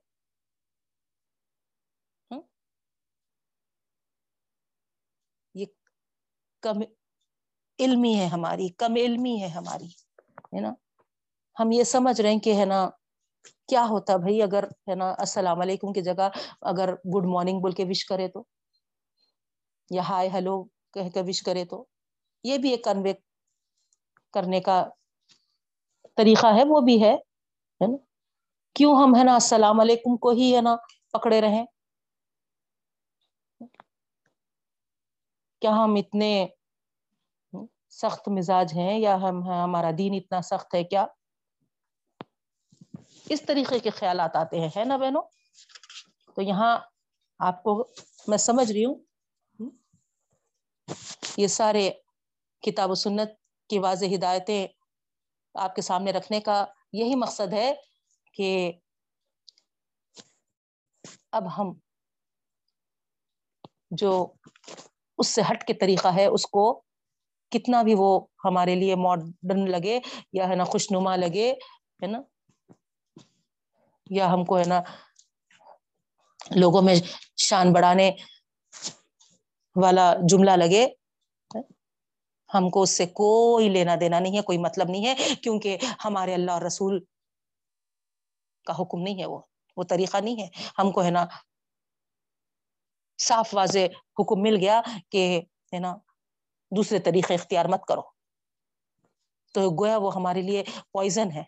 یہ 5.54 5.66
کم 6.62 6.80
علمی 7.78 8.14
ہے 8.20 8.26
ہماری، 8.26 8.68
کم 8.68 8.94
علمی 8.94 9.42
ہے 9.42 9.48
ہماری، 9.48 9.86
ہے 10.54 10.60
نا؟ 10.60 10.72
ہم 11.60 11.72
یہ 11.72 11.84
سمجھ 11.84 12.20
رہے 12.20 12.32
ہیں 12.32 12.38
کہ 12.38 12.54
ہے 12.54 12.64
نا، 12.64 12.88
کیا 13.68 13.86
ہوتا 13.90 14.16
بھائی 14.16 14.42
اگر 14.42 14.64
ہے 14.88 14.94
نا 14.94 15.10
السلام 15.18 15.60
علیکم 15.60 15.92
کی 15.92 16.02
جگہ 16.02 16.28
اگر 16.60 16.94
گڈ 16.94 17.26
مارننگ 17.26 17.60
بول 17.60 17.72
کے 17.72 17.84
وش 17.84 18.04
کرے 18.04 18.28
تو، 18.28 18.44
یا 19.90 20.02
ہائے 20.08 20.28
ہیلو 20.28 20.62
کہہ 20.94 21.10
کے 21.14 21.22
وش 21.22 21.42
کرے 21.42 21.64
تو۔ 21.64 21.84
یہ 22.44 22.58
بھی 22.58 22.70
ایک 22.70 22.84
کنوے 22.84 23.12
کرنے 24.32 24.60
کا 24.60 24.88
طریقہ 26.14 26.46
ہے، 26.46 26.62
وہ 26.68 26.80
بھی 26.80 27.04
ہے 27.04 27.16
نا؟ 27.80 27.96
کیوں 28.74 28.96
ہم، 29.02 29.16
ہے 29.16 29.24
نا، 29.24 29.34
السلام 29.34 29.80
علیکم 29.80 30.16
کو 30.16 30.30
ہی، 30.30 30.56
ہے 30.56 30.60
نا، 30.60 30.76
پکڑے 31.12 31.40
رہیں؟ 31.40 31.66
کیا 35.60 35.70
ہم 35.70 35.94
اتنے 35.94 36.46
سخت 37.88 38.28
مزاج 38.28 38.72
ہیں 38.74 38.98
یا 38.98 39.14
ہم 39.16 39.42
ہمارا 39.42 39.90
دین 39.98 40.14
اتنا 40.14 40.40
سخت 40.40 40.74
ہے 40.74 40.84
کیا؟ 40.84 41.06
اس 43.28 43.42
طریقے 43.42 43.78
کے 43.78 43.90
خیالات 43.90 44.36
آتے 44.36 44.60
ہیں، 44.60 44.68
ہے 44.76 44.84
نا 44.84 44.96
بہنوں؟ 44.96 45.22
تو 46.34 46.42
یہاں 46.42 46.78
آپ 47.38 47.62
کو 47.62 47.88
میں 48.26 48.38
سمجھ 48.38 48.72
رہی 48.72 48.84
ہوں۔ 48.84 48.94
یہ 51.36 51.46
سارے 51.46 51.90
کتاب 52.62 52.90
و 52.90 52.94
سنت 52.94 53.30
کی 53.70 53.78
واضح 53.78 54.14
ہدایتیں 54.14 54.66
آپ 55.54 55.74
کے 55.74 55.82
سامنے 55.82 56.12
رکھنے 56.12 56.40
کا 56.40 56.64
یہی 56.92 57.14
مقصد 57.14 57.52
ہے 57.52 57.72
کہ 58.32 58.50
اب 61.32 61.58
ہم 61.58 61.72
جو 63.90 64.12
اس 65.18 65.28
سے 65.28 65.42
ہٹ 65.50 65.64
کے 65.64 65.74
طریقہ 65.74 66.08
ہے، 66.14 66.26
اس 66.26 66.46
کو 66.46 66.82
کتنا 67.52 67.82
بھی 67.82 67.94
وہ 67.98 68.26
ہمارے 68.44 68.74
لیے 68.74 68.94
ماڈرن 68.94 69.70
لگے 69.70 69.98
یا 70.32 70.48
ہے 70.48 70.54
نا 70.54 70.64
خوشنما 70.64 71.16
لگے، 71.16 71.50
ہے 72.02 72.06
نا؟ 72.06 72.20
یا 74.10 74.32
ہم 74.32 74.44
کو 74.44 74.58
ہے 74.58 74.64
نا 74.64 74.80
لوگوں 76.56 76.82
میں 76.82 76.94
شان 77.36 77.72
بڑھانے 77.72 78.10
والا 79.76 80.14
جملہ 80.28 80.50
لگے 80.50 80.86
ہم 82.54 82.70
کو 82.70 82.82
اس 82.82 82.90
سے 82.90 83.06
کوئی 83.06 83.68
لینا 83.68 83.94
دینا 84.00 84.18
نہیں 84.20 84.36
ہے، 84.36 84.42
کوئی 84.42 84.58
مطلب 84.58 84.88
نہیں 84.88 85.06
ہے، 85.06 85.14
کیونکہ 85.42 85.78
ہمارے 86.04 86.34
اللہ 86.34 86.50
اور 86.50 86.62
رسول 86.62 87.04
کا 88.66 88.72
حکم 88.72 89.02
نہیں 89.02 89.20
ہے 89.20 89.26
وہ 89.26 89.40
وہ 89.76 89.84
طریقہ 89.84 90.16
نہیں 90.16 90.42
ہے۔ 90.42 90.48
ہم 90.78 90.90
کو 90.92 91.04
ہے 91.04 91.10
نا 91.10 91.26
صاف 93.18 93.48
واضح 93.52 93.86
حکم 94.20 94.42
مل 94.42 94.56
گیا 94.56 94.80
کہ 95.10 95.40
ہے 95.72 95.78
نا 95.78 95.96
دوسرے 96.76 96.98
طریقے 96.98 97.34
اختیار 97.34 97.64
مت 97.64 97.86
کرو۔ 97.88 98.02
تو 99.54 99.60
گویا 99.70 99.96
وہ 99.96 100.14
ہمارے 100.14 100.42
لیے 100.42 100.64
پوائزن 100.92 101.30
ہے۔ 101.30 101.42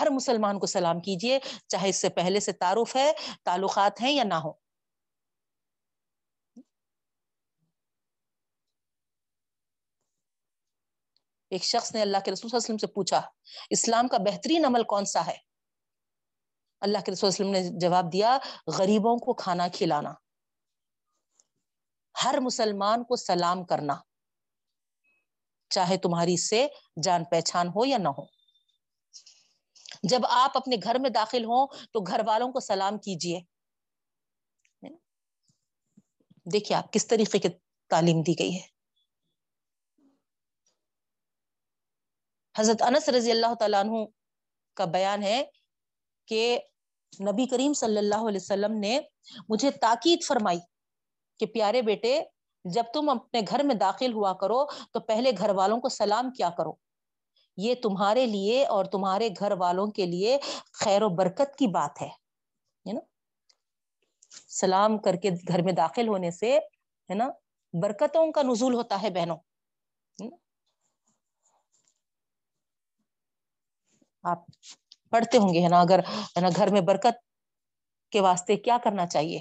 ہر 0.00 0.06
مسلمان 0.10 0.58
کو 0.58 0.66
سلام 0.66 1.00
کیجیے 1.00 1.38
چاہے 1.66 1.88
اس 1.88 1.96
سے 1.96 2.08
پہلے 2.08 2.40
سے 2.40 2.52
تعارف 2.52 2.96
ہے، 2.96 3.12
تعلقات 3.44 4.02
ہیں 4.02 4.12
یا 4.12 4.24
نہ 4.24 4.34
ہو 4.34 4.65
ایک 11.52 11.64
شخص 11.64 11.94
نے 11.94 12.00
اللہ 12.02 12.18
کے 12.24 12.30
رسول 12.30 12.50
صلی 12.50 12.56
اللہ 12.56 12.64
علیہ 12.64 12.74
وسلم 12.74 12.78
سے 12.78 12.86
پوچھا، 12.86 13.20
اسلام 13.70 14.08
کا 14.08 14.18
بہترین 14.18 14.64
عمل 14.64 14.82
کون 14.84 15.04
سا 15.04 15.26
ہے؟ 15.26 15.36
اللہ 16.82 17.04
کے 17.06 17.12
رسول 17.12 17.28
وسلم 17.28 17.50
نے 17.50 17.62
جواب 17.80 18.12
دیا، 18.12 18.38
غریبوں 18.78 19.16
کو 19.16 19.34
کھانا 19.34 19.68
کھلانا، 19.68 20.12
ہر 22.14 22.38
مسلمان 22.40 23.04
کو 23.04 23.16
سلام 23.16 23.64
کرنا، 23.64 23.96
چاہے 25.70 25.96
تمہاری 25.96 26.36
سے 26.36 26.66
جان 27.02 27.24
پہچان 27.24 27.68
ہو 27.68 27.84
یا 27.84 27.98
نہ 27.98 28.08
ہو۔ 28.08 28.24
جب 30.02 30.26
آپ 30.30 30.56
اپنے 30.56 30.76
گھر 30.82 30.98
میں 30.98 31.10
داخل 31.10 31.44
ہوں 31.44 31.66
تو 31.92 32.00
گھر 32.00 32.20
والوں 32.26 32.52
کو 32.52 32.60
سلام 32.60 32.98
کیجیے 32.98 33.40
دیکھیے 36.46 36.76
آپ 36.76 36.92
کس 36.92 37.06
طریقے 37.06 37.38
کی 37.38 37.48
تعلیم 37.90 38.22
دی 38.22 38.34
گئی 38.38 38.54
ہے؟ 38.54 38.75
حضرت 42.58 42.82
انس 42.82 43.08
رضی 43.08 43.30
اللہ 43.30 43.54
تعالیٰ 43.54 43.80
عنہ 43.80 44.04
کا 44.74 44.84
بیان 44.84 45.22
ہے 45.22 45.42
کہ 46.26 46.58
نبی 47.20 47.46
کریم 47.46 47.72
صلی 47.72 47.98
اللہ 47.98 48.28
علیہ 48.28 48.40
وسلم 48.42 48.78
نے 48.78 49.00
مجھے 49.48 49.70
تاکید 49.70 50.24
فرمائی 50.24 50.58
کہ 51.40 51.46
پیارے 51.46 51.82
بیٹے، 51.82 52.22
جب 52.64 52.82
تم 52.94 53.08
اپنے 53.08 53.40
گھر 53.48 53.62
میں 53.64 53.74
داخل 53.74 54.12
ہوا 54.12 54.32
کرو 54.32 54.64
تو 54.64 55.00
پہلے 55.00 55.30
گھر 55.38 55.50
والوں 55.50 55.80
کو 55.80 55.88
سلام 55.88 56.30
کیا 56.30 56.50
کرو۔ 56.50 56.72
یہ 57.56 57.74
تمہارے 57.74 58.26
لیے 58.26 58.66
اور 58.66 58.84
تمہارے 58.84 59.28
گھر 59.38 59.52
والوں 59.52 59.86
کے 59.86 60.06
لیے 60.06 60.38
خیر 60.72 61.02
و 61.02 61.08
برکت 61.08 61.56
کی 61.56 61.66
بات 61.66 62.02
ہے 62.02 62.92
نا؟ 62.92 63.00
سلام 64.48 64.98
کر 64.98 65.16
کے 65.16 65.30
گھر 65.48 65.62
میں 65.62 65.72
داخل 65.72 66.08
ہونے 66.08 66.30
سے، 66.30 66.58
ہے 67.10 67.14
نا؟ 67.14 67.30
برکتوں 67.72 68.32
کا 68.32 68.42
نزول 68.42 68.74
ہوتا 68.74 69.02
ہے 69.02 69.10
بہنوں۔ 69.10 69.36
آپ 74.26 74.44
پڑھتے 75.10 75.38
ہوں 75.38 75.54
گے، 75.54 75.62
ہے 75.62 75.68
نا؟ 75.68 75.80
اگر، 75.80 75.98
ہے 75.98 76.40
نا، 76.40 76.48
گھر 76.56 76.70
میں 76.70 76.80
برکت 76.80 77.22
کے 78.12 78.20
واسطے 78.20 78.56
کیا 78.56 78.78
کرنا 78.84 79.06
چاہیے؟ 79.06 79.40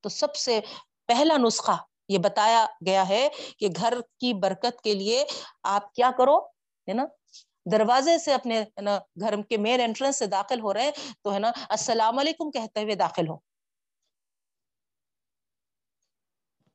تو 0.00 0.08
سب 0.08 0.34
سے 0.34 0.60
پہلا 1.06 1.36
نسخہ 1.36 1.76
یہ 2.08 2.18
بتایا 2.18 2.66
گیا 2.86 3.08
ہے 3.08 3.28
کہ 3.58 3.68
گھر 3.76 3.94
کی 4.20 4.34
برکت 4.34 4.80
کے 4.82 4.94
لیے 4.94 5.24
آپ 5.62 5.94
کیا 5.94 6.10
کرو، 6.18 6.38
ہے 6.88 6.92
نا؟ 6.92 7.04
دروازے 7.72 8.18
سے 8.18 8.32
اپنے 8.34 8.64
نا، 8.82 8.98
گھر 9.20 9.42
کے 9.42 9.56
مین 9.56 9.80
انٹرنس 9.80 10.18
سے 10.18 10.26
داخل 10.26 10.60
ہو 10.60 10.74
رہے 10.74 10.82
ہیں 10.82 10.92
تو، 11.22 11.34
ہے 11.34 11.38
نا، 11.38 11.52
السلام 11.68 12.18
علیکم 12.18 12.50
کہتے 12.50 12.82
ہوئے 12.82 12.94
داخل 12.94 13.28
ہو۔ 13.28 13.36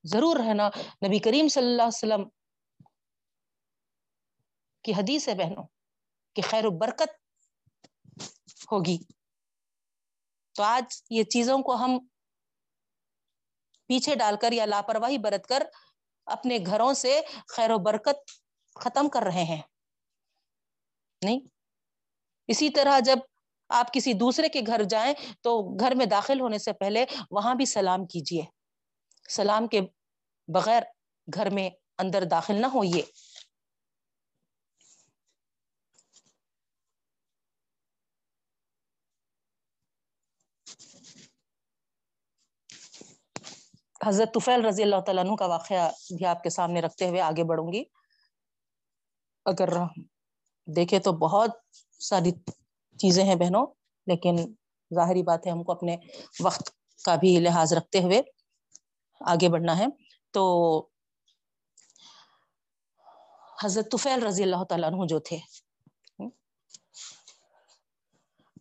ضرور، 0.03 0.39
ہے 0.39 0.53
نا، 0.53 0.69
نبی 1.07 1.19
کریم 1.19 1.47
صلی 1.47 1.65
اللہ 1.65 1.81
علیہ 1.81 1.87
وسلم 1.87 2.23
کی 4.83 4.91
حدیث 4.91 5.27
ہے 5.27 5.33
بہنوں۔ 5.33 5.76
کہ 6.37 6.41
خیر 6.41 6.65
و 6.65 6.69
برکت 6.69 7.09
ہوگی۔ 8.71 8.97
تو 10.55 10.63
آج 10.63 11.01
یہ 11.09 11.23
چیزوں 11.23 11.57
کو 11.59 11.75
ہم 11.75 11.97
پیچھے 13.87 14.15
ڈال 14.15 14.37
کر 14.41 14.51
یا 14.51 14.65
لاپرواہی 14.65 15.17
برت 15.17 15.47
کر 15.47 15.63
اپنے 16.25 16.57
گھروں 16.65 16.93
سے 16.93 17.21
خیر 17.47 17.71
و 17.71 17.77
برکت 17.77 18.31
ختم 18.75 19.09
کر 19.09 19.23
رہے 19.23 19.43
ہیں۔ 19.43 19.61
نہیں؟ 21.21 21.39
اسی 22.47 22.69
طرح 22.69 22.99
جب 22.99 23.17
آپ 23.69 23.93
کسی 23.93 24.13
دوسرے 24.13 24.49
کے 24.49 24.61
گھر 24.67 24.83
جائیں 24.83 25.13
تو 25.41 25.77
گھر 25.79 25.95
میں 25.95 26.05
داخل 26.05 26.39
ہونے 26.39 26.57
سے 26.57 26.73
پہلے 26.73 27.05
وہاں 27.31 27.55
بھی 27.55 27.65
سلام 27.65 28.05
کیجیے 28.05 28.41
سلام 29.29 29.67
کے 29.67 29.81
بغیر 30.47 30.83
گھر 31.33 31.49
میں 31.49 31.69
اندر 31.97 32.23
داخل 32.23 32.55
نہ 32.55 32.67
ہوئیے۔ 32.67 33.01
حضرت 44.07 44.33
طفیل 44.33 44.65
رضی 44.65 44.83
اللہ 44.83 44.99
تعالیٰ 45.05 45.23
عنہ 45.25 45.35
کا 45.35 45.45
واقعہ 45.45 45.89
بھی 46.17 46.25
آپ 46.25 46.43
کے 46.43 46.49
سامنے 46.49 46.81
رکھتے 46.81 47.09
ہوئے 47.09 47.21
آگے 47.21 47.43
بڑھوں 47.43 47.71
گی۔ 47.73 47.83
اگر 49.45 49.69
دیکھے 50.67 50.99
تو 50.99 51.11
بہت 51.11 51.51
ساری 51.99 52.31
چیزیں 52.99 53.23
ہیں 53.23 53.35
بہنوں، 53.35 53.65
لیکن 54.07 54.35
ظاہری 54.91 55.23
بات 55.23 55.45
ہے 55.47 55.51
ہم 55.51 55.63
کو 55.63 55.71
اپنے 55.71 55.97
وقت 56.43 56.69
کا 57.05 57.15
بھی 57.15 57.39
لحاظ 57.39 57.73
رکھتے 57.73 58.03
ہوئے 58.03 58.21
آگے 59.21 59.49
بڑھنا 59.49 59.77
ہے۔ 59.77 59.85
تو 60.33 60.43
حضرت 63.63 63.91
طفیل 63.91 64.23
رضی 64.23 64.43
اللہ 64.43 64.63
تعالیٰ 64.63 64.91
عنہ 64.91 65.05
جو 65.05 65.19
تھے، 65.19 65.37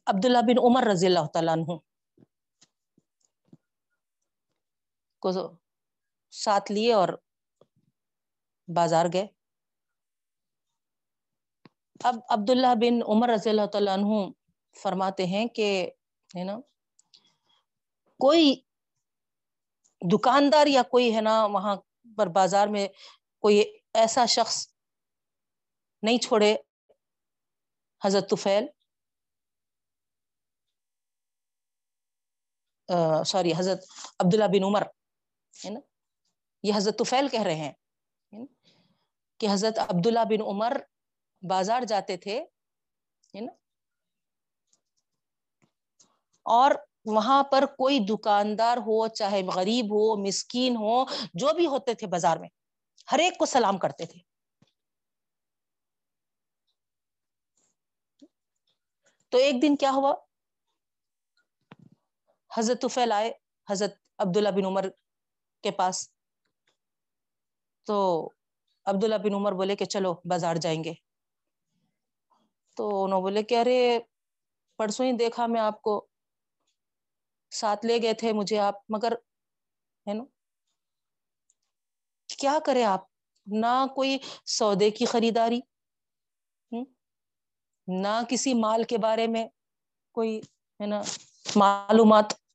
عبداللہ 0.07 0.39
بن 0.39 0.59
عمر 0.65 0.85
رضی 0.87 1.07
اللہ 1.07 1.27
تعالیٰ 1.33 1.55
عنہ 1.57 1.77
کو 5.27 5.33
ساتھ 6.31 6.73
لیے 6.73 6.93
اور 6.93 7.09
بازار 8.69 9.07
گئے۔ 9.13 9.27
اب 12.05 12.15
عبداللہ 12.29 12.75
بن 12.81 13.03
عمر 13.09 13.29
رضی 13.29 13.51
اللہ 13.51 13.67
تعالیٰ 13.67 13.97
عنہ 13.97 14.31
فرماتے 14.83 15.27
ہیں 15.27 15.47
کہ، 15.47 15.91
ہے 16.37 16.45
نا، 16.45 16.57
کوئی 18.21 18.55
دکاندار 20.13 20.67
یا 20.67 20.83
کوئی، 20.83 21.15
ہے 21.17 21.21
نا، 21.21 21.45
وہاں 21.47 21.77
پر 22.17 22.27
بازار 22.27 22.69
میں 22.69 22.89
کوئی 23.43 23.63
ایسا 23.95 24.27
شخص 24.27 24.67
نہیں 26.03 26.19
چھوڑے۔ 26.19 26.57
حضرت 28.05 28.31
طفیل 28.31 28.67
سوری، 33.27 33.53
حضرت 33.59 33.85
عبداللہ 34.19 34.45
بن 34.45 34.65
عمر۔ 34.65 34.83
ہے 35.65 35.71
نا؟ 35.71 35.81
یہ 36.63 36.73
حضرت 36.77 36.99
طفیل 36.99 37.29
کہہ 37.29 37.43
رہے 37.43 37.55
ہیں 37.55 37.73
کہ 39.39 39.47
حضرت 39.51 39.79
عبداللہ 39.79 40.21
بن 40.31 40.43
عمر 40.43 40.77
بازار 41.49 41.83
جاتے 41.83 42.17
تھے 42.17 42.45
اور 46.47 46.71
وہاں 47.05 47.43
پر 47.43 47.67
کوئی 47.67 47.99
دکاندار 47.99 48.77
ہو، 48.77 49.09
چاہے 49.09 49.43
غریب 49.43 49.85
ہو، 49.85 50.27
مسکین 50.27 50.77
ہو، 50.77 51.05
جو 51.35 51.55
بھی 51.55 51.67
ہوتے 51.67 51.95
تھے 51.95 52.07
بازار 52.07 52.37
میں، 52.37 52.49
ہر 53.13 53.19
ایک 53.19 53.39
کو 53.39 53.47
سلام 53.47 53.79
کرتے 53.79 54.07
تھے۔ 54.07 54.21
تو 59.29 59.39
ایک 59.39 59.63
دن 59.63 59.77
کیا 59.77 59.91
ہوا؟ 59.91 60.15
حضرت 62.57 62.83
طفیل 62.83 63.13
آئے، 63.13 63.33
حضرت 63.71 63.95
عبداللہ 64.19 64.49
بن 64.49 64.67
عمر 64.67 64.89
کے 65.63 65.71
پاس۔ 65.71 66.11
تو 67.85 68.29
عبداللہ 68.85 69.15
بن 69.15 69.35
عمر 69.35 69.53
بولے 69.53 69.77
کہ 69.77 69.85
چلو 69.85 70.15
بازار 70.15 70.57
جائیں 70.57 70.85
گے۔ 70.85 70.93
تو 72.77 73.05
انہوں 73.05 73.21
بولے 73.21 73.43
کہ 73.43 73.61
ارے، 73.61 73.99
پرسوں 74.77 75.07
ہی 75.07 75.13
دیکھا 75.13 75.47
میں 75.47 75.61
آپ 75.61 75.83
کو۔ 75.83 76.07
ساتھ 77.51 77.87
لے 77.87 77.99
گئے 78.03 78.15
تھے 78.15 78.33
مجھے 78.33 78.59
آپ، 78.59 78.75
مگر، 78.89 79.13
ہے 80.09 80.15
نا؟ 80.15 80.25
کیا 82.39 82.59
کرے 82.67 82.85
آپ؟ 82.85 83.01
نہ 83.47 83.87
کوئی 83.95 84.19
سودے 84.47 84.91
کی 84.91 85.05
خریداری۔ 85.05 85.61
نہ 87.89 88.21
کسی 88.29 88.55
مال 88.55 88.85
کے 88.85 88.99
بارے 88.99 89.27
میں 89.27 89.49
کوئی، 90.13 90.39
ہے 90.81 90.87
نا، 90.87 91.03
معلومات۔ 91.57 92.46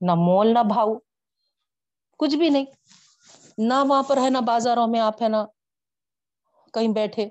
نہ 0.00 0.14
مول 0.14 0.54
نہ 0.54 0.58
بھاؤ، 0.68 0.94
کچھ 2.18 2.36
بھی 2.36 2.48
نہیں۔ 2.48 2.64
نہ 3.58 3.74
وہاں 3.88 4.02
پر 4.02 4.16
ہے 4.16 4.30
نا 4.30 4.40
بازاروں 4.40 4.86
میں 4.86 5.00
آپ 5.00 5.22
ہے 5.22 5.28
نا 5.28 5.44
کہیں 6.74 6.94
بیٹھے۔ 6.94 7.28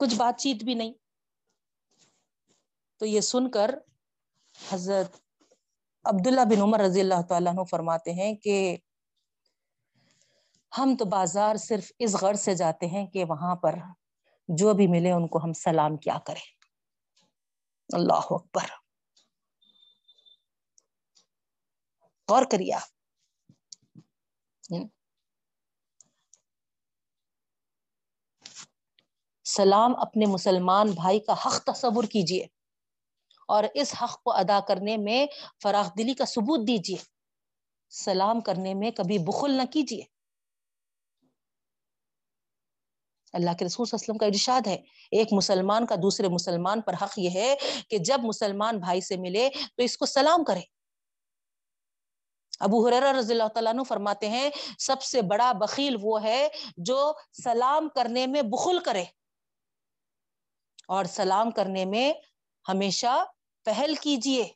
کچھ 0.00 0.14
بات 0.14 0.38
چیت 0.38 0.64
بھی 0.64 0.74
نہیں۔ 0.74 0.92
تو 2.98 3.06
یہ 3.06 3.20
سن 3.20 3.50
کر 3.50 3.70
حضرت 4.72 5.16
عبداللہ 6.04 6.40
بن 6.40 6.60
عمر 6.62 6.80
رضی 6.80 7.00
اللہ 7.00 7.22
تعالیٰ 7.28 7.52
عنہ 7.52 7.64
فرماتے 7.64 8.12
ہیں 8.12 8.34
کہ 8.34 8.76
ہم 10.78 10.96
تو 10.98 11.04
بازار 11.04 11.56
صرف 11.56 11.92
اس 11.98 12.14
غرض 12.14 12.40
سے 12.40 12.54
جاتے 12.54 12.86
ہیں 12.86 13.06
کہ 13.06 13.24
وہاں 13.24 13.56
پر 13.56 13.74
جو 14.48 14.74
بھی 14.74 14.86
ملے 14.86 15.12
ان 15.12 15.28
کو 15.28 15.38
ہم 15.44 15.52
سلام 15.52 15.96
کیا 15.96 16.18
کریں۔ 16.26 16.56
اللہ 17.94 18.26
اکبر۔ 18.30 18.85
غور 22.28 22.44
کریے 22.50 22.74
آپ۔ 22.74 22.94
سلام 29.44 29.94
اپنے 30.00 30.26
مسلمان 30.26 30.90
بھائی 30.90 31.20
کا 31.20 31.32
حق 31.32 31.64
تصور 31.64 32.04
کیجیے 32.04 32.46
اور 33.48 33.64
اس 33.74 33.94
حق 34.02 34.22
کو 34.22 34.32
ادا 34.32 34.58
کرنے 34.68 34.96
میں 34.96 35.26
فراخ 35.62 35.90
دلی 35.98 36.14
کا 36.14 36.24
ثبوت 36.24 36.66
دیجیے۔ 36.68 36.96
سلام 37.90 38.40
کرنے 38.40 38.74
میں 38.74 38.90
کبھی 38.90 39.18
بخل 39.18 39.50
نہ 39.50 39.62
کیجیے 39.70 40.02
اللہ 43.32 43.50
کے 43.58 43.64
رسول 43.64 43.86
صلی 43.86 43.96
اللہ 43.96 44.04
علیہ 44.04 44.10
وسلم 44.10 44.18
کا 44.18 44.26
ارشاد 44.26 44.66
ہے۔ 44.66 44.76
ایک 45.10 45.28
مسلمان 45.32 45.86
کا 45.86 45.94
دوسرے 45.94 46.28
مسلمان 46.28 46.80
پر 46.80 46.94
حق 47.02 47.18
یہ 47.18 47.30
ہے 47.30 47.56
کہ 47.90 47.98
جب 47.98 48.20
مسلمان 48.24 48.78
بھائی 48.78 49.00
سے 49.00 49.16
ملے 49.16 49.48
تو 49.76 49.82
اس 49.82 49.96
کو 49.98 50.06
سلام 50.06 50.44
کرے۔ 50.44 50.75
ابو 52.60 52.88
حرا 52.88 53.12
رضی 53.12 53.32
اللہ 53.32 53.48
تعالیٰ 53.48 53.72
عنہ 53.72 53.82
فرماتے 53.82 54.28
ہیں، 54.28 54.50
سب 54.78 55.02
سے 55.02 55.22
بڑا 55.22 55.52
بخیل 55.52 55.96
وہ 56.02 56.22
ہے 56.22 56.48
جو 56.76 57.12
سلام 57.44 57.88
کرنے 57.88 58.26
میں 58.26 58.42
بخل 58.42 58.78
کرے۔ 58.78 59.04
اور 60.88 61.04
سلام 61.04 61.50
کرنے 61.50 61.84
میں 61.84 62.12
ہمیشہ 62.68 63.24
پہل 63.64 63.94
کیجیے 64.00 64.48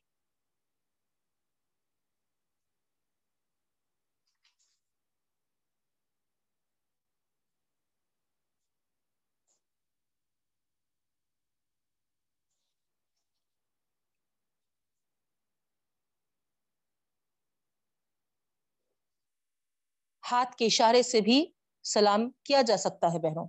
ہاتھ 20.33 20.57
کے 20.57 20.67
اشارے 20.67 21.03
سے 21.03 21.21
بھی 21.21 21.45
سلام 21.85 22.31
کیا 22.45 22.63
جا 22.63 22.77
سکتا 22.77 23.13
ہے 23.13 23.19
بہنوں۔ 23.19 23.47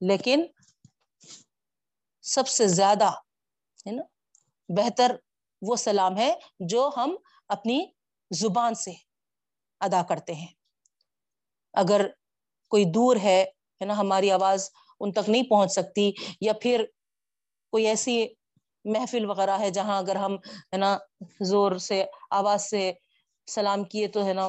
لیکن 0.00 0.44
سب 2.24 2.48
سے 2.48 2.66
زیادہ 2.68 3.10
ہے 3.86 3.92
نا 3.92 4.02
بہتر 4.68 5.16
وہ 5.62 5.76
سلام 5.76 6.16
ہے 6.16 6.32
جو 6.60 6.90
ہم 6.96 7.16
اپنی 7.48 7.84
زبان 8.30 8.74
سے 8.74 8.92
ادا 9.80 10.02
کرتے 10.02 10.34
ہیں۔ 10.34 10.46
اگر 11.74 12.06
کوئی 12.70 12.84
دور 12.84 13.16
ہے 13.16 13.44
نا 13.80 13.98
ہماری 13.98 14.30
آواز 14.30 14.68
ان 15.00 15.12
تک 15.12 15.28
نہیں 15.28 15.42
پہنچ 15.42 15.72
سکتی 15.72 16.10
یا 16.40 16.52
پھر 16.52 16.84
کوئی 17.72 17.86
ایسی 17.86 18.26
محفل 18.84 19.24
وغیرہ 19.24 19.58
ہے 19.58 19.70
جہاں 19.70 19.98
اگر 19.98 20.16
ہم، 20.16 20.34
ہے 20.72 20.76
نا 20.76 20.98
زور 21.40 21.72
سے، 21.78 22.04
آواز 22.30 22.70
سے 22.70 22.92
سلام 23.46 23.84
کیے 23.84 24.08
تو، 24.08 24.26
ہے 24.26 24.32
نا 24.32 24.48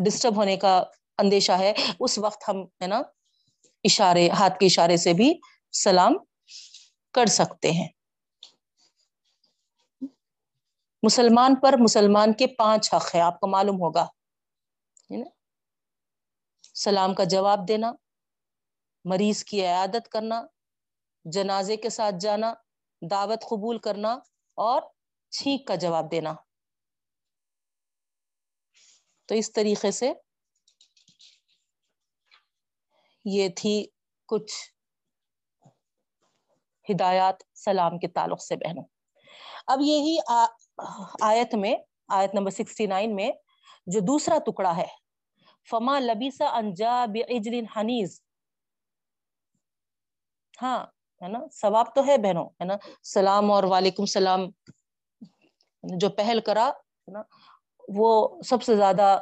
ڈسٹرب 0.00 0.36
ہونے 0.36 0.56
کا 0.56 0.82
اندیشہ 1.18 1.52
ہے، 1.52 1.72
اس 2.00 2.18
وقت 2.18 2.48
ہم، 2.48 2.62
ہے 2.62 2.86
نا، 2.86 3.02
اشارے، 3.84 4.30
ہاتھ 4.30 4.58
کے 4.58 4.66
اشارے 4.66 4.96
سے 4.96 5.12
بھی 5.12 5.34
سلام 5.72 6.12
کر 7.12 7.26
سکتے 7.26 7.70
ہیں۔ 7.70 7.88
مسلمان 11.02 11.54
پر 11.54 11.74
مسلمان 11.78 12.32
کے 12.32 12.46
پانچ 12.46 12.94
حق 12.94 13.14
ہے 13.14 13.20
آپ 13.20 13.40
کو 13.40 13.46
معلوم 13.46 13.76
ہوگا۔ 13.76 14.06
سلام 16.74 17.14
کا 17.14 17.24
جواب 17.24 17.68
دینا، 17.68 17.92
مریض 19.04 19.44
کی 19.44 19.60
عیادت 19.62 20.08
کرنا، 20.08 20.42
جنازے 21.24 21.76
کے 21.76 21.88
ساتھ 21.88 22.14
جانا، 22.20 22.54
دعوت 23.10 23.42
قبول 23.42 23.78
کرنا 23.78 24.12
اور 24.54 24.82
چھینک 25.30 25.66
کا 25.66 25.74
جواب 25.74 26.10
دینا۔ 26.10 26.34
تو 29.26 29.34
اس 29.34 29.52
طریقے 29.52 29.90
سے 29.90 30.12
یہ 33.24 33.48
تھی 33.48 33.86
کچھ 34.28 34.52
ہدایات 36.90 37.34
سلام 37.54 37.98
کے 37.98 38.08
تعلق 38.08 38.42
سے 38.42 38.56
بہنوں۔ 38.56 38.84
اب 39.66 39.80
یہی 39.80 40.16
آ... 40.28 40.44
آیت 41.20 41.54
میں، 41.54 41.74
آیت 42.08 42.34
نمبر 42.34 42.50
سکسٹی 42.50 42.86
نائن 42.86 43.14
میں 43.14 43.30
جو 43.86 44.00
دوسرا 44.00 44.38
ٹکڑا 44.38 44.76
ہے، 44.76 44.86
فما 45.70 45.98
لبیسا 46.00 46.48
انجا 46.48 47.04
حنیز 47.76 48.20
ہاں 50.62 50.86
ہے 51.22 51.28
نا؟ 51.28 51.38
ثواب 51.52 51.94
تو 51.94 52.06
ہے 52.06 52.18
بہنوں، 52.18 52.44
ہے 52.44 52.64
نا؟ 52.64 52.76
سلام 53.02 53.50
اور 53.50 53.64
وعلیکم 53.64 54.02
السلام 54.02 54.40
جو 55.82 56.10
پہل 56.10 56.40
کرا، 56.40 56.68
ہے 56.68 57.12
نا؟ 57.12 57.22
وہ 57.88 58.40
سب 58.42 58.62
سے 58.62 58.76
زیادہ 58.76 59.18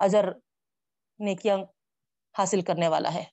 اجر 0.00 0.24
نیکیاں 1.18 1.58
حاصل 2.34 2.60
کرنے 2.60 2.88
والا 2.88 3.14
ہے۔ 3.14 3.24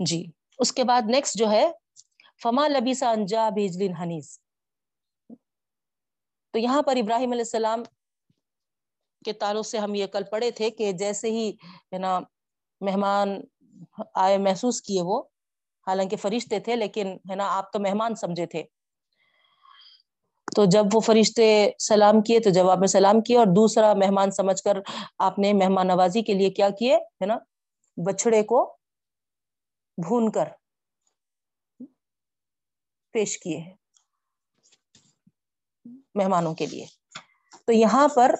جی 0.00 0.24
اس 0.58 0.72
کے 0.72 0.84
بعد 0.84 1.02
نیکسٹ 1.06 1.38
جو 1.38 1.50
ہے، 1.50 1.70
فما 2.42 2.68
لبی 2.68 2.94
سا 2.94 3.10
انجا 3.10 3.48
بیجلین 3.48 3.96
حنیز 3.96 4.38
تو 6.54 6.58
یہاں 6.58 6.82
پر 6.82 6.96
ابراہیم 6.96 7.32
علیہ 7.32 7.42
السلام 7.42 7.82
کے 9.24 9.32
تعلق 9.32 9.66
سے 9.66 9.78
ہم 9.78 9.94
یہ 9.94 10.06
کل 10.06 10.22
پڑھے 10.30 10.50
تھے 10.50 10.70
کہ 10.70 10.92
جیسے 10.92 11.30
ہی، 11.30 11.50
ہے 11.92 11.98
نا، 11.98 12.20
مہمان 12.80 13.40
آئے، 14.14 14.38
محسوس 14.38 14.82
کیے 14.82 15.02
وہ، 15.02 15.22
حالانکہ 15.86 16.16
فرشتے 16.16 16.60
تھے، 16.60 16.76
لیکن، 16.76 17.06
ہے 17.30 17.34
نا، 17.34 17.44
آپ 17.56 17.72
تو 17.72 17.80
مہمان 17.80 18.14
سمجھے 18.14 18.46
تھے۔ 18.46 18.64
تو 20.56 20.64
جب 20.64 20.84
وہ 20.92 21.00
فرشتے 21.00 21.70
سلام 21.78 22.22
کیے 22.22 22.40
تو 22.40 22.50
جواب 22.50 22.78
میں 22.78 22.88
سلام 22.88 23.20
کیے 23.20 23.38
اور 23.38 23.46
دوسرا 23.46 23.92
مہمان 23.94 24.30
سمجھ 24.30 24.62
کر 24.62 24.78
آپ 25.18 25.38
نے 25.38 25.52
مہمان 25.52 25.86
نوازی 25.86 26.22
کے 26.22 26.34
لیے 26.34 26.50
کیا 26.50 26.70
کیے؟ 26.70 26.96
ہے 26.96 27.26
نا؟ 27.26 27.38
بچڑے 27.96 28.42
کو 28.42 28.76
بھون 29.96 30.30
کر 30.32 30.48
پیش 33.10 33.38
کیے 33.38 33.58
ہیں 33.58 33.74
مہمانوں 36.14 36.54
کے 36.54 36.66
لیے۔ 36.66 36.86
تو 37.66 37.72
یہاں 37.72 38.08
پر 38.14 38.34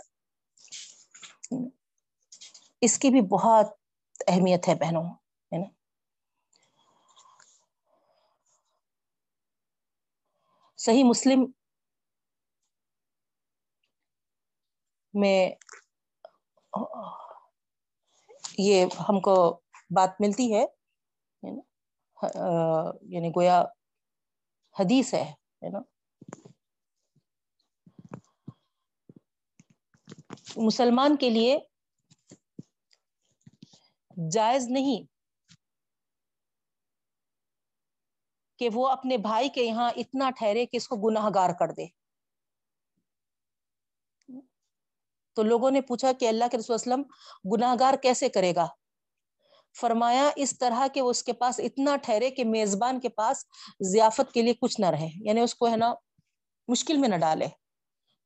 اس 2.81 2.99
کی 2.99 3.11
بھی 3.11 3.21
بہت 3.21 3.67
اہمیت 4.27 4.69
ہے 4.69 4.75
بہنوں، 4.75 5.05
ہے 5.53 5.59
نا؟ 5.59 5.65
صحیح 10.77 11.05
مسلم 11.05 11.51
میں 15.15 15.51
یہ 18.59 18.85
ہم 19.09 19.21
کو 19.21 19.35
بات 19.91 20.21
ملتی 20.21 20.55
ہے 20.55 20.65
یعنی 21.43 23.29
گویا 23.29 23.63
حدیث 24.77 25.15
ہے 25.15 25.25
نا؟ 25.71 25.81
مسلمان 30.57 31.17
کے 31.17 31.31
لیے 31.31 31.59
جائز 34.33 34.67
نہیں 34.69 35.05
کہ 38.59 38.69
وہ 38.75 38.89
اپنے 38.89 39.17
بھائی 39.19 39.49
کے 39.49 39.63
یہاں 39.63 39.91
اتنا 39.97 40.31
ٹھہرے 40.31 40.67
کہ 40.67 40.77
اس 40.77 40.89
کو 40.89 40.97
گناہ 40.97 41.29
گار 41.35 41.51
کر 41.59 41.73
دے۔ 41.73 41.87
تو 45.35 45.43
لوگوں 45.43 45.71
نے 45.71 45.81
پوچھا 45.81 46.13
کہ 46.13 46.29
اللہ 46.29 46.45
کے 46.51 46.57
رسول 46.59 46.75
وسلم 46.75 47.03
گناہ 47.53 47.75
گار 47.81 47.95
کیسے 47.95 48.29
کرے 48.29 48.55
گا؟ 48.55 48.67
فرمایا، 49.81 50.31
اس 50.37 50.59
طرح 50.59 50.87
کہ 50.95 51.03
وہ 51.03 51.11
اس 51.11 51.25
کے 51.25 51.33
پاس 51.33 51.61
اتنا 51.61 51.97
ٹھہرے 51.97 52.31
کہ 52.31 52.45
میزبان 52.45 53.01
کے 53.01 53.09
پاس 53.09 53.45
ضیافت 53.81 54.33
کے 54.33 54.43
لیے 54.43 54.55
کچھ 54.55 54.81
نہ 54.81 54.87
رہے 54.87 55.09
یعنی 55.15 55.41
اس 55.41 55.55
کو 55.55 55.69
ہے 55.69 55.77
نا 55.77 55.95
مشکل 56.69 56.97
میں 56.97 57.09
نہ 57.09 57.17
ڈالے۔ 57.17 57.47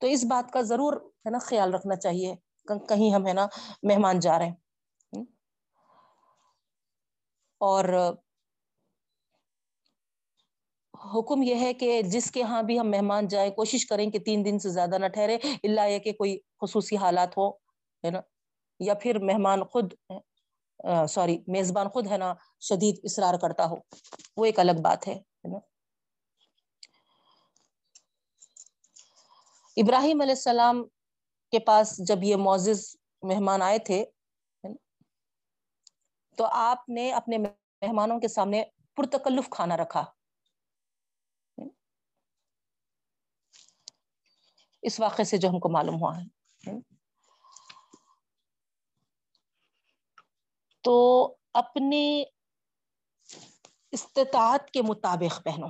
تو 0.00 0.06
اس 0.06 0.24
بات 0.24 0.52
کا 0.52 0.62
ضرور 0.62 0.92
ہے 0.92 1.30
نا 1.30 1.38
خیال 1.38 1.74
رکھنا 1.74 1.96
چاہیے 1.96 2.34
کہیں 2.88 3.14
ہم 3.14 3.26
ہے 3.26 3.32
نا 3.32 3.46
مہمان 3.82 4.20
جا 4.20 4.38
رہے 4.38 4.46
ہیں۔ 4.46 4.54
اور 7.60 8.14
حکم 11.04 11.42
یہ 11.42 11.54
ہے 11.54 11.72
کہ 11.74 12.02
جس 12.02 12.30
کے 12.30 12.42
ہاں 12.42 12.62
بھی 12.62 12.78
ہم 12.80 12.90
مہمان 12.90 13.28
جائیں، 13.28 13.50
کوشش 13.50 13.86
کریں 13.86 14.10
کہ 14.10 14.18
تین 14.18 14.44
دن 14.44 14.58
سے 14.58 14.70
زیادہ 14.70 14.98
نہ 14.98 15.06
ٹھہرے 15.06 15.34
اللہ 15.34 15.88
یہ 15.88 15.98
کہ 15.98 16.12
کوئی 16.12 16.38
خصوصی 16.60 16.96
حالات 16.96 17.36
ہو 17.36 17.50
ہے 18.04 18.10
نا؟ 18.10 18.20
یا 18.80 18.94
پھر 18.94 19.18
مہمان 19.18 19.64
خود 19.64 19.94
سوری، 21.08 21.38
میزبان 21.46 21.88
خود، 21.88 22.06
ہے 22.10 22.16
نا، 22.16 22.34
شدید 22.60 22.98
اصرار 23.04 23.34
کرتا 23.34 23.64
ہو، 23.64 23.76
وہ 24.36 24.44
ایک 24.44 24.58
الگ 24.58 24.80
بات 24.84 25.08
ہے 25.08 25.14
نا؟ 25.44 25.58
ابراہیم 29.76 30.20
علیہ 30.20 30.32
السلام 30.32 30.84
کے 31.52 31.58
پاس 31.58 31.96
جب 32.08 32.24
یہ 32.24 32.36
معزز 32.36 32.84
مہمان 33.22 33.62
آئے 33.62 33.78
تھے 33.78 34.04
تو 36.38 36.44
آپ 36.44 36.88
نے 36.88 37.12
اپنے 37.12 37.38
مہمانوں 37.38 38.20
کے 38.20 38.28
سامنے 38.28 38.62
پرتکلف 38.96 39.48
کھانا 39.50 39.76
رکھا۔ 39.76 40.04
اس 44.86 45.00
واقعے 45.00 45.24
سے 45.24 45.36
جو 45.36 45.48
ہم 45.48 45.60
کو 45.60 45.68
معلوم 45.68 45.94
ہوا 45.94 46.20
ہے۔ 46.20 46.26
تو 50.82 51.34
اپنے 51.54 52.24
استطاعت 53.92 54.70
کے 54.70 54.82
مطابق 54.82 55.44
پہنو۔ 55.44 55.66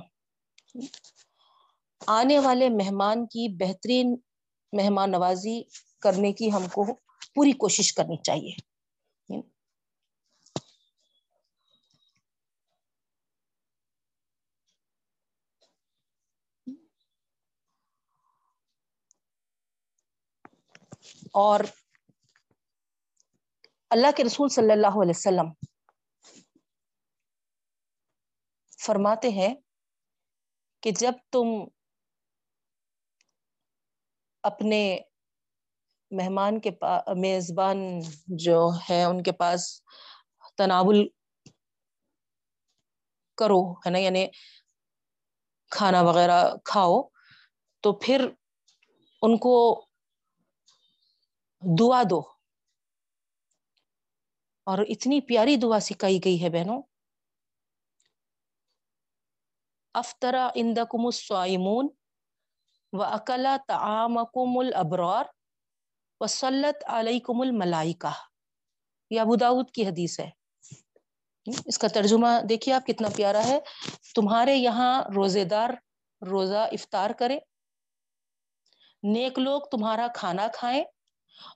آنے 2.07 2.39
والے 2.39 2.69
مہمان 2.69 3.25
کی 3.25 3.55
بہترین 3.55 4.15
مہمان 4.73 5.11
نوازی 5.11 5.63
کرنے 5.99 6.33
کی 6.33 6.51
ہم 6.51 6.67
کو 6.73 6.93
پوری 7.35 7.51
کوشش 7.51 7.93
کرنی 7.93 8.17
چاہیے۔ 8.17 8.66
اور 21.33 21.59
اللہ 23.89 24.07
کے 24.17 24.23
رسول 24.23 24.49
صلی 24.49 24.71
اللہ 24.71 25.01
علیہ 25.01 25.13
وسلم 25.15 25.45
فرماتے 28.85 29.29
ہیں 29.29 29.55
کہ 30.81 30.91
جب 30.91 31.11
تم 31.31 31.47
اپنے 34.43 34.99
مہمان 36.11 36.59
کے 36.59 36.71
پاس 36.71 37.01
میزبان 37.17 37.77
جو 38.27 38.69
ہے 38.89 39.03
ان 39.03 39.23
کے 39.23 39.31
پاس 39.31 39.81
تناول 40.57 41.07
کرو، 43.37 43.73
ہے 43.73 43.89
نا؟ 43.89 43.99
یعنی 43.99 44.27
کھانا 45.69 46.01
وغیرہ 46.01 46.55
کھاؤ، 46.65 47.01
تو 47.81 47.93
پھر 47.93 48.27
ان 49.21 49.37
کو 49.37 49.86
دعا 51.61 52.03
دو۔ 52.09 52.21
اور 54.67 54.77
اتنی 54.87 55.21
پیاری 55.21 55.55
دعا 55.55 55.79
سکھائی 55.79 56.19
گئی 56.25 56.43
ہے 56.43 56.49
بہنوں۔ 56.49 56.81
افطرا 59.93 60.49
اندکم 60.55 61.05
السائمون 61.05 61.87
و 62.93 63.03
اکلا 63.03 63.57
تعامکم 63.67 64.57
الابرار 64.57 65.25
وسلط 66.19 66.83
علیکم 66.87 67.41
الملائکہ۔ 67.41 68.11
یہ 69.09 69.21
ابو 69.21 69.35
داود 69.35 69.71
کی 69.71 69.87
حدیث 69.87 70.19
ہے۔ 70.19 70.29
اس 71.65 71.77
کا 71.77 71.87
ترجمہ 71.87 72.27
دیکھیے 72.49 72.75
آپ 72.75 72.87
کتنا 72.87 73.07
پیارا 73.15 73.43
ہے۔ 73.45 73.59
تمہارے 74.15 74.55
یہاں 74.55 75.03
روزے 75.15 75.43
دار 75.43 75.69
روزہ 76.21 76.67
افطار 76.71 77.09
کرے 77.09 77.39
نیک 79.03 79.39
لوگ 79.39 79.61
تمہارا 79.71 80.07
کھانا 80.15 80.47
کھائیں۔ 80.53 80.83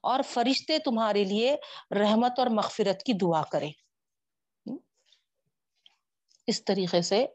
اور 0.01 0.19
فرشتے 0.23 0.79
تمہارے 0.79 1.23
لیے 1.23 1.55
رحمت 1.95 2.39
اور 2.39 2.47
مغفرت 2.47 3.03
کی 3.03 3.13
دعا 3.13 3.41
کرے 3.51 3.69
اس 6.47 6.63
طریقے 6.65 7.01
سے 7.01 7.25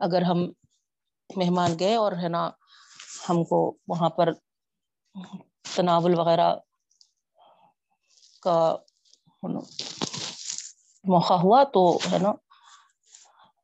اگر 0.00 0.22
ہم 0.22 0.44
مہمان 1.30 1.78
گئے 1.78 1.94
اور 1.94 2.12
ہے 2.12 2.28
نا 2.28 2.48
ہم 3.28 3.42
کو 3.44 3.60
وہاں 3.88 4.08
پر 4.10 4.32
تناول 5.76 6.18
وغیرہ 6.18 6.54
کا 8.42 8.56
موقع 11.04 11.34
ہوا 11.34 11.62
تو 11.64 11.86
ہے 12.12 12.18
نا 12.18 12.32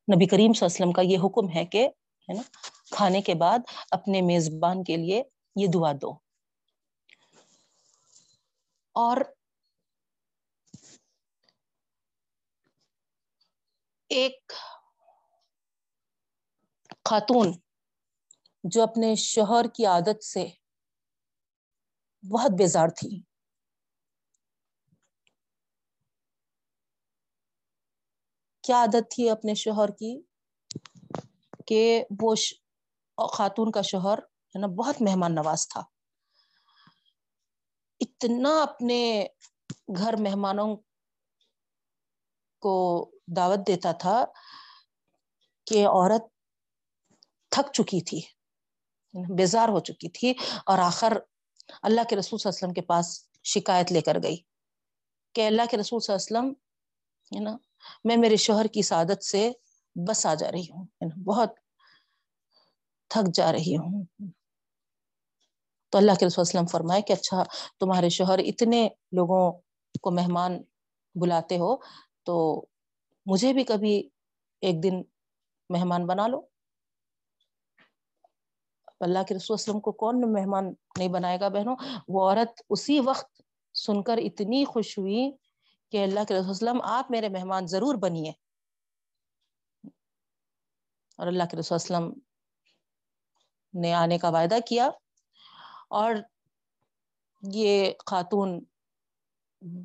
نبی 0.09 0.27
کریم 0.27 0.53
صلی 0.53 0.65
اللہ 0.65 0.67
علیہ 0.67 0.81
وسلم 0.81 0.93
کا 0.93 1.03
یہ 1.03 1.19
حکم 1.25 1.49
ہے 1.49 1.65
کہ 1.65 1.89
ہے 2.29 2.35
نا 2.35 2.43
کھانے 2.91 3.21
کے 3.23 3.35
بعد 3.35 3.59
اپنے 3.91 4.21
میزبان 4.23 4.83
کے 4.85 4.97
لیے 4.97 5.23
یہ 5.57 5.67
دعا 5.75 5.93
دو۔ 5.93 6.13
اور 8.95 9.17
ایک 14.09 14.53
خاتون 17.05 17.53
جو 18.65 18.83
اپنے 18.83 19.15
شوہر 19.15 19.65
کی 19.75 19.87
عادت 19.87 20.25
سے 20.25 20.47
بہت 22.33 22.51
بیزار 22.59 22.89
تھی۔ 22.89 23.23
کیا 28.63 28.77
عادت 28.77 29.11
تھی 29.11 29.31
اپنے 29.31 29.55
شوہر 29.55 29.89
کی 29.89 30.23
کہ 31.67 32.05
وہ 32.23 32.35
خاتون 33.29 33.71
کا 33.71 33.83
شوہر 33.83 34.19
ہے 34.55 34.59
نا 34.59 34.67
بہت 34.67 35.03
مہمان 35.03 35.35
نواز 35.35 35.69
تھا۔ 35.69 35.83
اتنا 38.01 38.63
اپنے 38.63 39.01
گھر 39.97 40.15
مہمانوں 40.17 40.77
کو 42.63 42.75
دعوت 43.37 43.67
دیتا 43.67 43.93
تھا 43.93 44.25
کہ 45.67 45.87
عورت 45.87 46.25
تھک 47.53 47.73
چکی 47.73 48.01
تھی، 48.01 48.21
بیزار 49.37 49.69
ہو 49.69 49.81
چکی 49.81 50.09
تھی 50.09 50.31
اور 50.67 50.79
آخر 50.79 51.13
اللہ 51.83 52.01
کے 52.09 52.17
رسول 52.17 52.39
صلی 52.39 52.49
اللہ 52.49 52.57
علیہ 52.57 52.65
وسلم 52.65 52.73
کے 52.73 52.83
پاس 52.83 53.07
شکایت 53.45 53.93
لے 53.93 54.01
کر 54.01 54.17
گئی 54.23 54.37
کہ 55.35 55.47
اللہ 55.47 55.63
کے 55.71 55.77
رسول 55.77 56.01
صلی 56.01 56.13
اللہ 56.13 56.39
علیہ 56.39 56.39
وسلم، 56.39 56.53
ہے 57.33 57.41
نا، 57.41 57.57
میں 58.05 58.17
میرے 58.17 58.37
شوہر 58.37 58.67
کی 58.67 58.83
سعادت 58.83 59.25
سے 59.25 59.51
بس 59.97 60.27
آ 60.27 60.35
جا 60.35 60.51
رہی 60.53 60.67
ہوں 60.71 60.87
بہت 61.25 61.55
تھک 63.11 63.35
جا 63.35 63.53
رہی 63.53 63.77
ہوں۔ 63.77 64.05
تو 65.91 65.99
اللہ 65.99 66.13
کے 66.21 66.27
رسول 66.27 66.43
وسلم 66.43 66.67
فرمائے 66.67 67.03
کہ 67.03 67.13
اچھا 67.13 67.43
تمہارے 67.81 68.09
شوہر 68.09 68.39
اتنے 68.39 68.89
لوگوں 69.13 69.53
کو 70.01 70.11
مہمان 70.11 70.63
بلاتے 71.15 71.59
ہو، 71.59 71.77
تو 72.23 72.67
مجھے 73.27 73.53
بھی 73.53 73.65
کبھی 73.65 74.09
ایک 74.61 74.83
دن 74.83 75.03
مہمان 75.71 76.07
بنا 76.07 76.27
لو۔ 76.27 76.41
اللہ 79.01 79.19
کے 79.29 79.35
رسول 79.35 79.55
وسلم 79.55 79.81
کو 79.81 79.93
کون 79.93 80.33
مہمان 80.33 80.65
نہیں 80.99 81.09
بنائے 81.09 81.41
گا 81.41 81.49
بہنوں؟ 81.49 81.77
وہ 82.09 82.31
عورت 82.31 82.63
اسی 82.69 83.01
وقت 83.01 83.43
سن 83.75 84.03
کر 84.03 84.19
اتنی 84.19 84.65
خوش 84.65 84.99
ہوئی 84.99 85.31
کہ 85.91 86.05
اللہ 86.05 86.25
کے 86.29 86.35
رسول 86.35 86.51
وسلم، 86.51 86.81
آپ 86.83 87.11
میرے 87.11 87.29
مہمان 87.29 87.67
ضرور 87.67 87.95
بنیے 87.95 88.33
اور 91.19 91.27
اللہ 91.27 91.43
کے 91.51 91.57
رسول 91.57 91.75
وسلم 91.75 92.13
نے 93.75 93.95
آنے 93.95 94.19
کا 94.19 94.29
وعدہ 94.29 94.59
کیا۔ 94.69 94.91
اور 95.91 96.15
یہ 97.43 97.93
خاتون 98.07 98.65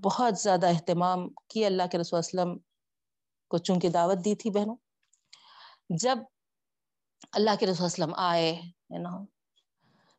بہت 0.03 0.37
زیادہ 0.37 0.67
اہتمام 0.67 1.29
کی 1.47 1.65
اللہ 1.65 1.83
کے 1.91 1.97
رسول 1.97 2.17
وسلم 2.17 2.57
کو 3.47 3.57
چونکہ 3.57 3.89
دعوت 3.89 4.17
دی 4.25 4.35
تھی 4.35 4.49
بہنوں۔ 4.49 4.75
جب 5.89 6.17
اللہ 7.31 7.49
کے 7.59 7.65
رسول 7.65 7.85
وسلم 7.85 8.13
آئے، 8.17 8.53
ہے 8.53 8.97
نا، 8.97 9.25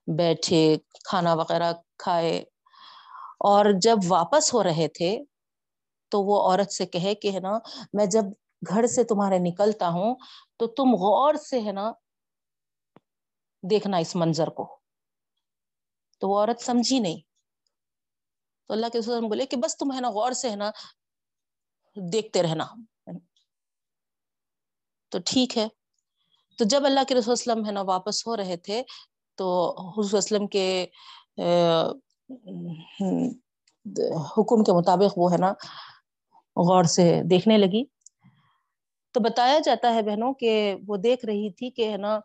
بیٹھے، 0.07 0.77
کھانا 1.05 1.35
وغیرہ 1.35 1.73
کھائے، 1.99 2.45
اور 3.41 3.67
جب 3.83 3.97
واپس 4.09 4.55
ہو 4.55 4.63
رہے 4.63 4.89
تھے، 4.89 5.25
تو 6.09 6.23
وہ 6.23 6.51
عورت 6.51 6.73
سے 6.73 6.87
کہے 6.87 7.15
کہ، 7.15 7.31
ہے 7.31 7.41
نا، 7.41 7.59
میں 7.93 8.07
جب 8.07 8.25
گھر 8.69 8.87
سے 8.87 9.05
تمہارے 9.05 9.39
نکلتا 9.39 9.89
ہوں، 9.89 10.15
تو 10.57 10.67
تم 10.67 10.95
غور 10.95 11.35
سے، 11.35 11.61
ہے 11.61 11.73
نا، 11.73 11.93
دیکھنا 13.71 13.97
اس 13.97 14.17
منظر 14.17 14.49
کو۔ 14.49 14.86
تو 16.19 16.29
وہ 16.29 16.39
عورت 16.39 16.61
سمجھی 16.61 16.99
نہیں۔ 16.99 17.21
تو 18.67 18.75
اللہ 18.75 18.87
کے 18.93 18.99
رسول 18.99 19.27
بولے 19.29 19.47
کہ 19.47 19.57
بس 19.57 19.77
تم 19.77 19.93
ہے 19.93 20.01
نا 20.01 20.11
غور 20.11 20.33
سے 20.33 20.51
ہے 20.51 20.57
نا 20.57 20.71
دیکھتے 22.13 22.43
رہنا۔ 22.43 22.67
تو 25.09 25.19
ٹھیک 25.27 25.57
ہے۔ 25.59 25.67
تو 26.59 26.65
جب 26.65 26.85
اللہ 26.85 27.01
کے 27.09 27.15
رسول 27.15 27.33
وسلم 27.33 27.67
ہے 27.67 27.73
نا 27.73 27.83
واپس 27.83 28.27
ہو 28.27 28.37
رہے 28.37 28.57
تھے 28.57 28.83
تو 29.35 29.47
حضور 29.91 30.19
وسلم 30.19 30.47
کے 30.47 30.87
حکم 34.37 34.65
کے 34.65 34.73
مطابق 34.73 35.19
وہ 35.19 35.33
ہے 35.33 35.39
نا 35.39 35.53
غور 36.57 36.85
سے 36.85 37.21
دیکھنے 37.31 37.59
لگی۔ 37.59 37.85
تو 39.13 39.21
بتایا 39.21 39.59
جاتا 39.59 39.95
ہے 39.95 40.03
بہنوں 40.03 40.33
کہ 40.35 40.75
وہ 40.89 40.97
دیکھ 40.97 41.25
رہی 41.25 41.51
تھی 41.53 41.71
کہ 41.71 41.91
ہے 41.91 41.97
نا 41.97 42.19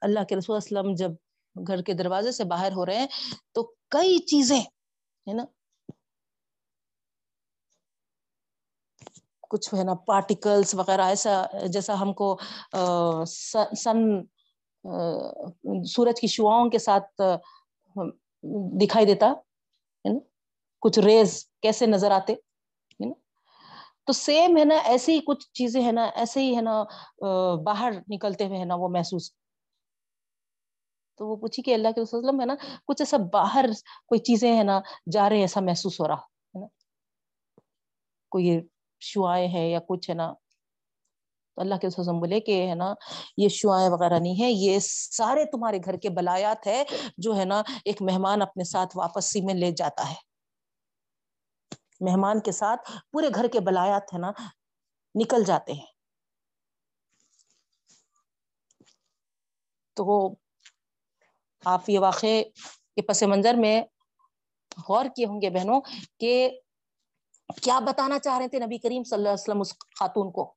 اللہ 0.00 0.24
کے 0.24 0.36
رسول 0.36 0.56
اسلم 0.56 0.94
جب 0.94 1.10
گھر 1.56 1.82
کے 1.82 1.92
دروازے 1.94 2.32
سے 2.32 2.44
باہر 2.52 2.72
ہو 2.72 2.86
رہے 2.86 2.98
ہیں، 2.98 3.06
تو 3.54 3.62
کئی 3.90 4.18
چیزیں، 4.26 4.60
ہے 4.60 5.32
نا؟ 5.34 5.44
کچھ 9.50 9.74
ہے 9.74 9.82
نا 9.84 9.94
پارٹیکلس 10.06 10.74
وغیرہ، 10.74 11.06
ایسا 11.08 11.42
جیسا 11.72 12.00
ہم 12.00 12.12
کو 12.20 12.36
سن 13.74 13.98
سورج 15.94 16.20
کی 16.20 16.26
شعاؤں 16.26 16.70
کے 16.70 16.78
ساتھ 16.78 17.20
دکھائی 18.80 19.06
دیتا، 19.06 19.28
ہے 19.30 20.12
نا؟ 20.12 20.18
کچھ 20.82 20.98
ریز 20.98 21.44
کیسے 21.62 21.86
نظر 21.86 22.10
آتے، 22.10 22.32
ہے 22.32 23.06
نا؟ 23.06 23.12
تو 24.06 24.12
سیم 24.12 24.56
ہے 24.56 24.64
نا 24.64 24.78
ایسے 24.84 25.12
ہی 25.12 25.20
کچھ 25.26 25.46
چیزیں 25.58 25.84
ہے 25.84 25.92
نا، 25.92 26.04
ایسے 26.04 26.40
ہی 26.40 26.56
ہے 26.56 26.60
نا 26.62 26.82
باہر 27.64 27.92
نکلتے 28.10 28.46
ہوئے 28.46 28.58
ہے 28.58 28.64
نا، 28.64 28.74
وہ 28.74 28.88
محسوس 28.88 29.30
تو 31.16 31.26
وہ 31.28 31.36
پوچھی 31.36 31.62
کہ 31.62 31.74
اللہ 31.74 31.88
کے 31.94 32.00
وسلم 32.00 32.40
ہے 32.40 32.46
نا، 32.46 32.54
کچھ 32.86 33.02
ایسا 33.02 33.16
باہر 33.32 33.64
کوئی 34.06 34.20
چیزیں 34.20 34.58
ہے 34.58 34.62
نا، 34.62 34.80
جا 35.12 35.28
رہے 35.28 35.40
ایسا 35.40 35.60
محسوس 35.60 36.00
ہو 36.00 36.08
رہا، 36.08 36.14
ہے 36.14 36.60
نا؟ 36.60 36.66
کوئی 38.30 38.60
شعائیں 39.00 39.48
ہیں 39.48 39.70
یا 39.70 39.78
کچھ 39.88 40.10
ہے 40.10 40.14
نا؟ 40.14 40.32
تو 41.54 41.60
اللہ 41.60 41.74
کے 41.74 41.86
وسلم 41.86 42.18
بولے 42.18 42.40
کہ 42.40 42.68
ہے 42.68 42.74
نا، 42.74 42.94
یہ 43.36 43.48
شعائیں 43.48 43.88
وغیرہ 43.88 44.18
نہیں 44.18 44.42
ہے 44.42 44.50
یہ 44.50 44.78
سارے 44.82 45.44
تمہارے 45.44 45.78
گھر 45.84 45.96
کے 45.96 46.10
بلایات 46.10 46.66
ہے 46.66 46.84
جو 47.18 47.36
ہے 47.36 47.44
نا 47.44 47.62
ایک 47.84 48.02
مہمان 48.02 48.42
اپنے 48.42 48.64
ساتھ 48.64 48.96
واپسی 48.96 49.40
میں 49.40 49.54
لے 49.54 49.70
جاتا 49.70 50.10
ہے۔ 50.10 50.14
مہمان 52.00 52.40
کے 52.40 52.52
ساتھ 52.52 52.90
پورے 53.12 53.28
گھر 53.34 53.48
کے 53.48 53.60
بلایات 53.60 54.14
ہے 54.14 54.18
نا 54.18 54.32
نکل 55.14 55.44
جاتے 55.44 55.72
ہیں۔ 55.72 55.86
تو 59.96 60.34
آپ 61.64 61.88
یہ 61.88 61.98
واقع 61.98 62.42
کے 62.96 63.02
پس 63.02 63.22
منظر 63.22 63.54
میں 63.54 63.82
غور 64.88 65.04
کیے 65.16 65.26
ہوں 65.26 65.42
گے 65.42 65.50
بہنوں 65.50 65.80
کہ 66.20 66.60
کیا 67.62 67.78
بتانا 67.78 68.18
چاہ 68.18 68.38
رہے 68.38 68.48
تھے 68.48 68.58
نبی 68.58 68.78
کریم 68.78 69.04
صلی 69.04 69.16
اللہ 69.16 69.28
علیہ 69.28 69.42
وسلم 69.42 69.60
اس 69.60 69.72
خاتون 69.72 70.32
کو؟ 70.32 70.54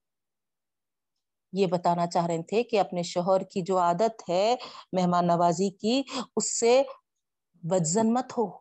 یہ 1.54 1.66
بتانا 1.66 2.08
چاہ 2.08 2.26
رہے 2.26 2.44
تھے 2.44 2.64
کہ 2.64 2.80
اپنے 2.80 3.04
شوہر 3.04 3.44
کی 3.44 3.62
جو 3.62 3.80
عادت 3.80 4.30
ہے 4.30 4.56
مہمان 4.94 5.28
نوازی 5.28 5.70
کی، 5.70 6.02
اس 6.38 6.60
سے 6.60 6.84
بدزن 7.54 8.14
مت 8.14 8.38
ہو۔ 8.38 8.58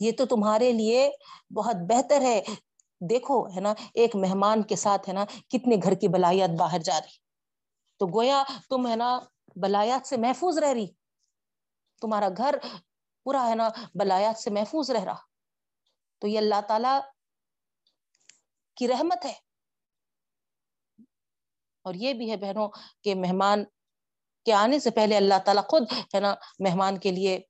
یہ 0.00 0.12
تو 0.12 0.26
تمہارے 0.26 0.72
لیے 0.72 1.10
بہت 1.54 1.76
بہتر 1.76 2.20
ہے۔ 2.20 2.42
دیکھو، 3.00 3.46
ہے 3.46 3.60
نا، 3.60 3.74
ایک 3.94 4.16
مہمان 4.16 4.62
کے 4.62 4.76
ساتھ، 4.76 5.08
ہے 5.08 5.14
نا، 5.14 5.24
کتنے 5.24 5.76
گھر 5.82 5.94
کی 5.94 6.08
بلائیات 6.08 6.50
باہر 6.58 6.78
جا 6.78 7.00
رہی۔ 7.00 7.16
تو 7.98 8.06
گویا 8.06 8.42
تم، 8.70 8.86
ہے 8.86 8.96
نا 8.96 9.18
بلایات 9.56 10.08
سے 10.08 10.16
محفوظ 10.16 10.58
رہ 10.58 10.72
رہی۔ 10.72 10.86
تمہارا 12.00 12.28
گھر 12.36 12.54
پورا 13.24 13.46
ہے 13.50 13.54
نا، 13.54 13.68
بلایات 13.94 14.38
سے 14.38 14.50
محفوظ 14.50 14.90
رہ 14.90 15.04
رہا۔ 15.04 15.16
تو 16.18 16.26
یہ 16.26 16.38
اللہ 16.38 16.60
تعالی 16.68 17.00
کی 18.76 18.88
رحمت 18.88 19.24
ہے۔ 19.24 19.34
اور 21.82 21.94
یہ 21.94 22.14
بھی 22.14 22.30
ہے 22.30 22.36
بہنوں 22.36 22.68
کہ 23.04 23.14
مہمان 23.14 23.64
کے 24.44 24.52
آنے 24.52 24.78
سے 24.78 24.90
پہلے 24.90 25.16
اللہ 25.16 25.34
تعالیٰ 25.44 25.62
خود 25.68 25.82
ہے 26.14 26.20
نا 26.20 26.34
مہمان 26.58 26.98
کے 26.98 27.10
لیے 27.10 27.40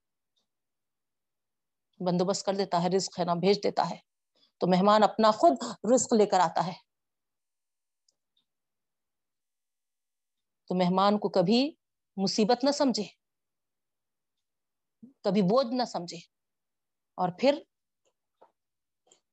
بندوبست 2.00 2.46
کر 2.46 2.54
دیتا 2.54 2.82
ہے، 2.82 2.88
رزق 2.96 3.18
ہے 3.18 3.24
نا 3.24 3.34
بھیج 3.34 3.64
دیتا 3.64 3.90
ہے۔ 3.90 3.96
تو 4.58 4.66
مہمان 4.66 5.02
اپنا 5.02 5.30
خود 5.30 5.52
رزق 5.94 6.12
لے 6.12 6.26
کر 6.26 6.40
آتا 6.40 6.66
ہے۔ 6.66 6.72
تو 10.66 10.74
مہمان 10.74 11.18
کو 11.18 11.28
کبھی 11.28 11.74
مصیبت 12.16 12.64
نہ 12.64 12.70
سمجھے۔ 12.70 13.25
کبھی 15.26 15.42
بوجھ 15.42 15.66
نہ 15.66 15.84
سمجھے۔ 15.84 16.16
اور 17.18 17.28
پھر 17.38 17.58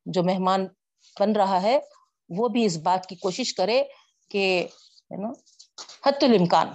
جو 0.06 0.24
مہمان 0.24 0.66
بن 1.20 1.32
رہا 1.32 1.62
ہے، 1.62 1.80
وہ 2.30 2.48
بھی 2.48 2.66
اس 2.66 2.78
بات 2.78 3.06
کی 3.06 3.16
کوشش 3.16 3.54
کرے 3.54 3.84
کہ 4.30 4.68
حت 6.06 6.24
الامکان 6.24 6.68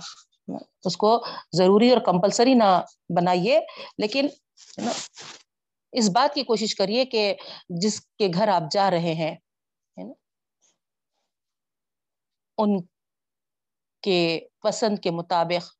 اس 0.84 0.96
کو 0.96 1.26
ضروری 1.52 1.90
اور 1.90 2.00
کمپلسری 2.00 2.54
نہ 2.54 2.64
بنائیے۔ 3.16 3.60
لیکن 3.98 4.28
اس 5.92 6.08
بات 6.08 6.34
کی 6.34 6.42
کوشش 6.42 6.74
کریے 6.74 7.04
کہ 7.04 7.34
جس 7.68 8.00
کے 8.00 8.28
گھر 8.34 8.48
آپ 8.48 8.62
جا 8.70 8.90
رہے 8.90 9.14
ہیں 9.14 9.34
ان 12.58 12.82
کے 14.02 14.40
پسند 14.62 14.98
کے 14.98 15.10
مطابق 15.10 15.72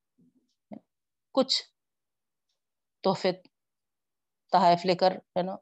کچھ 1.35 1.63
تحفے 3.01 3.33
تحائف 4.53 4.87
لے 4.87 4.95
کر، 4.95 5.11
ہے 5.11 5.43
نا، 5.43 5.57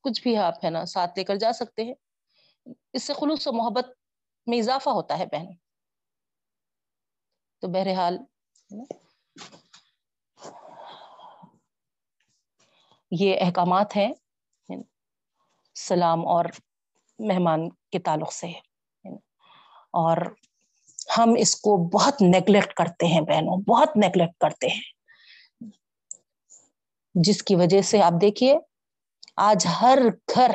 کچھ 0.00 0.22
بھی 0.22 0.36
آپ، 0.36 0.64
ہے 0.64 0.70
نا، 0.70 0.84
ساتھ 0.84 1.18
لے 1.18 1.24
کر 1.24 1.36
جا 1.36 1.52
سکتے 1.52 1.84
ہیں۔ 1.84 1.94
اس 2.92 3.02
سے 3.02 3.12
خلوص 3.12 3.46
و 3.46 3.52
محبت 3.52 3.86
میں 4.46 4.58
اضافہ 4.58 4.90
ہوتا 4.90 5.18
ہے 5.18 5.26
بہن۔ 5.26 5.46
تو 7.58 7.68
بہرحال 7.68 8.18
یہ 13.10 13.36
احکامات 13.40 13.96
ہیں۔ 13.96 14.12
سلام 15.74 16.26
اور 16.26 16.44
مہمان 17.18 17.68
کے 17.70 17.98
تعلق 17.98 18.32
سے 18.32 18.46
اور 19.90 20.16
ہم 21.18 21.34
اس 21.38 21.56
کو 21.56 21.88
بہت 21.88 22.14
نیگلیکٹ 22.20 22.74
کرتے 22.74 23.06
ہیں 23.06 23.20
بہنوں، 23.20 23.62
بہت 23.62 23.96
نیگلیکٹ 23.96 24.38
کرتے 24.38 24.68
ہیں۔ 24.68 24.93
جس 27.14 27.42
کی 27.42 27.54
وجہ 27.56 27.82
سے 27.82 28.02
آپ 28.02 28.12
دیکھیے، 28.20 28.58
آج 29.36 29.66
ہر 29.80 29.98
گھر 30.34 30.50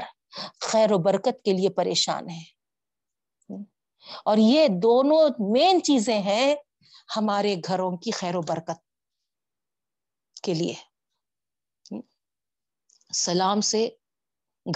خیر 0.61 0.91
و 0.91 0.97
برکت 0.97 1.43
کے 1.45 1.53
لیے 1.53 1.69
پریشان 1.69 2.29
ہے۔ 2.29 2.59
اور 4.25 4.37
یہ 4.37 4.67
دونوں 4.67 5.29
مین 5.51 5.83
چیزیں 5.83 6.21
ہیں 6.21 6.55
ہمارے 7.17 7.55
گھروں 7.67 7.97
کی 7.97 8.11
خیر 8.11 8.35
و 8.35 8.41
برکت 8.41 8.83
کے 10.43 10.53
لیے۔ 10.53 10.73
سلام 13.13 13.61
سے 13.61 13.89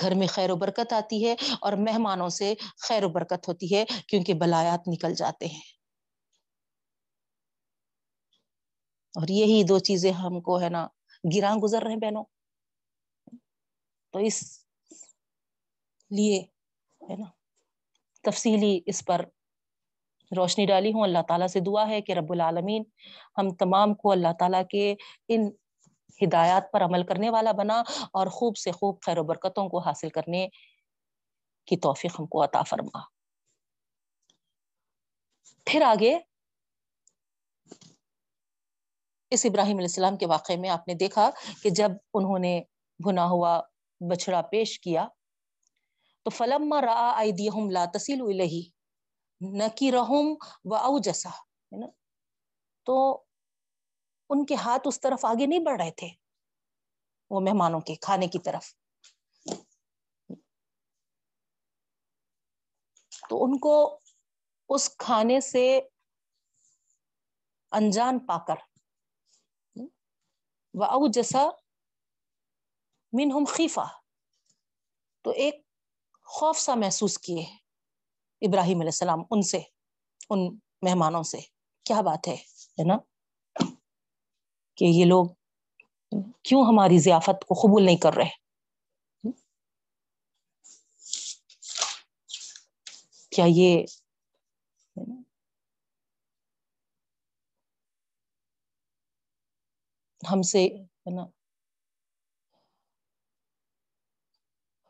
گھر 0.02 0.16
میں 0.16 0.28
خیر 0.28 0.52
و 0.52 0.56
برکت 0.56 0.94
آتی 0.94 1.28
ہے 1.28 1.36
اور 1.62 1.74
مہمانوں 1.74 2.30
سے 2.30 2.54
خیر 2.88 3.04
و 3.04 3.10
برکت 3.10 3.48
ہوتی 3.48 3.76
ہے 3.76 3.86
کیونکہ 4.08 4.34
بلایات 4.34 4.80
نکل 4.88 5.14
جاتے 5.14 5.46
ہیں۔ 5.46 5.62
اور 9.16 9.28
یہی 9.30 9.64
دو 9.64 9.80
چیزیں 9.80 10.12
ہم 10.12 10.42
کو 10.42 10.62
ہے 10.62 10.70
نا 10.70 10.88
گراں 11.36 11.56
گزر 11.56 11.82
رہے 11.82 11.96
بہنوں۔ 11.96 12.24
تو 14.12 14.20
اس 14.20 14.66
لیے 16.10 16.42
ہے 17.10 17.16
نا، 17.16 17.26
تفصیلی 18.22 18.80
اس 18.86 19.06
پر 19.06 19.26
روشنی 20.38 20.66
ڈالی 20.66 20.94
ہوں۔ 20.94 21.04
اللہ 21.04 21.20
تعالیٰ 21.28 21.48
سے 21.48 21.60
دعا 21.60 21.88
ہے 21.88 22.02
کہ 22.02 22.12
رب 22.12 22.32
العالمین 22.32 22.84
ہم 23.38 23.56
تمام 23.56 23.94
کو 23.94 24.12
اللہ 24.12 24.34
تعالیٰ 24.40 24.62
کے 24.70 24.96
ان 25.28 25.42
ہدایات 26.24 26.72
پر 26.72 26.82
عمل 26.82 27.06
کرنے 27.06 27.30
والا 27.30 27.52
بنا 27.52 27.84
اور 28.14 28.28
خوب 28.28 28.58
سے 28.58 28.72
خوب 28.72 29.02
خیر 29.02 29.18
و 29.18 29.24
برکتوں 29.24 29.70
کو 29.70 29.80
حاصل 29.80 30.10
کرنے 30.10 30.48
کی 31.66 31.78
توفیق 31.78 32.20
ہم 32.20 32.28
کو 32.28 32.44
عطا 32.44 32.64
فرما۔ 32.64 33.00
پھر 35.66 35.82
آگے 35.82 36.20
اس 39.34 39.46
ابراہیم 39.46 39.78
علیہ 39.78 39.88
السلام 39.88 40.18
کے 40.18 40.26
واقعے 40.26 40.56
میں 40.58 40.70
آپ 40.70 40.88
نے 40.88 40.94
دیکھا 40.94 41.30
کہ 41.64 41.70
جب 41.70 41.92
انہوں 42.14 42.40
نے 42.40 42.62
بھنا 43.00 43.26
ہوا 43.26 43.62
بچڑا 44.02 44.42
پیش 44.42 44.80
کیا، 44.80 45.08
تو 46.24 46.30
فلم 46.30 46.74
لا 47.70 47.86
تسیل 47.86 48.22
الہی 48.22 48.62
نکی 49.42 49.92
رحم 49.92 50.34
و 50.66 50.76
او 50.76 51.00
جسا 51.00 51.30
ہے 51.30 51.78
نا؟ 51.78 51.88
تو 52.86 53.24
ان 54.30 54.46
کے 54.46 54.56
ہاتھ 54.56 54.88
اس 54.88 55.02
طرف 55.02 55.26
آگے 55.26 55.46
نہیں 55.46 55.60
بڑھ 55.60 55.82
رہے 55.82 55.92
تھے، 55.92 56.08
وہ 57.30 57.40
مہمانوں 57.40 57.80
کے 57.80 57.96
کھانے 57.96 58.28
کی 58.28 58.40
طرف۔ 58.40 58.74
تو 63.30 63.44
ان 63.44 63.58
کو 63.60 64.00
اس 64.70 64.98
کھانے 64.98 65.42
سے 65.42 65.66
انجان 67.72 68.20
پا 68.20 68.38
کر 68.38 68.56
او 70.82 71.08
جسا 71.08 71.50
من 73.14 73.32
ہم 73.32 73.44
خیفہ 73.48 73.88
تو 75.22 75.30
ایک 75.30 75.62
خوف 76.24 76.60
سا 76.60 76.76
محسوس 76.76 77.18
کیے 77.18 77.44
ابراہیم 78.42 78.78
علیہ 78.78 78.88
السلام 78.88 79.20
ان 79.32 79.42
سے، 79.42 79.62
ان 80.30 80.40
مہمانوں 80.82 81.24
سے۔ 81.24 81.38
کیا 81.84 82.02
بات 82.02 82.28
ہے 82.28 82.36
نا؟ 82.88 82.98
کہ 84.76 84.86
یہ 84.86 85.06
لوگ 85.06 85.26
کیوں 86.44 86.62
ہماری 86.62 87.00
ضیافت 87.00 87.46
کو 87.48 87.54
قبول 87.54 87.84
نہیں 87.84 87.98
کر 87.98 88.14
رہے؟ 88.14 88.30
کیا 93.30 93.46
یہ 93.48 93.86
ہم 100.32 100.42
سے 100.42 100.66
ہے 100.66 101.16
نا، 101.16 101.26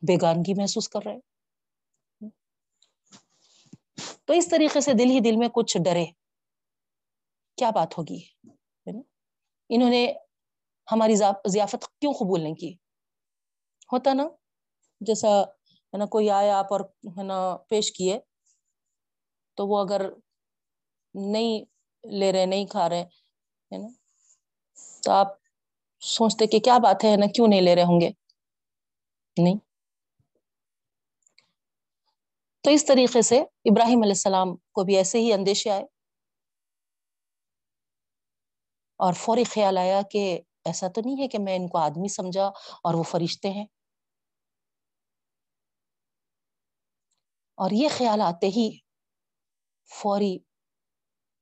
بیگانگی 0.02 0.54
محسوس 0.54 0.90
کر 0.90 1.00
رہے 1.06 1.20
تو 4.26 4.34
اس 4.34 4.48
طریقے 4.50 4.82
سے 4.82 4.94
دل 4.94 5.10
ہی 5.10 5.20
دل 5.20 5.36
میں 5.38 5.48
کچھ 5.56 5.78
ڈرے۔ 5.86 6.06
کیا 7.58 7.70
بات 7.70 7.98
ہوگی؟ 7.98 8.20
انہوں 9.70 9.90
نے 9.90 10.06
ہماری 10.88 11.16
ضیافت 11.16 11.86
کیوں 12.02 12.14
قبول 12.14 12.42
نہیں 12.42 12.56
کی؟ 12.56 12.74
ہوتا 13.94 14.14
نا، 14.14 14.28
جیسا 15.02 15.30
ہے 15.40 15.98
نا، 15.98 16.06
کوئی 16.06 16.30
آیا 16.30 16.58
آپ 16.60 16.74
اور 16.74 16.82
ہے 17.18 17.24
نا 17.24 17.40
پیش 17.70 17.92
کیے، 17.92 18.20
تو 19.58 19.68
وہ 19.68 19.80
اگر 19.80 20.02
نہیں 21.16 21.54
لے 22.04 22.32
رہے، 22.32 22.46
نہیں 22.46 22.66
کھا 22.66 22.88
رہے، 22.90 23.02
ہے 23.02 23.78
نا 23.78 23.88
تو 25.04 25.12
آپ 25.12 25.28
سوچتے 26.00 26.48
کہ 26.48 26.60
کیا 26.60 26.78
بات 26.78 27.04
ہے 27.04 27.18
نا 27.18 27.26
کیوں 27.36 27.48
نہیں 27.48 27.62
لے 27.62 27.76
رہے 27.76 27.84
ہوں 27.84 28.02
گے؟ 28.02 28.10
نہیں۔ 29.38 29.56
تو 32.62 32.70
اس 32.70 32.86
طریقے 32.86 33.22
سے 33.22 33.40
ابراہیم 33.42 34.02
علیہ 34.02 34.12
السلام 34.12 34.56
کو 34.56 34.84
بھی 34.84 34.98
ایسے 34.98 35.20
ہی 35.20 35.34
اندیشے 35.34 35.70
آئے۔ 35.70 35.84
اور 38.98 39.14
فوری 39.14 39.44
خیال 39.44 39.78
آیا 39.78 40.02
کہ 40.12 40.42
ایسا 40.66 40.88
تو 40.88 41.02
نہیں 41.06 41.24
ہے 41.24 41.28
کہ 41.28 41.38
میں 41.40 41.56
ان 41.56 41.68
کو 41.68 41.78
آدمی 41.78 42.08
سمجھا 42.08 42.48
اور 42.84 42.94
وہ 42.94 43.04
فرشتے 43.04 43.50
ہیں۔ 43.50 43.66
اور 47.56 47.72
یہ 47.72 47.90
خیال 47.98 48.22
آتے 48.22 48.48
ہی 48.48 48.78
فوری 49.90 50.38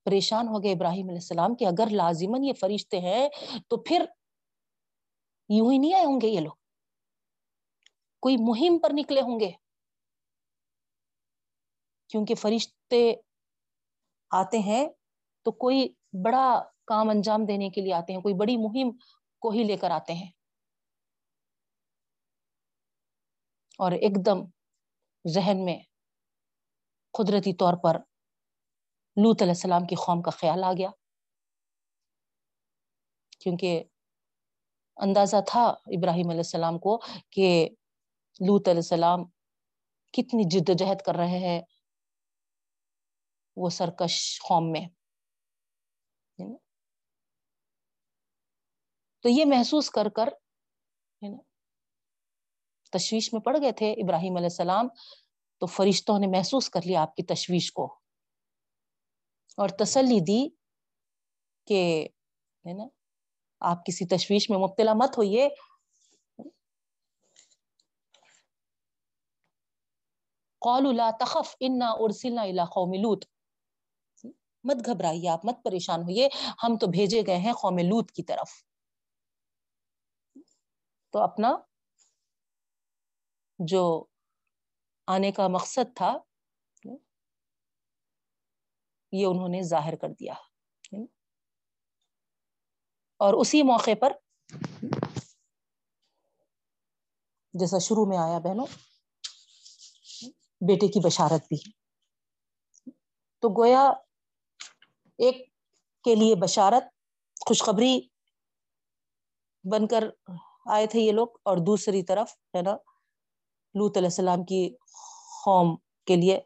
پریشان 0.05 0.47
ہو 0.47 0.63
گئے 0.63 0.71
ابراہیم 0.71 1.05
علیہ 1.05 1.17
السلام 1.17 1.55
کہ 1.55 1.65
اگر 1.65 1.87
لازمن 1.91 2.43
یہ 2.43 2.53
فرشتے 2.53 2.99
ہیں 2.99 3.29
تو 3.67 3.77
پھر 3.77 4.05
یوں 5.49 5.71
ہی 5.71 5.77
نہیں 5.77 5.93
آئے 5.93 6.05
ہوں 6.05 6.21
گے 6.21 6.27
یہ 6.27 6.39
لوگ؟ 6.39 6.51
کوئی 8.19 8.35
مہم 8.39 8.79
پر 8.79 8.89
نکلے 8.93 9.21
ہوں 9.21 9.39
گے؟ 9.39 9.51
کیونکہ 12.09 12.35
فرشتے 12.35 13.13
آتے 14.31 14.59
ہیں 14.59 14.87
تو 15.45 15.51
کوئی 15.51 15.87
بڑا 16.25 16.63
کام 16.85 17.09
انجام 17.09 17.45
دینے 17.45 17.69
کے 17.69 17.81
لیے 17.81 17.93
آتے 17.93 18.13
ہیں، 18.13 18.21
کوئی 18.21 18.33
بڑی 18.33 18.57
مہم 18.57 18.97
کو 19.39 19.49
ہی 19.49 19.63
لے 19.63 19.77
کر 19.77 19.91
آتے 19.91 20.13
ہیں۔ 20.13 20.31
اور 23.79 23.91
ایک 23.91 24.25
دم 24.25 24.43
ذہن 25.27 25.65
میں 25.65 25.77
قدرتی 27.13 27.53
طور 27.53 27.73
پر 27.83 27.97
لوت 29.23 29.41
علیہ 29.41 29.51
السلام 29.51 29.85
کی 29.85 29.95
قوم 29.95 30.21
کا 30.21 30.31
خیال 30.31 30.63
آ 30.63 30.73
گیا۔ 30.73 30.89
کیونکہ 33.39 33.83
اندازہ 34.97 35.35
تھا 35.47 35.63
ابراہیم 35.69 36.29
علیہ 36.29 36.39
السلام 36.39 36.79
کو 36.79 36.97
کہ 37.29 37.69
لوت 38.39 38.67
علیہ 38.67 38.77
السلام 38.77 39.23
کتنی 40.13 40.43
جد 40.49 40.69
و 40.69 40.73
جہد 40.73 41.01
کر 41.01 41.15
رہے 41.15 41.39
ہیں 41.39 41.61
وہ 43.55 43.69
سرکش 43.69 44.39
قوم 44.49 44.71
میں۔ 44.71 44.87
تو 49.21 49.29
یہ 49.29 49.45
محسوس 49.45 49.89
کر 49.89 50.09
کر 50.09 50.29
تشویش 52.93 53.33
میں 53.33 53.41
پڑ 53.41 53.57
گئے 53.61 53.71
تھے 53.71 53.91
ابراہیم 53.91 54.35
علیہ 54.35 54.45
السلام۔ 54.45 54.87
تو 55.59 55.65
فرشتوں 55.65 56.19
نے 56.19 56.27
محسوس 56.27 56.69
کر 56.69 56.79
لیا 56.85 57.01
آپ 57.01 57.15
کی 57.15 57.23
تشویش 57.23 57.71
کو۔ 57.71 58.00
اور 59.57 59.69
تسلی 59.69 60.19
دی 60.19 60.49
کہ 61.67 62.07
ہے 62.67 62.73
نا، 62.73 62.83
آپ 63.59 63.85
کسی 63.85 64.05
تشویش 64.05 64.49
میں 64.49 64.57
مبتلا 64.57 64.93
مت 64.93 65.17
ہوئیے۔ 65.17 65.49
قالوا 70.59 70.91
لا 70.91 71.11
تخف، 71.19 71.55
انا 71.59 71.89
ارسلنا 71.91 72.41
الى 72.41 72.61
قوم 72.71 72.93
لوط۔ 72.93 73.25
مت 74.63 74.85
گھبرائیے، 74.85 75.29
آپ 75.29 75.45
مت 75.45 75.55
پریشان 75.63 76.01
ہوئیے۔ 76.01 76.29
ہم 76.63 76.77
تو 76.77 76.87
بھیجے 76.87 77.21
گئے 77.27 77.37
ہیں 77.37 77.53
قوم 77.53 77.77
لوت 77.77 78.11
کی 78.11 78.23
طرف۔ 78.23 78.49
تو 81.11 81.19
اپنا 81.19 81.57
جو 83.59 84.03
آنے 85.07 85.31
کا 85.31 85.47
مقصد 85.47 85.95
تھا 85.95 86.17
یہ 89.11 89.25
انہوں 89.25 89.49
نے 89.49 89.61
ظاہر 89.63 89.95
کر 89.95 90.07
دیا۔ 90.09 90.33
اور 93.17 93.33
اسی 93.33 93.63
موقع 93.63 93.91
پر 94.01 94.13
جیسا 97.53 97.77
شروع 97.79 98.05
میں 98.05 98.17
آیا 98.17 98.39
بہنوں، 98.39 98.65
بیٹے 100.67 100.87
کی 100.87 100.99
بشارت 101.05 101.47
بھی۔ 101.47 101.71
تو 103.39 103.61
گویا 103.61 103.89
ایک 105.17 105.49
کے 106.03 106.15
لیے 106.15 106.35
بشارت، 106.35 106.83
خوشخبری 107.47 108.01
بن 109.63 109.87
کر 109.87 110.03
آئے 110.65 110.87
تھے 110.87 110.99
یہ 110.99 111.11
لوگ۔ 111.11 111.27
اور 111.43 111.57
دوسری 111.57 112.03
طرف 112.03 112.35
ہے 112.55 112.61
نا 112.61 112.71
لوت 113.73 113.97
علیہ 113.97 114.07
السلام 114.07 114.45
کی 114.45 114.75
قوم 115.45 115.77
کے 116.05 116.15
لیے 116.15 116.39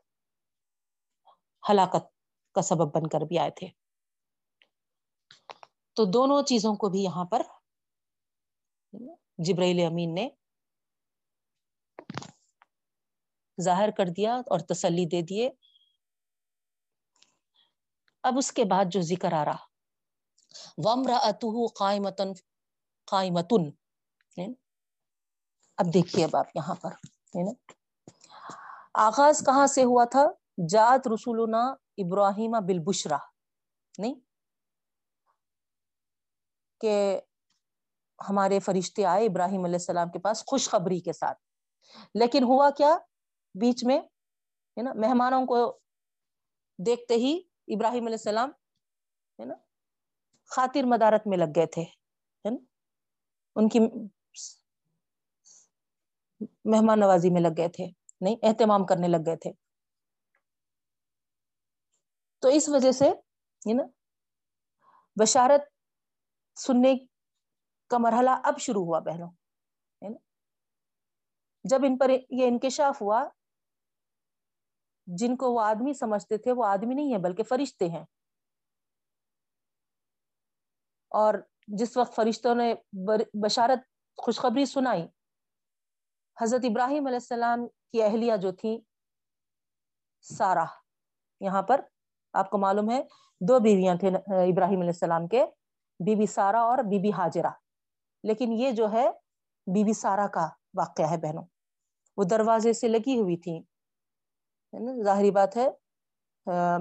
ہلاکت 1.70 2.15
کا 2.56 2.61
سبب 2.61 2.95
بن 2.95 3.07
کر 3.07 3.22
بھی 3.22 3.40
آئے 3.40 3.52
تھے۔ 3.52 3.68
تو 5.94 6.06
دونوں 6.06 6.41
چیزوں 6.44 6.76
کو 6.76 6.90
بھی 6.90 7.03
یہاں 7.03 7.26
پر 7.26 7.41
جبرائیل 9.38 9.86
امین 9.86 10.15
نے 10.15 10.30
ظاہر 13.61 13.90
کر 13.98 14.06
دیا 14.18 14.36
اور 14.36 14.60
تسلی 14.60 15.06
دے 15.06 15.22
دیے۔ 15.22 15.49
اب 18.23 18.34
اس 18.38 18.52
کے 18.52 18.64
بعد 18.64 18.86
جو 18.88 19.02
ذکر 19.02 19.34
آ 19.34 19.45
رہا 19.45 19.65
وم 20.77 21.03
اتو 21.22 21.68
قائمتن۔ 21.68 22.34
قائمتن 23.06 23.64
اب 25.77 25.86
دیکھیے 25.94 26.26
اب 26.26 26.36
آپ 26.36 26.48
یہاں 26.56 26.76
پر۔ 26.76 26.90
آغاز 28.94 29.40
کہاں 29.45 29.68
سے 29.68 29.84
ہوا 29.84 30.06
تھا؟ 30.06 30.26
جات 30.69 31.07
رسولنا 31.07 31.85
ابراہیم 31.98 32.52
بالبشرا 32.66 33.18
نہیں؟ 33.98 34.16
کہ 36.82 37.20
ہمارے 38.30 38.60
فرشتے 38.60 39.06
آئے 39.06 39.26
ابراہیم 39.26 39.64
علیہ 39.64 39.76
السلام 39.76 40.10
کے 40.10 40.20
پاس 40.20 40.44
خوشخبری 40.48 41.00
کے 41.00 41.14
ساتھ۔ 41.14 41.38
لیکن 42.14 42.44
ہوا 42.44 42.70
کیا 42.70 42.98
بیچ 43.56 43.84
میں؟ 43.84 44.00
ہے 44.78 44.82
نا، 44.82 44.94
مہمانوں 44.94 45.46
کو 45.46 45.80
دیکھتے 46.86 47.16
ہی 47.16 47.42
ابراہیم 47.68 48.06
علیہ 48.06 48.18
السلام، 48.18 48.50
ہے 49.40 49.46
نا، 49.46 49.56
خاطر 50.46 50.84
مدارت 50.84 51.28
میں 51.28 51.38
لگ 51.38 51.52
گئے 51.56 51.66
تھے 51.66 51.84
ان 53.56 53.70
کی 53.70 53.80
مہمان 56.66 57.00
نوازی 57.00 57.30
میں 57.30 57.42
لگ 57.42 57.54
گئے 57.58 57.70
تھے، 57.70 57.86
نہیں، 58.22 58.36
اہتمام 58.44 58.86
کرنے 58.86 59.08
لگ 59.08 59.26
گئے 59.26 59.36
تھے۔ 59.36 59.52
تو 62.40 62.48
اس 62.48 62.70
وجہ 62.70 62.91
سے 62.91 63.10
نا 63.74 63.84
بشارت 65.22 65.62
سننے 66.56 66.95
کا 67.88 67.98
مرحلہ 67.98 68.30
اب 68.44 68.60
شروع 68.60 68.86
ہوا 68.86 68.99
بہنوں 68.99 69.32
جب 71.64 71.80
ان 71.84 71.98
پر 71.98 72.10
یہ 72.10 72.48
انکشاف 72.48 73.02
ہوا، 73.02 73.30
جن 75.07 75.36
کو 75.38 75.52
وہ 75.52 75.62
آدمی 75.62 75.94
سمجھتے 75.94 76.38
تھے 76.38 76.52
وہ 76.52 76.66
آدمی 76.66 76.94
نہیں 76.94 77.14
ہے 77.14 77.18
بلکہ 77.18 77.44
فرشتے 77.44 77.90
ہیں. 77.90 78.03
اور 81.10 81.34
جس 81.68 81.98
وقت 81.98 82.16
فرشتوں 82.16 82.56
نے 82.56 82.74
بشارت 83.44 83.80
خوشخبری 84.18 84.66
سنائی، 84.66 85.07
حضرت 86.41 86.62
ابراہیم 86.64 87.07
علیہ 87.07 87.18
السلام 87.18 87.68
کی 87.68 88.03
اہلیہ 88.03 88.38
جو 88.38 88.52
تھی 88.52 88.80
سارا 90.22 90.66
یہاں 91.40 91.62
پر 91.62 91.82
آپ 92.41 92.49
کو 92.49 92.57
معلوم 92.57 92.90
ہے، 92.91 93.02
دو 93.41 93.60
بیویاں 93.60 93.95
تھے، 93.95 94.07
ابراہیم 94.52 94.80
علیہ 94.80 94.95
السلام 94.95 95.28
کے 95.28 95.45
بی 95.99 96.16
بی 96.16 96.26
سارا 96.26 96.62
اور 96.62 96.78
بی 96.90 96.99
بی 96.99 97.12
حاجرہ۔ 97.12 97.52
لیکن 98.24 98.52
یہ 98.53 98.72
جو 98.72 98.91
ہے 98.91 99.10
بی 99.68 99.84
بی 99.84 99.94
سارا 99.94 100.28
کا 100.28 100.48
واقعہ 100.78 101.10
ہے 101.12 101.18
بہنوں۔ 101.18 101.44
وہ 102.18 102.24
دروازے 102.24 102.74
سے 102.74 102.88
لگی 102.88 103.20
ہوئی 103.20 103.38
تھی 103.38 103.60
ظاہری 105.06 105.32
بات 105.32 105.57
ہے 105.57 105.68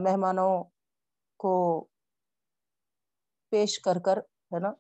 مہمانوں 0.05 0.52
کو 1.40 1.55
پیش 3.52 3.78
کر 3.81 3.98
کر، 3.98 4.18
ہے 4.52 4.59
نا 4.59 4.70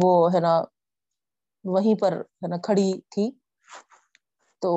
وہ، 0.00 0.12
ہے 0.34 0.40
نا، 0.40 0.54
وہیں 1.64 2.00
پر، 2.00 2.12
ہے 2.12 2.48
نا، 2.48 2.56
کھڑی 2.64 2.90
تھی۔ 3.12 3.30
تو 4.62 4.70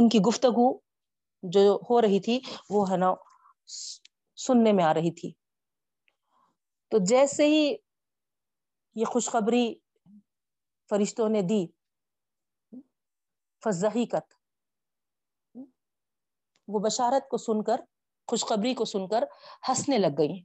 ان 0.00 0.08
کی 0.08 0.18
گفتگو 0.18 0.78
جو 1.42 1.60
ہو 1.90 2.00
رہی 2.00 2.20
تھی، 2.20 2.40
وہ 2.70 2.90
ہے 2.90 2.96
نا، 2.96 3.14
سننے 4.36 4.72
میں 4.72 4.84
آ 4.84 4.94
رہی 4.94 5.10
تھی۔ 5.10 5.32
تو 6.92 6.98
جیسے 7.04 7.46
ہی 7.46 7.74
یہ 8.94 9.04
خوشخبری 9.04 9.74
فرشتوں 10.90 11.28
نے 11.28 11.42
دی، 11.42 11.66
فضحیقت، 13.62 14.34
وہ 16.68 16.78
بشارت 16.78 17.28
کو 17.28 17.36
سن 17.36 17.62
کر، 17.64 17.80
خوشخبری 18.28 18.74
کو 18.74 18.84
سن 18.84 19.08
کر 19.08 19.24
ہنسنے 19.68 19.98
لگ 19.98 20.18
گئی 20.18 20.40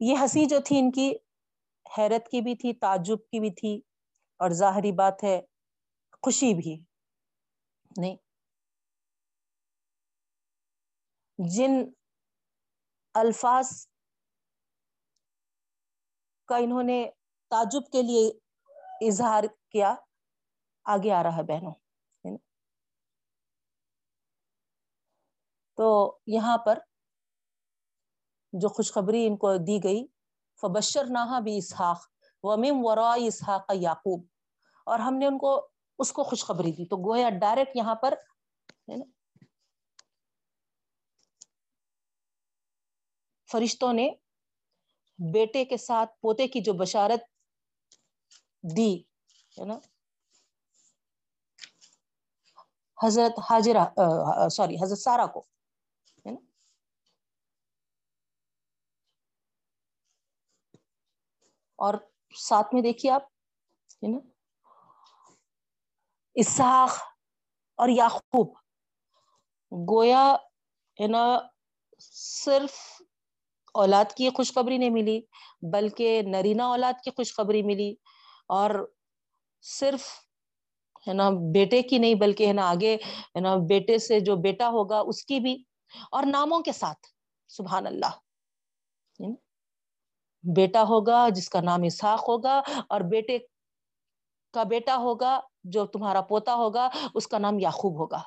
یہ 0.00 0.16
ہنسی 0.16 0.44
جو 0.44 0.58
تھی، 0.64 0.78
ان 0.78 0.90
کی 0.90 1.12
حیرت 1.98 2.28
کی 2.30 2.40
بھی 2.40 2.54
تھی، 2.54 2.72
تعجب 2.74 3.18
کی 3.18 3.40
بھی 3.40 3.50
تھی۔ 3.50 3.80
اور 4.36 4.50
ظاہری 4.50 4.92
بات 4.92 5.24
ہے، 5.24 5.40
خوشی 6.22 6.54
بھی۔ 6.54 6.84
نہیں۔ 7.96 8.16
جن 11.38 11.70
الفاظ 13.14 13.86
کا 16.48 16.56
انہوں 16.56 16.82
نے 16.82 17.10
تعجب 17.50 17.92
کے 17.92 18.02
لیے 18.02 18.28
اظہار 19.08 19.44
کیا، 19.70 19.94
آگے 20.84 21.12
آ 21.12 21.22
رہا 21.22 21.36
ہے 21.36 21.42
بہنوں۔ 21.42 21.74
تو 25.78 26.18
یہاں 26.26 26.58
پر 26.58 26.78
جو 28.52 28.68
خوشخبری 28.68 29.26
ان 29.26 29.36
کو 29.36 29.56
دی 29.56 29.84
گئی 29.84 30.06
فبشر 30.60 31.04
نہا 31.10 31.40
بھی 31.40 31.58
اسحاق 31.58 32.15
ومیم 32.44 32.84
ورا 32.84 33.12
اسحاق 33.26 33.70
یعقوب 33.74 34.24
اور 34.86 34.98
ہم 34.98 35.14
نے 35.18 35.26
ان 35.26 35.38
کو، 35.38 35.68
اس 35.98 36.12
کو 36.12 36.24
خوشخبری 36.24 36.72
دی۔ 36.72 36.86
تو 36.86 36.96
گویا 36.96 37.30
ڈائریکٹ 37.40 37.76
یہاں 37.76 37.94
پر 37.94 38.14
فرشتوں 43.48 43.92
نے 43.92 44.08
بیٹے 45.18 45.64
کے 45.64 45.76
ساتھ 45.76 46.10
پوتے 46.20 46.46
کی 46.48 46.60
جو 46.60 46.72
بشارت 46.72 47.20
دی، 48.76 48.92
ہے 49.56 49.64
نا؟ 49.64 49.78
حضرت 52.98 53.38
حاجرہ 53.50 53.84
سوری، 54.48 54.76
حضرت 54.82 54.98
سارا 54.98 55.26
کو 55.26 55.44
اور 61.78 61.94
ساتھ 62.38 62.74
میں 62.74 62.82
دیکھیے 62.82 63.12
آپ، 63.12 63.22
ہے 64.02 64.08
نا؟ 64.08 64.18
اسحاق 66.34 66.90
اور 67.76 67.88
یاقوب 67.88 68.54
گویا، 69.72 70.36
ہے 71.00 71.06
نا، 71.06 71.38
صرف 72.00 73.02
اولاد 73.74 74.04
کی 74.16 74.30
خوشخبری 74.30 74.78
نہیں 74.78 74.90
ملی، 74.90 75.20
بلکہ 75.72 76.22
نرینا 76.26 76.66
اولاد 76.66 76.92
کی 77.04 77.10
خوشخبری 77.10 77.62
ملی۔ 77.62 77.94
اور 78.48 78.92
صرف، 79.62 80.02
ہے 81.08 81.12
نا، 81.12 81.30
بیٹے 81.30 81.82
کی 81.82 81.98
نہیں، 81.98 82.14
بلکہ، 82.14 82.46
ہے 82.46 82.52
نا، 82.52 82.70
آگے، 82.70 82.94
ہے 83.36 83.40
نا، 83.40 83.56
بیٹے 83.68 83.98
سے 83.98 84.20
جو 84.20 84.36
بیٹا 84.36 84.68
ہوگا، 84.68 85.00
اس 85.00 85.24
کی 85.24 85.40
بھی، 85.40 85.64
اور 86.10 86.22
ناموں 86.26 86.60
کے 86.60 86.72
ساتھ، 86.72 87.06
سبحان 87.48 87.86
اللہ۔ 87.86 88.25
بیٹا 90.56 90.82
ہوگا 90.82 91.28
جس 91.28 91.48
کا 91.48 91.60
نام 91.60 91.82
اسحاق 91.82 92.28
ہوگا 92.28 92.62
اور 92.88 93.00
بیٹے 93.00 93.38
کا 94.52 94.62
بیٹا 94.62 94.96
ہوگا 94.96 95.40
جو 95.64 95.86
تمہارا 95.86 96.20
پوتا 96.20 96.54
ہوگا، 96.54 96.88
اس 97.14 97.26
کا 97.26 97.38
نام 97.38 97.58
یاخوب 97.58 97.98
ہوگا۔ 97.98 98.22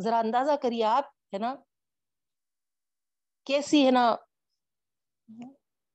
ذرا 0.00 0.18
اندازہ 0.18 0.52
کریے 0.62 0.84
آپ، 0.84 1.04
ہے 1.06 1.38
نا؟ 1.38 1.54
کیسی، 3.44 3.86
ہے 3.86 3.90
نا؟ 3.90 4.16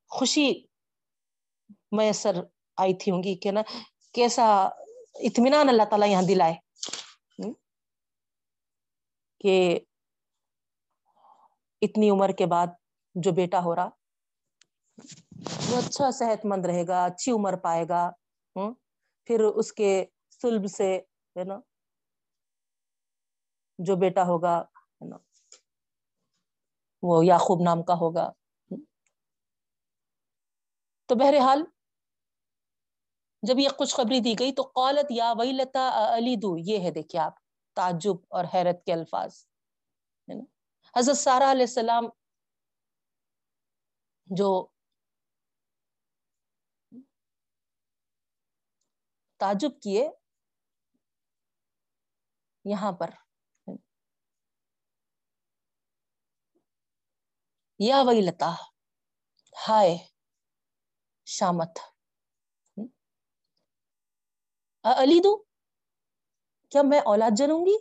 خوشی 0.10 0.64
میسر 1.92 2.36
آئی 2.78 2.94
تھی 2.94 3.12
ہوں 3.12 3.24
گی 3.24 3.36
کہ 3.36 3.52
نا، 3.52 3.62
کیسا 4.14 4.70
اطمینان 5.14 5.70
اللہ 5.70 5.84
تعالیٰ 5.90 6.08
یہاں 6.08 6.24
دلائے۔ 6.28 6.54
کہ 9.40 9.80
اتنی 11.82 12.10
عمر 12.10 12.30
کے 12.30 12.46
بعد 12.46 12.68
جو 13.16 13.32
بیٹا 13.34 13.60
ہو 13.64 13.76
رہا، 13.76 13.90
وہ 15.70 15.78
اچھا 15.78 16.10
صحت 16.12 16.46
مند 16.46 16.66
رہے 16.66 16.86
گا، 16.88 17.04
اچھی 17.06 17.32
عمر 17.32 17.56
پائے 17.64 17.88
گا 17.90 18.10
پھر 19.30 19.40
اس 19.42 19.72
کے 19.74 19.92
سلب 20.42 20.66
سے، 20.70 20.96
ہے 21.36 21.44
نا، 21.44 21.60
جو 23.80 23.96
بیٹا 23.98 24.24
ہوگا 24.28 24.64
وہ 27.04 27.26
یاخوب 27.26 27.62
نام 27.64 27.84
کا 27.84 27.94
ہوگا 28.00 28.32
تو 31.10 31.16
بہرحال، 31.16 31.64
جب 33.44 33.60
یہ 33.60 33.70
خوشخبری 33.78 34.20
دی 34.20 34.34
گئی 34.40 34.52
تو 34.56 34.64
قالت، 34.76 35.12
یا 35.12 35.32
وئی 35.38 35.52
لتا 35.52 35.90
علی 36.18 36.36
دو 36.42 36.58
یہ 36.68 36.84
ہے 36.84 36.92
دیکھیے 36.92 37.22
آپ، 37.22 37.34
تعجب 37.78 38.16
اور 38.30 38.46
حیرت 38.54 38.84
کے 38.86 38.94
الفاظ 38.94 39.46
حضرت 40.96 41.18
سارا 41.18 41.52
علیہ 41.52 41.66
السلام 41.68 42.08
جو 44.28 44.50
تعجب 49.40 49.72
کیے 49.82 50.10
یہاں 52.66 52.92
پر۔ 52.92 53.10
یا 57.80 58.02
وہی 58.06 58.22
لتا 58.22 58.50
ہائے 59.68 59.98
شامت۔ 61.28 61.80
علی 64.84 65.20
دو، 65.24 65.36
کیا 66.72 66.82
میں 66.82 67.00
اولاد 67.06 67.38
جنوں 67.38 67.66
گی؟ 67.66 67.78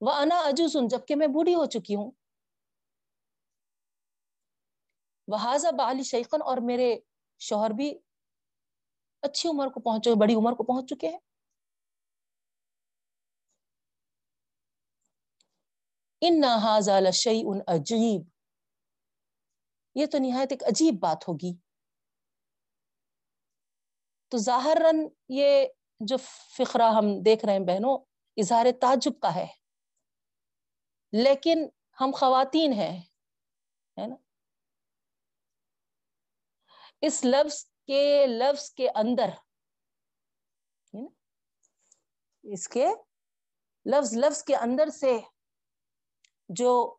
وہ 0.00 0.12
انا 0.12 0.38
اجو 0.40 0.68
سن 0.68 0.88
جبکہ 0.88 1.16
میں 1.16 1.26
بوڑھی 1.26 1.54
ہو 1.54 1.66
چکی 1.66 1.94
ہوں۔ 1.94 2.10
وہ 5.30 5.70
بال 5.78 6.02
شیخن 6.02 6.42
اور 6.42 6.58
میرے 6.62 6.96
شوہر 7.38 7.70
بھی 7.70 7.98
اچھی 9.22 9.48
عمر 9.48 9.66
کو 9.66 9.80
پہنچے 9.80 10.10
بڑی 10.20 10.34
عمر 10.34 10.52
کو 10.52 10.64
پہنچ 10.64 10.90
چکے 10.90 11.08
ہیں۔ 11.08 11.18
ان 16.20 16.40
نہ 16.40 17.10
شعی 17.10 17.42
ان 17.46 17.58
عجیب 17.66 18.22
یہ 19.94 20.06
تو 20.06 20.18
نہایت 20.18 20.48
ایک 20.50 20.62
عجیب 20.64 20.94
بات 21.00 21.28
ہوگی۔ 21.28 21.52
تو 24.28 24.38
ظاہر 24.38 24.78
یہ 25.28 25.66
جو 26.00 26.16
فقرہ 26.58 26.92
ہم 26.92 27.22
دیکھ 27.22 27.44
رہے 27.44 27.52
ہیں 27.52 27.60
بہنوں، 27.60 27.98
اظہار 28.36 28.66
تعجب 28.80 29.20
کا 29.20 29.34
ہے۔ 29.34 29.46
لیکن 31.12 31.68
ہم 32.00 32.10
خواتین 32.14 32.72
ہیں، 32.72 33.02
ہے 33.98 34.06
نا؟ 34.06 34.14
اس 37.02 37.24
لفظ 37.24 37.64
کے 37.86 38.26
لفظ 38.26 38.70
کے 38.72 38.88
اندر 38.90 39.30
اس 42.44 42.68
کے 42.68 42.86
لفظ 43.86 44.12
لفظ 44.16 44.44
کے 44.44 44.56
اندر 44.56 44.88
سے 44.88 45.18
جو 46.48 46.96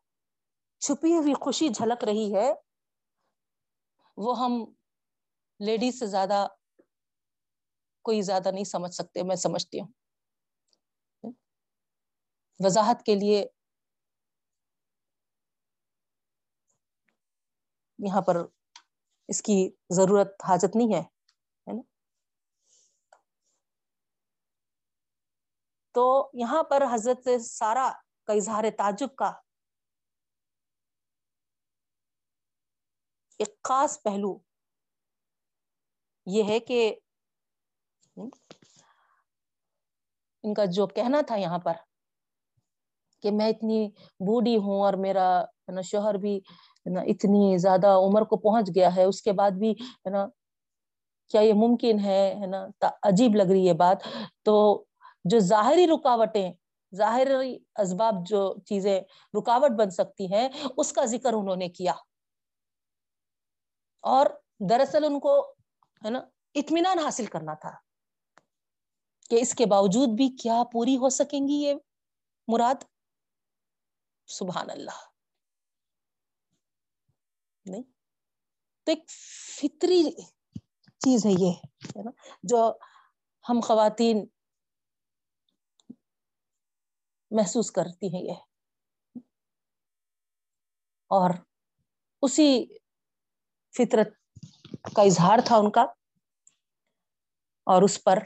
چھپی 0.80 1.12
ہوئی 1.12 1.34
خوشی 1.34 1.68
جھلک 1.68 2.04
رہی 2.04 2.34
ہے، 2.34 2.52
وہ 4.16 4.38
ہم 4.38 4.52
لیڈیز 5.60 5.98
سے 5.98 6.06
زیادہ 6.06 6.46
کوئی 8.02 8.22
زیادہ 8.22 8.50
نہیں 8.50 8.64
سمجھ 8.64 8.94
سکتے، 8.94 9.22
میں 9.22 9.36
سمجھتی 9.36 9.80
ہوں۔ 9.80 9.88
وضاحت 12.60 13.02
کے 13.02 13.14
لیے 13.14 13.44
یہاں 17.98 18.22
پر 18.22 18.36
اس 19.28 19.42
کی 19.42 19.56
ضرورت، 19.90 20.34
حاجت 20.44 20.76
نہیں 20.76 20.94
ہے 20.94 21.02
تو 25.94 26.30
یہاں 26.34 26.62
پر 26.62 26.82
حضرت 26.92 27.28
سارا 27.40 27.90
کا 28.24 28.32
اظہار 28.32 28.64
تعجب 28.76 29.14
کا 29.14 29.32
ایک 33.40 33.62
خاص 33.62 34.02
پہلو 34.02 34.36
یہ 36.26 36.42
ہے 36.44 36.58
کہ 36.60 36.80
ان 40.44 40.54
کا 40.54 40.64
جو 40.64 40.86
کہنا 40.86 41.20
تھا 41.20 41.36
یہاں 41.36 41.58
پر 41.58 41.76
کہ 43.22 43.30
میں 43.30 43.48
اتنی 43.48 43.86
بوڑھی 44.20 44.56
ہوں 44.56 44.80
اور 44.82 44.94
میرا 44.98 45.26
شوہر 45.84 46.14
بھی 46.14 46.38
اتنی 46.86 47.58
زیادہ 47.58 47.86
عمر 47.86 48.22
کو 48.22 48.36
پہنچ 48.36 48.70
گیا 48.74 48.96
ہے، 48.96 49.04
اس 49.04 49.22
کے 49.22 49.32
بعد 49.32 49.50
بھی 49.50 49.70
ہے 49.70 50.10
نا، 50.10 50.26
کیا 51.28 51.40
یہ 51.40 51.52
ممکن 51.52 52.00
ہے 52.00 52.34
نا 52.46 52.86
عجیب 53.02 53.34
لگ 53.34 53.42
رہی 53.42 53.68
ہے 53.68 53.74
بات۔ 53.74 53.96
تو 54.42 54.84
جو 55.24 55.38
ظاہری 55.38 55.86
رکاوٹیں، 55.86 56.52
ظاہری 56.94 57.58
اسباب 57.76 58.14
جو 58.26 58.54
چیزیں 58.66 59.00
رکاوٹ 59.38 59.70
بن 59.70 59.90
سکتی 59.90 60.34
ہیں، 60.34 60.48
اس 60.76 60.92
کا 60.92 61.04
ذکر 61.04 61.32
انہوں 61.32 61.56
نے 61.56 61.68
کیا۔ 61.68 61.92
اور 64.00 64.26
دراصل 64.70 65.04
ان 65.04 65.20
کو 65.20 65.40
ہے 66.04 66.10
نا، 66.10 66.20
اطمینان 66.54 66.98
حاصل 66.98 67.26
کرنا 67.26 67.54
تھا 67.54 67.72
کہ 69.30 69.36
اس 69.40 69.54
کے 69.54 69.66
باوجود 69.66 70.08
بھی 70.08 70.28
کیا 70.28 70.62
پوری 70.72 70.96
ہو 70.96 71.08
سکیں 71.08 71.48
گی 71.48 71.52
یہ 71.52 71.74
مراد؟ 72.48 72.84
سبحان 74.26 74.70
اللہ۔ 74.70 75.11
نہیں؟ 77.64 77.82
تو 78.84 78.92
ایک 78.92 79.10
فطری 79.58 80.10
چیز 80.98 81.26
ہے 81.26 81.30
یہ 81.30 81.52
جو 82.42 82.72
ہم 83.48 83.60
خواتین 83.60 84.26
محسوس 87.30 87.70
کرتی 87.70 88.14
ہیں 88.14 88.22
یہ۔ 88.22 88.34
اور 91.08 91.30
اسی 92.22 92.64
فطرت 93.78 94.08
کا 94.96 95.02
اظہار 95.02 95.38
تھا 95.46 95.56
ان 95.56 95.70
کا۔ 95.70 95.82
اور 97.66 97.82
اس 97.82 98.04
پر 98.04 98.18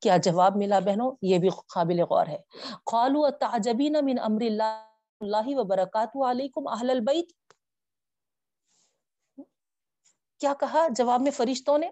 کیا 0.00 0.16
جواب 0.16 0.52
ملا 0.56 0.78
بہنوں؟ 0.78 1.16
یہ 1.22 1.38
بھی 1.38 1.48
قابل 1.48 2.00
غور 2.00 2.26
ہے۔ 2.26 2.38
خالو 2.90 3.30
تعجبین 3.30 3.96
من 4.02 4.18
امر 4.18 4.40
اللہ 4.40 4.86
اللہ 5.20 5.46
وبرکات 5.46 6.30
علیکم 6.30 6.68
اہل 6.68 6.90
البیت؟ 6.90 7.39
کیا 10.40 10.54
کہا؟ 10.60 10.86
جواب 10.96 11.20
میں 11.20 11.30
فرشتوں 11.30 11.78
نے۔ 11.78 11.90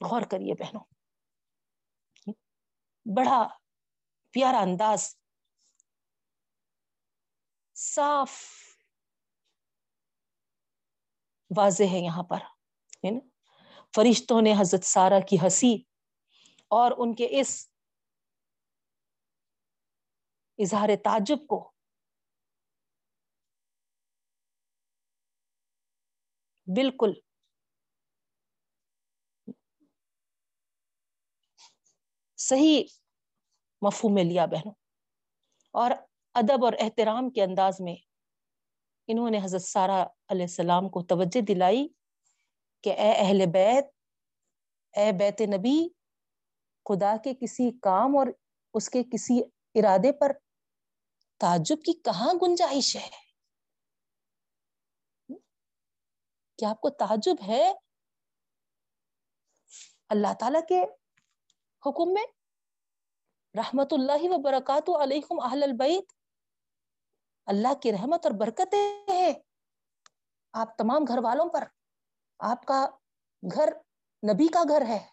غور 0.00 0.22
کریے 0.22 0.54
بہنوں۔ 0.54 0.84
بڑا 3.16 3.48
پیارا 4.30 4.58
انداز۔ 4.58 5.16
صاف 7.74 8.30
واضح 11.56 11.82
ہے 11.92 11.98
یہاں 11.98 12.22
پر 12.22 12.38
فرشتوں 13.96 14.42
نے 14.42 14.54
حضرت 14.60 14.84
سارا 14.84 15.20
کی 15.20 15.36
ہنسی 15.42 15.76
اور 16.68 16.92
ان 16.98 17.14
کے 17.14 17.28
اس 17.30 17.68
اظہار 20.58 20.88
تعجب 21.04 21.38
کو 21.48 21.73
بالکل۔ 26.66 27.12
صحیح 32.38 32.84
مفہوم 33.82 34.14
میں 34.14 34.24
لیا 34.24 34.46
بہنوں۔ 34.46 34.72
اور 35.74 35.90
ادب 36.34 36.64
اور 36.64 36.72
احترام 36.80 37.30
کے 37.30 37.42
انداز 37.42 37.80
میں 37.80 37.94
انہوں 39.08 39.30
نے 39.30 39.38
حضرت 39.44 39.62
سارا 39.62 40.06
علیہ 40.28 40.42
السلام 40.42 40.88
کو 40.88 41.02
توجہ 41.02 41.40
دلائی 41.40 41.88
کہ 42.84 42.90
اے 42.90 43.12
اہل 43.12 43.46
بیت، 43.46 43.84
اے 44.94 45.12
بیت 45.12 45.40
نبی، 45.40 45.88
خدا 46.86 47.16
کے 47.24 47.34
کسی 47.34 47.70
کام 47.82 48.16
اور 48.16 48.26
اس 48.74 48.90
کے 48.90 49.02
کسی 49.12 49.40
ارادے 49.74 50.12
پر 50.12 50.32
تعجب 51.40 51.76
کی 51.76 51.92
کہاں 51.92 52.34
گنجائش 52.42 52.96
ہے؟ 52.96 53.23
کیا 56.58 56.70
آپ 56.70 56.80
کو 56.80 56.90
تعجب 56.90 57.36
ہے 57.46 57.72
اللہ 60.08 60.34
تعالی 60.40 60.58
کے 60.68 60.82
حکم 61.86 62.12
میں؟ 62.12 62.24
رحمت 63.54 63.92
اللہ 63.92 64.22
و 64.22 64.38
برکات 64.38 64.90
علیکم 65.02 65.40
اہل 65.40 65.62
البیت، 65.62 66.12
اللہ 67.46 67.74
کی 67.74 67.92
رحمت 67.92 68.26
اور 68.26 68.34
برکتیں 68.34 69.04
ہیں 69.08 69.34
آپ 70.52 70.78
تمام 70.78 71.04
گھر 71.08 71.18
والوں 71.18 71.52
پر، 71.52 71.64
آپ 72.38 72.64
کا 72.66 72.86
گھر 73.54 73.72
نبی 74.22 74.46
کا 74.46 74.62
گھر 74.68 74.82
ہے۔ 74.88 75.08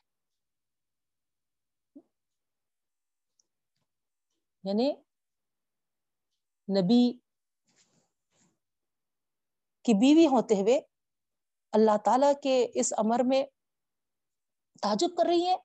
یعنی 4.63 4.91
نبی 6.67 7.13
کی 9.85 9.93
بیوی 9.93 10.27
ہوتے 10.27 10.55
ہوئے 10.55 10.79
اللہ 11.71 11.97
تعالی 12.05 12.27
کے 12.43 12.67
اس 12.73 12.93
امر 12.97 13.19
میں 13.25 13.43
تعجب 14.81 15.07
کر 15.17 15.25
رہی 15.25 15.45
ہے 15.47 15.55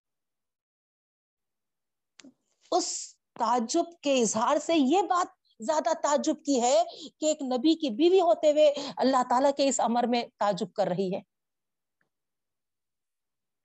اس 2.70 3.16
تعجب 3.32 3.84
کے 4.02 4.22
اظہار 4.22 4.58
سے 4.58 4.74
یہ 4.76 5.02
بات 5.02 5.26
زیادہ 5.60 5.92
تعجب 6.02 6.44
کی 6.44 6.62
ہے 6.62 6.84
کہ 7.20 7.26
ایک 7.26 7.42
نبی 7.42 7.74
کی 7.74 7.90
بیوی 7.90 8.20
ہوتے 8.20 8.52
ہوئے 8.52 8.74
اللہ 8.96 9.22
تعالیٰ 9.30 9.50
کے 9.56 9.68
اس 9.68 9.80
امر 9.80 10.06
میں 10.06 10.24
تعجب 10.38 10.72
کر 10.72 10.86
رہی 10.86 11.14
ہے 11.14 11.20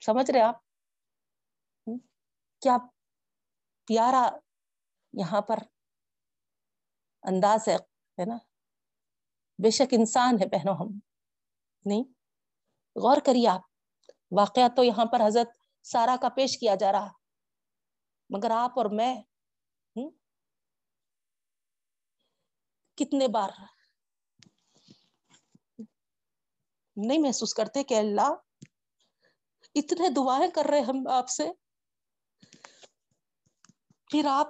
سمجھ 0.06 0.32
رہے 0.32 0.42
آپ؟ 0.42 0.56
کیا 2.62 2.78
پیارا 3.88 4.30
یہاں 5.14 5.42
پر 5.42 5.58
انداز 7.24 7.68
ہے 7.68 8.26
نا؟ 8.26 8.38
بے 9.60 9.70
شک 9.70 9.94
انسان 10.00 10.36
ہے 10.42 10.46
بہنوں 10.46 10.76
ہم۔ 10.76 11.00
نہیں؟ 11.86 12.21
غور 12.96 13.18
کریے 13.26 13.48
آپ۔ 13.48 13.62
واقعات 14.32 14.72
تو 14.76 14.84
یہاں 14.84 15.06
پر 15.06 15.28
حضرت 15.28 15.50
سارا 15.84 16.16
کا 16.22 16.30
پیش 16.30 16.60
کیا 16.60 16.76
جا 16.76 16.92
رہا۔ 16.92 17.08
مگر 18.30 18.52
آپ 18.52 18.80
اور 18.80 18.86
میں 18.86 19.22
کتنے 22.96 23.28
بار 23.28 23.50
نہیں 26.96 27.20
محسوس 27.20 27.54
کرتے 27.54 27.84
کہ 27.84 27.94
اللہ 27.94 28.34
اتنے 29.76 30.10
دعائیں 30.10 30.52
کر 30.52 30.66
رہے 30.66 30.82
ہم 30.82 31.08
آپ 31.08 31.30
سے؟ 31.30 31.44
پھر 34.08 34.26
آپ 34.30 34.48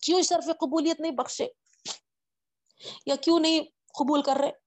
کیوں 0.00 0.22
شرف 0.22 0.44
قبولیت 0.44 1.00
نہیں 1.00 1.12
بخشے؟ 1.12 1.46
یا 3.06 3.16
کیوں 3.16 3.40
نہیں 3.40 3.60
قبول 3.86 4.22
کر 4.22 4.36
رہے؟ 4.40 4.63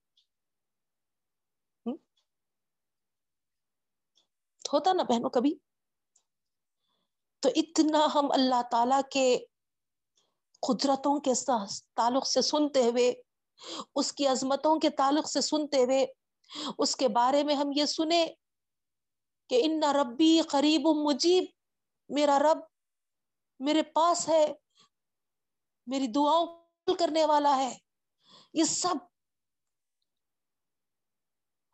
ہوتا 4.72 4.92
نا 4.92 5.02
بہنوں 5.02 5.30
کبھی؟ 5.30 5.54
تو 7.40 7.48
اتنا 7.56 8.06
ہم 8.14 8.30
اللہ 8.32 8.62
تعالی 8.70 8.96
کے 9.10 9.38
قدرتوں 10.60 11.20
کے 11.20 11.32
تعلق 11.94 12.26
سے 12.26 12.42
سنتے 12.42 12.84
ہوئے، 12.84 13.14
اس 13.94 14.12
کی 14.12 14.26
عظمتوں 14.26 14.78
کے 14.78 14.90
تعلق 14.90 15.28
سے 15.28 15.40
سنتے 15.40 15.84
ہوئے، 15.84 16.06
اس 16.78 16.96
کے 16.96 17.08
بارے 17.08 17.44
میں 17.44 17.54
ہم 17.54 17.70
یہ 17.74 17.84
سنے 17.84 18.26
کہ 19.48 19.60
ان 19.64 19.82
ربی 19.82 20.40
قریب 20.40 20.80
مجیب 20.80 21.44
میرا 22.08 22.38
رب 22.38 22.58
میرے 23.60 23.82
پاس 23.82 24.28
ہے، 24.28 24.52
میری 25.86 26.06
دعاؤں 26.06 26.46
کرنے 26.98 27.24
والا 27.24 27.56
ہے۔ 27.56 27.78
یہ 28.54 28.64
سب 28.64 28.94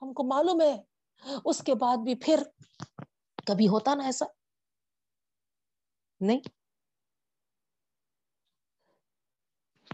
ہم 0.02 0.12
کو 0.12 0.22
معلوم 0.24 0.60
ہے۔ 0.60 0.93
اس 1.44 1.62
کے 1.62 1.74
بعد 1.74 1.96
بھی 1.96 2.14
پھر 2.14 2.42
کبھی 3.46 3.68
ہوتا 3.68 3.94
نا 3.94 4.04
ایسا؟ 4.04 4.24
نہیں۔ 6.20 6.40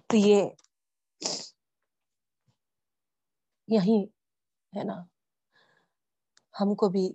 تو 0.07 0.17
یہ 0.17 0.49
یہی 3.69 4.05
ہے 4.73 4.85
نا۔ 4.85 5.03
ہم 6.61 6.75
کو 6.75 6.89
بھی 6.89 7.13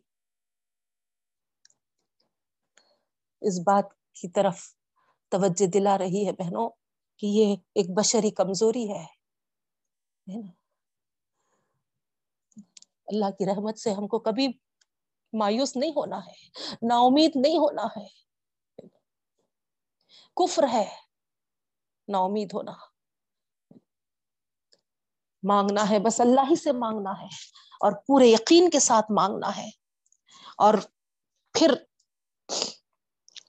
اس 3.41 3.59
بات 3.59 3.85
کی 4.13 4.29
طرف 4.29 4.75
توجہ 5.31 5.67
دلا 5.67 5.97
رہی 5.97 6.27
ہے 6.27 6.31
بہنوں 6.31 6.69
کہ 7.17 7.25
یہ 7.25 7.55
ایک 7.75 7.85
بشری 7.97 8.31
کمزوری 8.31 8.89
ہے 8.91 9.05
اللہ 13.07 13.32
کی 13.32 13.45
رحمت 13.45 13.80
سے 13.80 13.94
ہم 13.94 14.07
کو 14.07 14.19
کبھی 14.19 14.48
مایوس 15.34 15.76
نہیں 15.76 15.91
ہونا 15.95 16.18
ہے 16.18 16.48
نا 16.82 16.95
امید 16.95 17.32
نہیں 17.36 17.57
ہونا 17.57 17.84
ہے۔ 17.84 18.07
کفر 20.36 20.64
ہے 20.73 20.90
نا 22.07 22.18
امید 22.18 22.49
ہونا۔ 22.53 22.72
مانگنا 25.44 25.90
ہے، 25.90 25.99
بس 25.99 26.22
اللہ 26.22 26.41
ہی 26.41 26.56
سے 26.56 26.72
مانگنا 26.72 27.11
ہے 27.11 27.26
اور 27.80 27.91
پورے 27.91 28.26
یقین 28.26 28.69
کے 28.69 28.80
ساتھ 28.80 29.11
مانگنا 29.11 29.57
ہے۔ 29.57 29.69
اور 30.57 30.73
پھر 31.53 31.73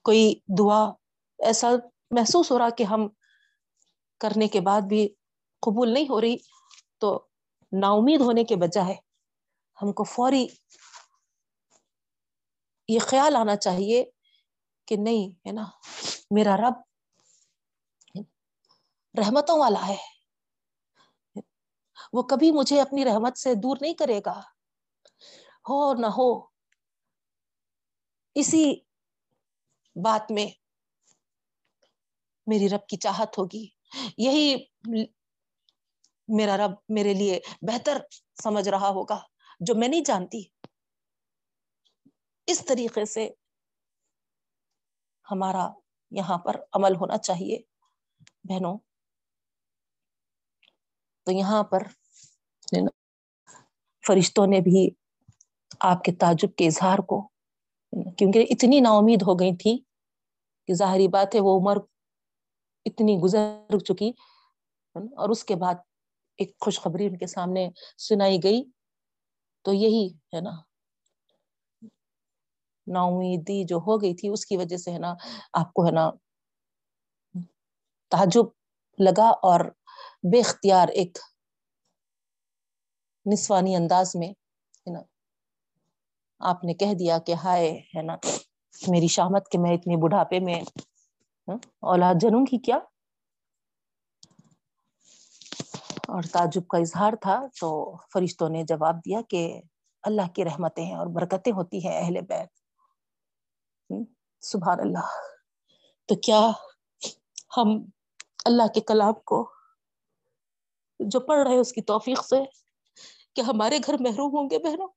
کوئی 0.03 0.35
دعا 0.59 0.93
ایسا 1.39 1.71
محسوس 2.11 2.51
ہو 2.51 2.59
رہا 2.59 2.71
کہ 2.71 2.85
ہم 2.85 3.09
کرنے 4.21 4.49
کے 4.49 4.61
بعد 4.61 4.81
بھی 4.81 5.09
قبول 5.61 5.95
نہیں 5.95 6.09
ہو 6.09 6.21
رہی 6.21 6.37
تو 6.99 7.27
نا 7.73 7.91
امید 7.91 8.21
ہونے 8.21 8.45
کے 8.45 8.57
بجائے 8.57 8.95
ہم 9.83 9.93
کو 9.93 10.05
فوری 10.05 10.47
یہ 12.89 12.99
خیال 12.99 13.37
آنا 13.37 13.57
چاہیے 13.57 14.05
کہ 14.87 14.97
نہیں، 14.99 15.49
ہے 15.49 15.53
نا؟ 15.53 15.65
میرا 16.31 16.57
رب 16.57 16.73
رحمتوں 19.19 19.59
والا 19.59 19.89
ہے۔ 19.89 19.97
وہ 22.13 22.23
کبھی 22.23 22.51
مجھے 22.53 22.81
اپنی 22.81 23.05
رحمت 23.05 23.39
سے 23.39 23.55
دور 23.55 23.77
نہیں 23.81 23.95
کرے 23.95 24.21
گا۔ 24.27 24.41
ہو 25.69 25.95
نہ 25.95 26.07
ہو۔ 26.07 26.47
اسی 28.35 28.81
بات 30.05 30.31
میں 30.31 30.47
میری 32.47 32.69
رب 32.69 32.87
کی 32.89 32.97
چاہت 32.97 33.39
ہوگی۔ 33.39 33.67
یہی 34.19 34.65
میرا 36.29 36.57
رب 36.57 36.71
میرے 36.89 37.15
لیے 37.15 37.41
بہتر 37.63 37.99
سمجھ 38.43 38.69
رہا 38.69 38.89
ہوگا۔ 38.89 39.36
جو 39.61 39.75
میں 39.75 39.89
نہیں 39.89 40.03
جانتی، 40.05 40.43
اس 42.47 42.65
طریقے 42.65 43.05
سے 43.05 43.31
ہمارا 45.31 45.69
یہاں 46.11 46.39
پر 46.39 46.57
عمل 46.73 46.97
ہونا 46.97 47.19
چاہیے۔ 47.19 47.59
بہنوں، 48.45 48.79
تو 51.27 51.33
یہاں 51.33 51.63
پر 51.63 51.83
فرشتوں 54.07 54.47
نے 54.47 54.61
بھی 54.61 54.91
آپ 55.81 56.05
کے 56.05 56.13
تعجب 56.13 56.55
کے 56.57 56.67
اظہار 56.67 56.99
کو، 56.99 57.29
کیونکہ 58.19 58.47
اتنی 58.51 58.81
نا 58.81 58.91
امید 58.91 59.23
ہو 59.23 59.35
گئی 59.35 59.57
تھی 59.57 59.79
کہ 60.67 60.75
ظاہری 60.75 61.09
بات 61.09 61.35
ہے، 61.35 61.41
وہ 61.41 61.61
عمر 61.61 61.77
اتنی 62.85 63.17
گزر 63.17 63.79
چکی۔ 63.79 64.13
اور 64.95 65.29
اس 65.29 65.45
کے 65.45 65.55
بعد 65.55 65.75
ایک 66.39 66.59
خوشخبری 66.61 67.07
ان 67.07 67.19
کے 67.19 67.27
سامنے 67.27 67.69
سنائی 67.99 68.39
گئی۔ 68.43 68.63
تو 69.67 69.73
یہی 69.73 70.07
ہے 70.35 70.41
نا۔ 70.41 70.51
نا 72.87 73.01
امیدی 73.03 73.65
جو 73.65 73.77
ہو 73.77 74.01
گئی 74.03 74.15
تھی، 74.15 74.29
اس 74.29 74.47
کی 74.47 74.57
وجہ 74.57 74.77
سے 74.77 74.93
ہے 74.93 74.99
نا 74.99 75.15
آپ 75.53 75.73
کو 75.73 75.87
ہے 75.87 75.91
نا 75.91 76.11
تعجب 78.13 78.47
لگا 78.99 79.29
اور 79.43 79.61
بے 80.23 80.41
اختیار 80.41 80.89
ایک 80.89 81.19
نسوانی 83.27 83.75
انداز 83.77 84.17
میں 84.17 84.29
ہے 84.29 84.93
نا 84.93 85.01
آپ 86.41 86.65
نے 86.65 86.75
کہہ 86.75 86.95
دیا 86.95 87.19
کہ 87.19 87.35
ہائے 87.35 87.71
ہے 87.97 88.03
نا 88.03 88.17
میری 88.75 89.07
شامت 89.07 89.49
کے 89.49 89.59
میں 89.59 89.73
اتنے 89.75 89.97
بڑھاپے 89.97 90.41
میں 90.41 90.61
ہاں، 91.49 91.57
اولاد 91.83 92.15
جنوں 92.21 92.45
کی 92.47 92.59
کیا؟ 92.59 92.79
اور 96.09 96.23
تعجب 96.23 96.69
کا 96.69 96.79
اظہار 96.79 97.13
تھا 97.21 97.47
تو 97.61 97.97
فرشتوں 98.13 98.49
نے 98.49 98.63
جواب 98.63 98.97
دیا 98.97 99.21
کہ 99.29 99.61
اللہ 100.03 100.29
کی 100.35 100.45
رحمتیں 100.45 100.85
ہیں 100.85 100.95
اور 100.95 101.07
برکتیں 101.07 101.53
ہوتی 101.53 101.89
ہیں 101.89 102.05
اہل 102.05 102.21
بیت۔ 102.21 102.49
سبحان 104.41 104.81
اللہ۔ 104.81 105.09
تو 106.07 106.15
کیا 106.15 106.51
ہم 107.57 107.85
اللہ 108.45 108.67
کے 108.67 108.81
کلام 108.81 109.13
کو 109.13 109.51
جو 111.01 111.21
پڑھ 111.21 111.49
رہے 111.49 111.57
اس 111.57 111.73
کی 111.73 111.83
توفیق 111.83 112.25
سے 112.25 112.37
کہ 113.35 113.41
ہمارے 113.41 113.79
گھر 113.87 113.95
محروم 114.01 114.37
ہوں 114.37 114.51
گے 114.51 114.59
بہنوں؟ 114.59 114.89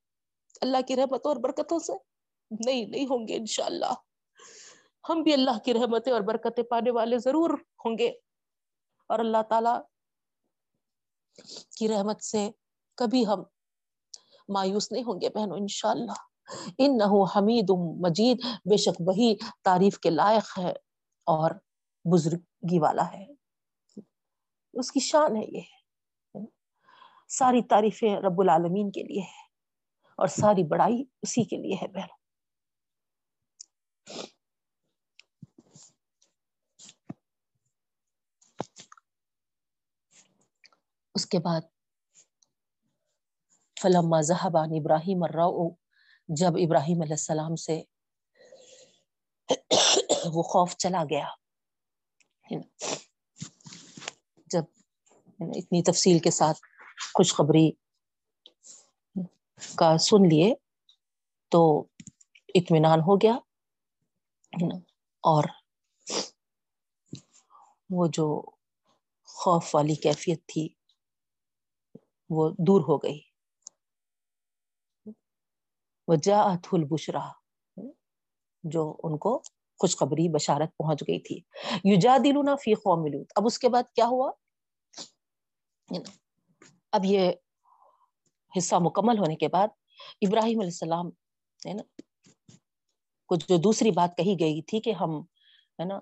اللہ 0.62 0.78
کی 0.88 0.96
رحمتوں 0.96 1.32
اور 1.32 1.36
برکتوں 1.36 1.80
سے؟ 1.80 1.94
نہیں 2.66 2.86
نہیں 2.86 3.06
ہوں 3.06 3.28
گے 3.28 3.36
انشاءاللہ۔ 3.36 3.94
ہم 5.10 5.24
بھی 5.24 5.34
اللہ 5.34 5.60
کی 5.60 5.74
رحمتیں 5.74 6.14
اور 6.14 6.22
برکتیں 6.22 6.64
پانے 6.64 6.92
والے 6.92 7.18
ضرور 7.18 7.50
ہوں 7.86 7.98
گے۔ 7.98 8.10
اور 9.08 9.20
اللہ 9.20 9.42
تعالی 9.50 9.99
کی 11.78 11.88
رحمت 11.88 12.24
سے 12.24 12.50
کبھی 12.96 13.28
ہم 13.28 13.44
مایوس 14.50 14.92
نہیں 14.92 15.04
ہوں 15.04 15.22
گے 15.22 15.30
بہنوں، 15.30 15.58
انشاءاللہ۔ 15.58 16.12
انہو 16.78 17.24
حمید 17.24 17.70
مجید، 18.00 18.46
بے 18.66 18.78
شک 18.78 19.02
وہی 19.06 19.36
تعریف 19.64 20.00
کے 20.00 20.10
لائق 20.10 20.60
ہے 20.60 20.72
اور 21.26 21.52
بزرگی 22.06 22.80
والا 22.80 23.12
ہے۔ 23.14 23.26
اس 24.74 24.92
کی 24.92 25.00
شان 25.00 25.36
ہے 25.36 25.46
یہ۔ 25.46 25.62
ساری 27.30 27.62
تعریفیں 27.62 28.16
رب 28.16 28.42
العالمین 28.42 28.92
کے 28.92 29.04
لیے 29.04 29.22
ہے 29.22 29.46
اور 30.18 30.28
ساری 30.28 30.64
بڑائی 30.64 31.04
اسی 31.22 31.44
کے 31.44 31.58
لیے 31.58 31.76
ہے 31.82 31.88
بہن 31.88 32.19
اس 41.20 41.26
کے 41.26 41.40
بعد 41.40 41.62
فلما 43.78 44.20
ذهبان 44.22 44.76
ابراہیم 44.76 45.24
الرو 45.24 45.64
جب 46.30 46.60
ابراہیم 46.62 47.02
علیہ 47.02 47.14
السلام 47.14 47.56
سے 47.56 47.76
وہ 50.34 50.44
خوف 50.44 50.76
چلا 50.76 51.04
گیا 51.10 51.26
جب 54.48 54.64
اتنی 55.40 55.84
تفصیل 55.84 56.20
کے 56.20 56.32
ساتھ 56.32 56.64
خوشخبری 57.16 57.70
کا 59.76 59.92
سن 60.00 60.30
لیے 60.30 60.54
تو 61.52 61.64
اطمینان 62.56 63.00
ہو 63.02 63.22
گیا 63.22 63.38
اور 65.24 65.54
وہ 67.90 68.08
جو 68.14 68.30
خوف 69.30 69.76
والی 69.76 69.96
کیفیت 70.02 70.48
تھی 70.48 70.68
وہ 72.30 72.50
دور 72.58 72.82
ہو 72.82 72.98
گئی۔ 72.98 73.20
وہ 76.08 76.16
البشرا، 76.72 77.28
جو 78.64 78.84
ان 79.04 79.18
کو 79.18 79.38
خوشخبری، 79.80 80.28
بشارت 80.30 80.78
پہنچ 80.78 81.04
گئی 81.08 81.20
تھی۔ 81.20 81.36
یو 81.84 82.18
دلونا 82.24 82.56
فی 82.56 82.74
قوم 82.76 83.06
اب 83.36 83.46
اس 83.46 83.60
کے 83.60 83.70
بعد 83.70 83.94
کیا 83.96 84.06
ہوا؟ 84.06 84.32
اب 86.92 87.06
یہ 87.06 87.32
حصہ 88.58 88.76
مکمل 88.80 89.20
ہونے 89.20 89.36
کے 89.36 89.48
بعد 89.48 89.68
ابراہیم 90.22 90.60
علیہ 90.60 90.74
السلام، 90.74 91.08
ہے 91.60 91.74
نا 91.74 91.84
کچھ 93.30 93.46
جو 93.50 93.58
دوسری 93.58 93.92
بات 93.92 94.18
کہی 94.18 94.36
گئی 94.40 94.62
تھی 94.62 94.80
کہ 94.82 94.92
ہم، 94.92 95.20
ہے 95.80 95.86
نا 95.86 96.00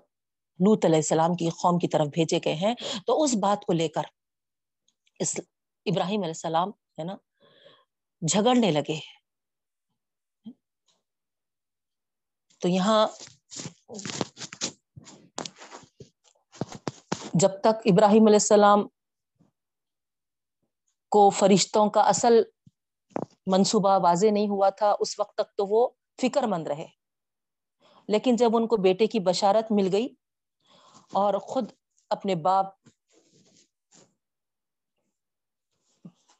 لوت 0.60 0.84
علیہ 0.84 0.96
السلام 0.96 1.34
کی 1.34 1.48
قوم 1.62 1.78
کی 1.78 1.88
طرف 1.88 2.06
بھیجے 2.06 2.38
گئے 2.44 2.54
ہیں، 2.54 2.74
تو 3.06 3.22
اس 3.22 3.34
بات 3.42 3.64
کو 3.66 3.72
لے 3.72 3.88
کر 3.88 4.02
اس 5.20 5.34
ابراہیم 5.86 6.20
علیہ 6.20 6.30
السلام 6.30 6.68
ہے 6.68 7.04
نا، 7.04 7.16
جھگڑنے 8.28 8.70
لگے۔ 8.70 9.00
تو 12.60 12.68
یہاں 12.68 13.06
جب 17.34 17.60
تک 17.60 17.82
ابراہیم 17.84 18.26
علیہ 18.26 18.34
السلام 18.34 18.88
کو 21.10 21.30
فرشتوں 21.30 21.90
کا 21.90 22.00
اصل 22.00 22.42
منصوبہ 23.46 23.98
واضح 24.02 24.26
نہیں 24.32 24.48
ہوا 24.48 24.70
تھا، 24.70 24.94
اس 25.00 25.20
وقت 25.20 25.34
تک 25.34 25.56
تو 25.56 25.66
وہ 25.66 25.88
فکر 26.22 26.42
مند 26.42 26.66
رہے۔ 26.66 26.86
لیکن 28.08 28.36
جب 28.36 28.50
ان 28.54 28.66
کو 28.66 28.76
بیٹے 28.76 29.06
کی 29.06 29.20
بشارت 29.20 29.66
مل 29.70 29.88
گئی 29.92 30.08
اور 31.12 31.34
خود 31.34 31.72
اپنے 32.10 32.34
باپ 32.34 32.66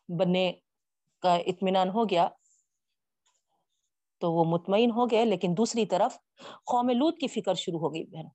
بننے 0.08 0.52
کا 1.22 1.34
اطمینان 1.34 1.88
ہو 1.88 2.04
گیا 2.04 2.28
تو 4.18 4.32
وہ 4.32 4.44
مطمئن 4.44 4.90
ہو 4.90 5.10
گئے، 5.10 5.24
لیکن 5.24 5.54
دوسری 5.56 5.86
طرف 5.86 6.18
قوم 6.64 6.88
لوت 6.88 7.18
کی 7.18 7.28
فکر 7.28 7.54
شروع 7.54 7.80
ہو 7.80 7.94
گئی 7.94 8.04
بہن۔ 8.04 8.28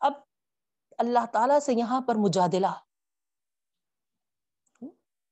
اب 0.00 0.12
اللہ 0.98 1.26
تعالی 1.32 1.60
سے 1.60 1.72
یہاں 1.72 2.00
پر 2.00 2.14
مجادلہ۔ 2.14 2.72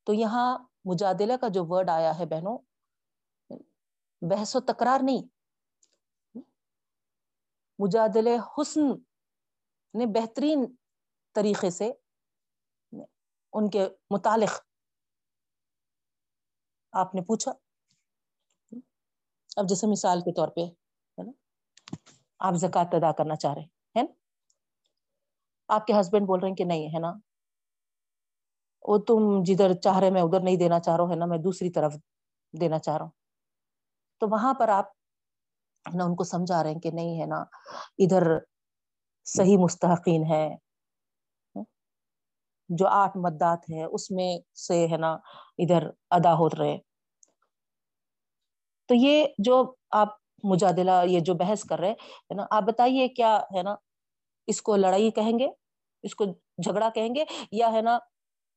تو 0.05 0.13
یہاں 0.13 0.59
مجادلہ 0.85 1.33
کا 1.41 1.49
جو 1.49 1.65
ورڈ 1.69 1.91
آیا 1.91 2.19
ہے 2.19 2.27
بہنوں، 2.27 2.59
بحث 4.23 4.57
و 4.57 4.61
تکرار 4.61 5.01
نہیں۔ 5.03 5.29
مجادل 7.79 8.29
حسن 8.29 8.81
نے 9.95 10.07
بہترین 10.07 10.75
طریقے 11.35 11.71
سے 11.71 11.93
ان 13.53 13.71
کے 13.71 13.89
متعلق 14.11 14.61
آپ 16.93 17.15
نے 17.15 17.23
پوچھا۔ 17.23 17.53
اب 19.57 19.69
جیسے 19.69 19.87
مثال 19.87 20.21
کے 20.21 20.33
طور 20.33 20.49
پہ 20.49 20.61
آپ 22.39 22.55
زکات 22.55 22.95
ادا 22.95 23.13
کرنا 23.13 23.37
چاہ 23.37 23.55
رہے 23.55 23.63
ہیں 23.97 24.07
آپ 25.69 25.87
کے 25.87 25.93
ہسبینڈ 26.01 26.27
بول 26.27 26.41
رہے 26.41 26.49
ہیں 26.49 26.57
کہ 26.57 26.65
نہیں، 26.65 26.87
ہے 26.87 26.99
نا۔ 26.99 27.13
وہ 28.83 28.99
تم 28.99 29.43
جدھر 29.43 29.73
چاہ 29.75 29.99
رہے، 29.99 30.11
میں 30.11 30.23
ادھر 30.23 30.41
نہیں 30.41 30.57
دینا 30.57 30.81
چاہ 30.81 30.97
رہا 30.97 31.05
ہوں، 31.05 31.11
ہے 31.11 31.17
نا، 31.17 31.27
میں 31.27 31.39
دوسری 31.39 31.71
طرف 31.71 31.95
دینا 32.61 32.79
چاہ 32.79 32.97
رہا 32.97 33.05
ہوں۔ 33.05 33.13
تو 34.21 34.29
وہاں 34.29 34.55
پر 34.55 34.69
آپ 34.69 34.87
نا، 35.95 36.05
ان 36.05 36.17
کو 36.17 36.25
سمجھا 36.25 36.63
رہے 36.63 36.73
ہیں 36.73 36.81
کہ 36.81 36.91
نہیں، 36.91 37.21
ہے 37.21 37.27
نا، 37.27 37.41
ادھر 37.99 38.23
صحیح 39.25 39.59
مستحقین 39.59 40.23
ہے 40.31 40.57
جو 42.79 42.87
آٹھ 42.89 43.17
مدات 43.19 43.71
ہے 43.71 43.85
اس 43.85 44.11
میں 44.11 44.31
سے 44.59 44.87
ہے 44.93 44.97
نا 44.97 45.13
ادھر 45.59 45.89
ادا 46.11 46.35
ہو 46.39 46.49
رہے 46.49 46.77
تو 48.89 48.95
یہ 48.95 49.27
جو 49.39 49.63
آپ 49.99 50.09
مجادلہ، 50.45 51.03
یہ 51.07 51.21
جو 51.21 51.35
بحث 51.35 51.65
کر 51.65 51.79
رہے 51.79 51.91
ہے 51.91 52.35
نا، 52.35 52.47
آپ 52.51 52.63
بتائیے 52.63 53.09
کیا 53.09 53.37
ہے 53.57 53.63
نا 53.63 53.75
اس 54.49 54.63
کو 54.63 54.77
لڑائی 54.77 55.11
کہیں 55.11 55.39
گے؟ 55.39 55.49
اس 56.05 56.15
کو 56.17 56.25
جھگڑا 56.65 56.89
کہیں 56.95 57.15
گے؟ 57.15 57.25
یا 57.53 57.73
ہے 57.73 57.81
نا 57.83 57.99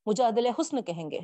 مجادل 0.07 0.48
حسن 0.60 0.81
کہیں 0.84 1.10
گے؟ 1.11 1.19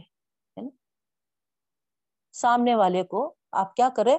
سامنے 2.35 2.75
والے 2.75 3.03
کو 3.03 3.21
آپ 3.61 3.75
کیا 3.75 3.89
کرے 3.95 4.17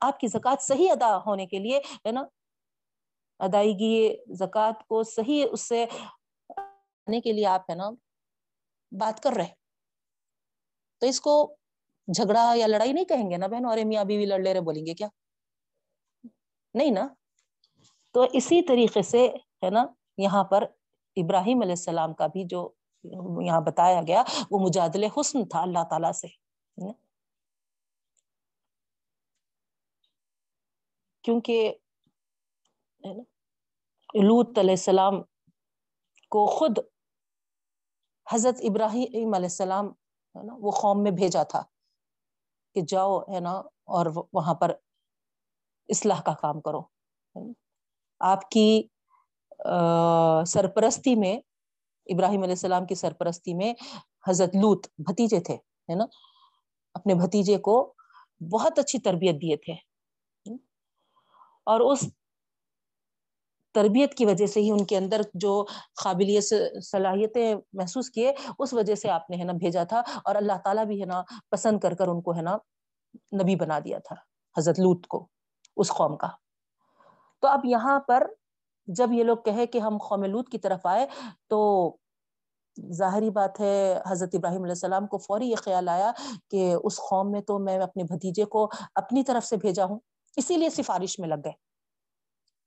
آپ 0.00 0.18
کی 0.20 0.26
زکات 0.28 0.62
صحیح 0.62 0.90
ادا 0.92 1.16
ہونے 1.26 1.46
کے 1.46 1.58
لیے، 1.58 1.78
ہے 2.06 2.12
نا 2.12 2.24
ادائیگی 3.38 4.16
زکات 4.34 4.88
کو 4.88 5.02
صحیح 5.02 5.46
اس 5.52 5.68
سے 5.68 5.86
کے 7.24 7.32
لیے 7.32 7.46
آپ 7.46 7.70
ہے 7.70 7.74
نا 7.74 7.90
بات 8.92 9.22
کر 9.22 9.32
رہے 9.32 9.48
تو 10.98 11.06
اس 11.06 11.20
کو 11.20 11.56
جھگڑا 12.14 12.52
یا 12.56 12.66
لڑائی 12.66 12.92
نہیں 12.92 13.04
کہیں 13.04 13.30
گے 13.30 13.36
نا 13.36 13.46
بہن؟ 13.46 13.64
اور 13.64 13.78
میاں 13.84 14.04
بیوی 14.04 14.26
لڑ 14.26 14.38
لے 14.38 14.54
رہے 14.54 14.60
بولیں 14.60 14.86
گے 14.86 14.94
کیا؟ 14.94 15.08
نہیں 16.74 16.90
نا؟ 16.90 17.08
تو 18.12 18.26
اسی 18.32 18.62
طریقے 18.62 19.02
سے 19.02 19.28
ہے 19.62 19.70
نا 19.70 19.86
یہاں 20.18 20.44
پر 20.44 20.62
ابراہیم 21.16 21.60
علیہ 21.62 21.72
السلام 21.72 22.14
کا 22.14 22.26
بھی 22.26 22.44
جو 22.44 22.72
یہاں 23.42 23.60
بتایا 23.60 24.00
گیا، 24.06 24.22
وہ 24.50 24.58
مجادل 24.58 25.04
حسن 25.04 25.48
تھا 25.48 25.62
اللہ 25.62 25.84
تعالی 25.90 26.12
سے۔ 26.12 26.26
کیونکہ 31.22 31.74
ہے 33.04 33.12
نا؟ 33.14 33.22
لوت 34.14 34.58
علیہ 34.58 34.70
السلام 34.70 35.22
کو 36.32 36.46
خود 36.46 36.78
حضرت 38.26 38.60
ابراہیم 38.62 39.34
علیہ 39.34 39.52
السلام 39.52 39.86
ہے 40.34 40.42
نا، 40.42 40.54
وہ 40.58 40.70
قوم 40.70 41.02
میں 41.02 41.10
بھیجا 41.10 41.42
تھا 41.42 41.62
کہ 42.74 42.80
جاؤ 42.88 43.18
ہے 43.20 43.40
نا 43.40 43.52
اور 43.94 44.06
وہاں 44.32 44.54
پر 44.54 44.72
اصلاح 45.88 46.20
کا 46.20 46.34
کام 46.34 46.60
کرو 46.60 46.80
آپ 48.20 48.48
کی 48.50 48.66
سرپرستی 50.46 51.14
میں، 51.14 51.36
ابراہیم 52.06 52.42
علیہ 52.42 52.58
السلام 52.58 52.86
کی 52.86 52.94
سرپرستی 52.94 53.54
میں 53.54 53.72
حضرت 54.28 54.56
لوت 54.56 54.86
بھتیجے 54.98 55.40
تھے 55.40 55.54
ہے 55.88 55.94
نا؟ 55.94 56.04
اپنے 56.94 57.14
بھتیجے 57.14 57.58
کو 57.58 57.76
بہت 58.52 58.78
اچھی 58.78 58.98
تربیت 58.98 59.34
دیے 59.34 59.56
تھے۔ 59.56 59.72
اور 61.66 61.80
اس 61.80 62.04
تربیت 63.74 64.14
کی 64.14 64.26
وجہ 64.26 64.46
سے 64.46 64.60
ہی 64.60 64.70
ان 64.70 64.84
کے 64.84 64.96
اندر 64.96 65.20
جو 65.34 65.52
قابلیت 66.02 66.52
صلاحیتیں 66.84 67.54
محسوس 67.72 68.10
کیے، 68.10 68.32
اس 68.58 68.72
وجہ 68.72 68.94
سے 68.94 69.10
آپ 69.10 69.30
نے 69.30 69.36
ہے 69.36 69.44
نا 69.44 69.52
بھیجا 69.58 69.84
تھا 69.84 70.02
اور 70.24 70.34
اللہ 70.34 70.58
تعالیٰ 70.64 70.84
بھی 70.84 71.00
ہے 71.00 71.06
نا 71.06 71.22
پسند 71.50 71.80
کر 71.80 71.94
کر 71.94 72.08
ان 72.08 72.22
کو 72.22 72.36
ہے 72.36 72.42
نا 72.42 72.56
نبی 73.34 73.56
بنا 73.56 73.78
دیا 73.84 73.98
تھا، 73.98 74.16
حضرت 74.56 74.80
لوت 74.80 75.06
کو، 75.06 75.26
اس 75.76 75.88
قوم 75.88 76.16
کا۔ 76.16 76.28
تو 77.42 77.48
اب 77.48 77.64
یہاں 77.64 77.98
پر 78.00 78.26
جب 78.88 79.12
یہ 79.12 79.24
لوگ 79.24 79.36
کہے 79.44 79.66
کہ 79.66 79.78
ہم 79.78 79.98
قوم 79.98 80.24
لوت 80.24 80.48
کی 80.48 80.58
طرف 80.58 80.86
آئے 80.86 81.06
تو 81.48 81.60
ظاہری 82.92 83.30
بات 83.30 83.60
ہے، 83.60 83.98
حضرت 84.06 84.34
ابراہیم 84.34 84.62
علیہ 84.62 84.72
السلام 84.72 85.06
کو 85.06 85.18
فوری 85.18 85.50
یہ 85.50 85.56
خیال 85.56 85.88
آیا 85.88 86.10
کہ 86.50 86.74
اس 86.84 86.96
قوم 87.00 87.30
میں 87.30 87.40
تو 87.40 87.58
میں 87.58 87.78
اپنے 87.78 88.04
بھتیجے 88.04 88.44
کو 88.44 88.68
اپنی 88.94 89.22
طرف 89.24 89.44
سے 89.44 89.56
بھیجا 89.56 89.84
ہوں، 89.84 89.98
اسی 90.36 90.56
لیے 90.56 90.70
سفارش 90.70 91.18
میں 91.18 91.28
لگ 91.28 91.44
گئے 91.44 91.52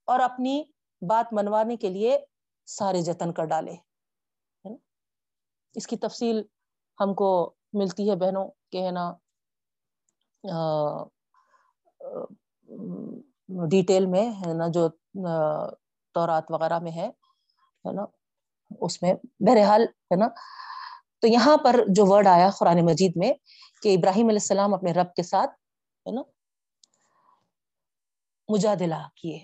اور 0.07 0.19
اپنی 0.19 0.61
بات 1.01 1.33
منوانے 1.33 1.75
کے 1.77 1.89
لیے 1.89 2.17
سارے 2.67 3.01
جتن 3.01 3.33
کر 3.33 3.45
ڈالے 3.45 3.75
اس 5.75 5.87
کی 5.87 5.97
تفصیل 5.97 6.41
ہم 6.99 7.13
کو 7.13 7.29
ملتی 7.79 8.09
ہے 8.09 8.15
بہنوں، 8.15 8.47
کہ 8.71 8.85
ہے 8.85 8.91
نا 8.91 9.05
ڈیٹیل 13.71 14.05
میں، 14.05 14.25
ہے 14.39 14.53
نا، 14.53 14.67
جو 14.73 14.87
تورات 16.15 16.51
وغیرہ 16.51 16.79
میں 16.79 16.91
ہے 16.91 17.07
نا، 17.85 18.05
اس 18.81 19.01
میں۔ 19.01 19.13
بہرحال، 19.39 19.83
ہے 20.11 20.15
نا، 20.15 20.27
تو 21.21 21.27
یہاں 21.27 21.57
پر 21.63 21.79
جو 21.95 22.05
ورڈ 22.05 22.27
آیا 22.27 22.49
قرآن 22.57 22.85
مجید 22.85 23.13
میں، 23.15 23.31
کہ 23.83 23.95
ابراہیم 23.95 24.27
علیہ 24.29 24.43
السلام 24.43 24.73
اپنے 24.73 24.91
رب 24.93 25.13
کے 25.15 25.23
ساتھ، 25.23 25.51
ہے 26.05 26.11
نا، 26.11 26.21
مجادلہ 28.49 29.01
کیے۔ 29.15 29.39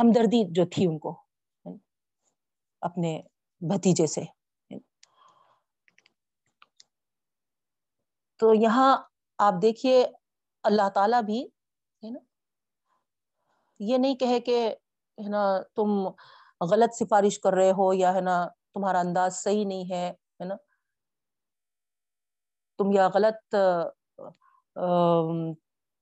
ہمدردی 0.00 0.42
جو 0.50 0.64
تھی 0.66 0.86
ان 0.86 0.98
کو، 0.98 1.14
اپنے 2.82 3.20
بھتیجے 3.60 4.06
سے۔ 4.06 4.22
تو 8.40 8.54
یہاں 8.54 8.96
آپ 9.38 9.54
دیکھیے، 9.62 9.96
اللہ 10.64 10.88
تعالی 10.94 11.16
بھی، 11.26 11.40
ہے 12.02 12.10
نا، 12.10 12.18
یہ 13.80 13.98
نہیں 13.98 14.14
کہے 14.14 14.40
کہ، 14.40 14.58
ہے 15.18 15.28
نا، 15.28 15.42
تم 15.76 15.90
غلط 16.60 16.94
سفارش 16.94 17.38
کر 17.38 17.52
رہے 17.52 17.70
ہو 17.70 17.92
یا، 17.92 18.14
ہے 18.14 18.20
نا، 18.20 18.36
تمہارا 18.74 19.00
انداز 19.00 19.36
صحیح 19.36 19.64
نہیں 19.66 19.92
ہے 19.92 20.06
ہے 20.08 20.44
نا۔ 20.44 20.54
تم 22.78 22.92
یا 22.92 23.08
غلط 23.14 23.54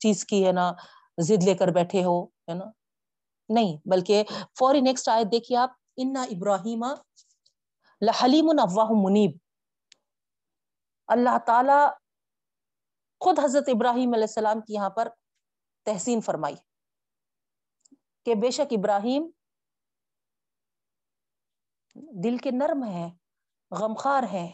چیز 0.00 0.24
کی، 0.24 0.46
ہے 0.46 0.52
نا، 0.52 0.72
ضد 1.18 1.44
لے 1.44 1.54
کر 1.54 1.68
بیٹھے 1.68 2.04
ہو، 2.04 2.24
ہے 2.24 2.54
نا۔ 2.54 2.64
نہیں، 3.48 3.76
بلکہ 3.88 4.24
فوری 4.58 4.80
نیکسٹ 4.80 5.08
آئے 5.08 5.24
دیکھیے 5.24 5.58
آپ، 5.58 5.70
انا 5.96 6.22
ابراہیم 6.22 6.84
لحلیم 8.02 8.48
افواہ 8.60 8.90
منیب 8.94 9.36
اللہ 11.08 11.38
تعالی 11.46 11.78
خود 13.20 13.38
حضرت 13.38 13.68
ابراہیم 13.68 14.12
علیہ 14.14 14.24
السلام 14.24 14.60
کی 14.60 14.74
یہاں 14.74 14.90
پر 14.90 15.08
تحسین 15.86 16.20
فرمائی 16.20 16.54
کہ 18.26 18.34
بے 18.34 18.50
شک 18.50 18.72
ابراہیم 18.78 19.30
دل 22.24 22.36
کے 22.38 22.50
نرم 22.50 22.84
ہے 22.84 23.08
غمخار 23.70 24.22
ہے 24.32 24.46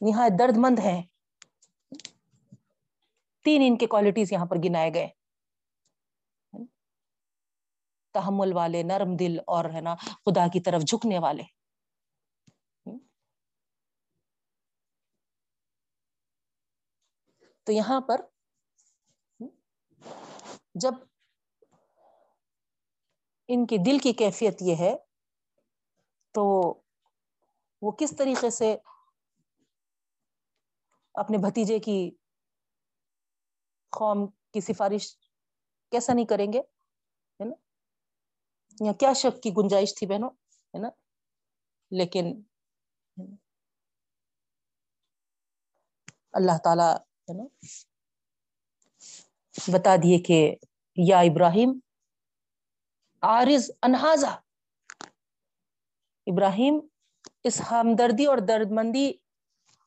نہایت 0.00 0.38
درد 0.38 0.56
مند 0.56 0.78
ہے 0.78 1.00
تین 3.44 3.62
ان 3.66 3.76
کے 3.76 3.86
کوالٹیز 3.86 4.32
یہاں 4.32 4.46
پر 4.46 4.56
گنائے 4.64 4.94
گئے۔ 4.94 5.08
تحمل 8.14 8.52
والے، 8.52 8.82
نرم 8.82 9.16
دل 9.16 9.38
اور 9.46 9.64
ہے 9.64 9.80
نا 9.80 9.94
خدا 9.94 10.46
کی 10.52 10.60
طرف 10.60 10.82
جھکنے 10.82 11.18
والے۔ 11.18 11.42
تو 17.64 17.72
یہاں 17.72 18.00
پر 18.00 18.20
جب 20.74 20.94
ان 23.48 23.66
کی 23.66 23.76
دل 23.78 23.98
کی 23.98 24.12
کیفیت 24.12 24.62
یہ 24.62 24.76
ہے، 24.76 24.96
تو 26.34 26.44
وہ 27.82 27.90
کس 27.90 28.16
طریقے 28.16 28.50
سے 28.50 28.76
اپنے 31.14 31.38
بھتیجے 31.38 31.78
کی 31.78 32.10
قوم 33.92 34.26
کی 34.26 34.60
سفارش 34.60 35.16
کیسا 35.90 36.12
نہیں 36.12 36.26
کریں 36.26 36.52
گے؟ 36.52 36.62
یا 38.80 38.92
کیا 38.92 39.12
شک 39.12 39.42
کی 39.42 39.50
گنجائش 39.56 39.94
تھی 39.94 40.06
بہنوں 40.06 40.30
ہے 40.74 40.80
نا 40.80 40.88
لیکن 41.92 42.32
اللہ 46.34 46.58
تعالی 46.64 46.90
ہے 47.28 47.34
نا 47.36 47.44
بتا 49.72 49.96
دیے 49.96 50.18
کہ 50.18 50.38
یا 50.96 51.18
ابراہیم 51.20 51.78
عارض 53.22 53.70
انہاظا 53.82 54.30
ابراہیم 56.26 56.78
اس 57.44 57.60
ہمدردی 57.70 58.26
اور 58.26 58.38
درد 58.38 58.70
مندی 58.70 59.08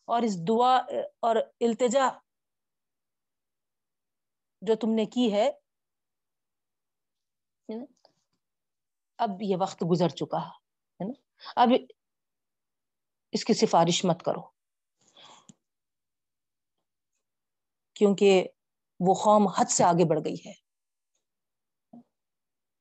اور 0.08 0.24
اس 0.24 0.38
دعا 0.48 0.76
اور 1.20 1.36
التجا 1.36 2.10
جو 4.62 4.76
تم 4.76 4.90
نے 4.90 5.06
کی 5.06 5.32
ہے 5.34 5.50
اب 9.18 9.42
یہ 9.42 9.56
وقت 9.60 9.84
گزر 9.92 10.10
چکا 10.10 10.48
ہے 10.48 11.08
نا؟ 11.08 11.14
اب 11.56 11.70
اس 13.32 13.46
کی 13.46 13.54
سفارش 13.54 14.06
مت 14.06 14.24
کرو۔ 14.24 14.42
کیونکہ 17.94 18.48
وہ 19.00 19.14
قوم 19.14 19.48
حد 19.48 19.66
سے 19.66 19.84
آگے 19.84 20.06
بڑھ 20.06 20.20
گئی 20.26 20.36
ہے۔ 20.46 20.54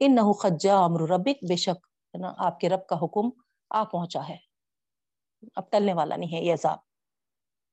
ان 0.01 0.15
نہ 0.15 0.33
خجا 0.33 0.77
امر 0.85 1.01
ربک، 1.01 1.45
بے 1.49 1.57
شک 1.57 1.87
نا؟ 2.21 2.33
آپ 2.39 2.61
کے 2.61 2.69
رب 2.69 2.87
کا 2.87 2.97
حکم 2.97 3.41
آ 3.71 3.85
پہنچا 3.85 4.29
ہے۔ 4.29 4.37
اب 5.57 5.71
ٹلنے 5.71 5.93
والا 5.95 6.17
نہیں 6.17 6.39
ہے 6.39 6.45
یہ 6.45 6.53
عذاب۔ 6.53 6.79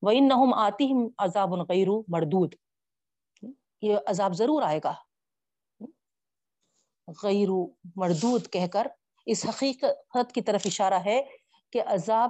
وہ 0.01 0.11
ان 0.15 0.27
نہ 0.27 0.33
آتی 0.55 0.91
عذاب 1.17 1.53
غیر 1.53 1.87
مردود۔ 2.07 2.55
یہ 3.81 3.97
عذاب 4.07 4.33
ضرور 4.33 4.61
آئے 4.61 4.79
گا۔ 4.83 4.93
غیر 7.23 7.49
مردود 7.95 8.49
کہہ 8.49 8.67
کر 8.67 8.87
اس 9.25 9.45
حقیقت 9.49 10.33
کی 10.33 10.41
طرف 10.41 10.61
اشارہ 10.65 10.99
ہے 11.05 11.21
کہ 11.71 11.81
عذاب 11.85 12.29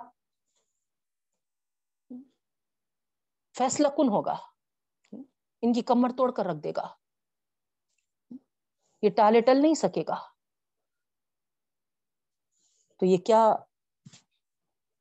فیصلہ 3.57 3.87
کن 3.87 4.09
ہوگا؟ 4.09 4.35
ان 5.61 5.73
کی 5.73 5.81
کمر 5.81 6.09
توڑ 6.17 6.31
کر 6.31 6.45
رکھ 6.45 6.63
دے 6.63 6.71
گا۔ 6.75 6.87
یہ 9.01 9.09
ٹالے 9.09 9.41
ٹل 9.41 9.61
نہیں 9.61 9.73
سکے 9.73 10.03
گا۔ 10.07 10.15
تو 12.99 13.05
یہ 13.05 13.17
کیا 13.17 13.55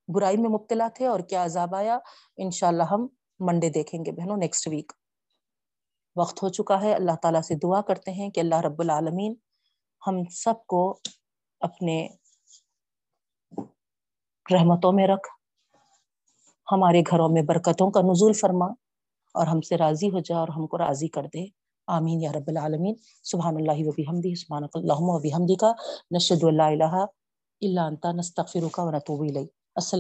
برائی 0.09 0.37
میں 0.37 0.51
مبتلا 0.51 0.89
تھے 0.95 1.07
اور 1.07 1.21
کیا 1.21 1.45
عذاب 1.45 1.75
آیا؟ 1.75 1.99
انشاءاللہ 2.37 2.83
ہم 2.83 3.07
منڈے 3.41 3.69
دیکھیں 3.69 4.05
گے 4.05 4.13
بہنوں 4.13 4.37
نیکسٹ 4.37 4.69
ویک 4.69 4.93
وقت 6.17 6.43
ہو 6.43 6.49
چکا 6.49 6.81
ہے، 6.83 6.95
اللہ 6.95 7.17
تعالیٰ 7.23 7.41
سے 7.41 7.55
دعا 7.55 7.81
کرتے 7.83 8.11
ہیں 8.11 8.31
کہ 8.31 8.41
اللہ 8.41 8.61
رب 8.61 8.81
العالمین 8.81 9.35
ہم 10.07 10.25
سب 10.25 10.67
کو 10.67 10.99
اپنے 11.61 12.09
رحمتوں 14.55 14.93
میں 14.93 15.07
رکھ، 15.07 15.29
ہمارے 16.73 17.01
گھروں 17.11 17.29
میں 17.29 17.43
برکتوں 17.43 17.91
کا 17.91 18.01
نزول 18.01 18.33
فرما 18.33 18.67
اور 19.35 19.47
ہم 19.47 19.61
سے 19.61 19.77
راضی 19.77 20.11
ہو 20.11 20.19
جائے 20.19 20.41
اور 20.41 20.49
ہم 20.49 20.67
کو 20.67 20.79
راضی 20.79 21.09
کر 21.09 21.23
دے۔ 21.23 21.47
آمین 21.87 22.21
یا 22.23 22.33
رب 22.33 22.45
العالمین۔ 22.47 22.95
سبحان 23.23 23.57
اللہ 23.57 23.89
و 23.89 23.91
بحمدی 23.91 24.35
سبحان 24.35 24.63
اللہ 24.75 24.93
و 24.97 25.19
بحمدی 25.19 25.55
کا 25.55 25.73
نشد 26.17 26.45
اللہ 26.45 26.63
الہ 26.63 27.05
الا 27.61 27.87
انتا 27.87 28.13
نستغفرک 28.13 28.79
و 28.79 28.91
نتوب 28.91 29.21
الیک۔ 29.23 29.51
السلام 29.75 29.99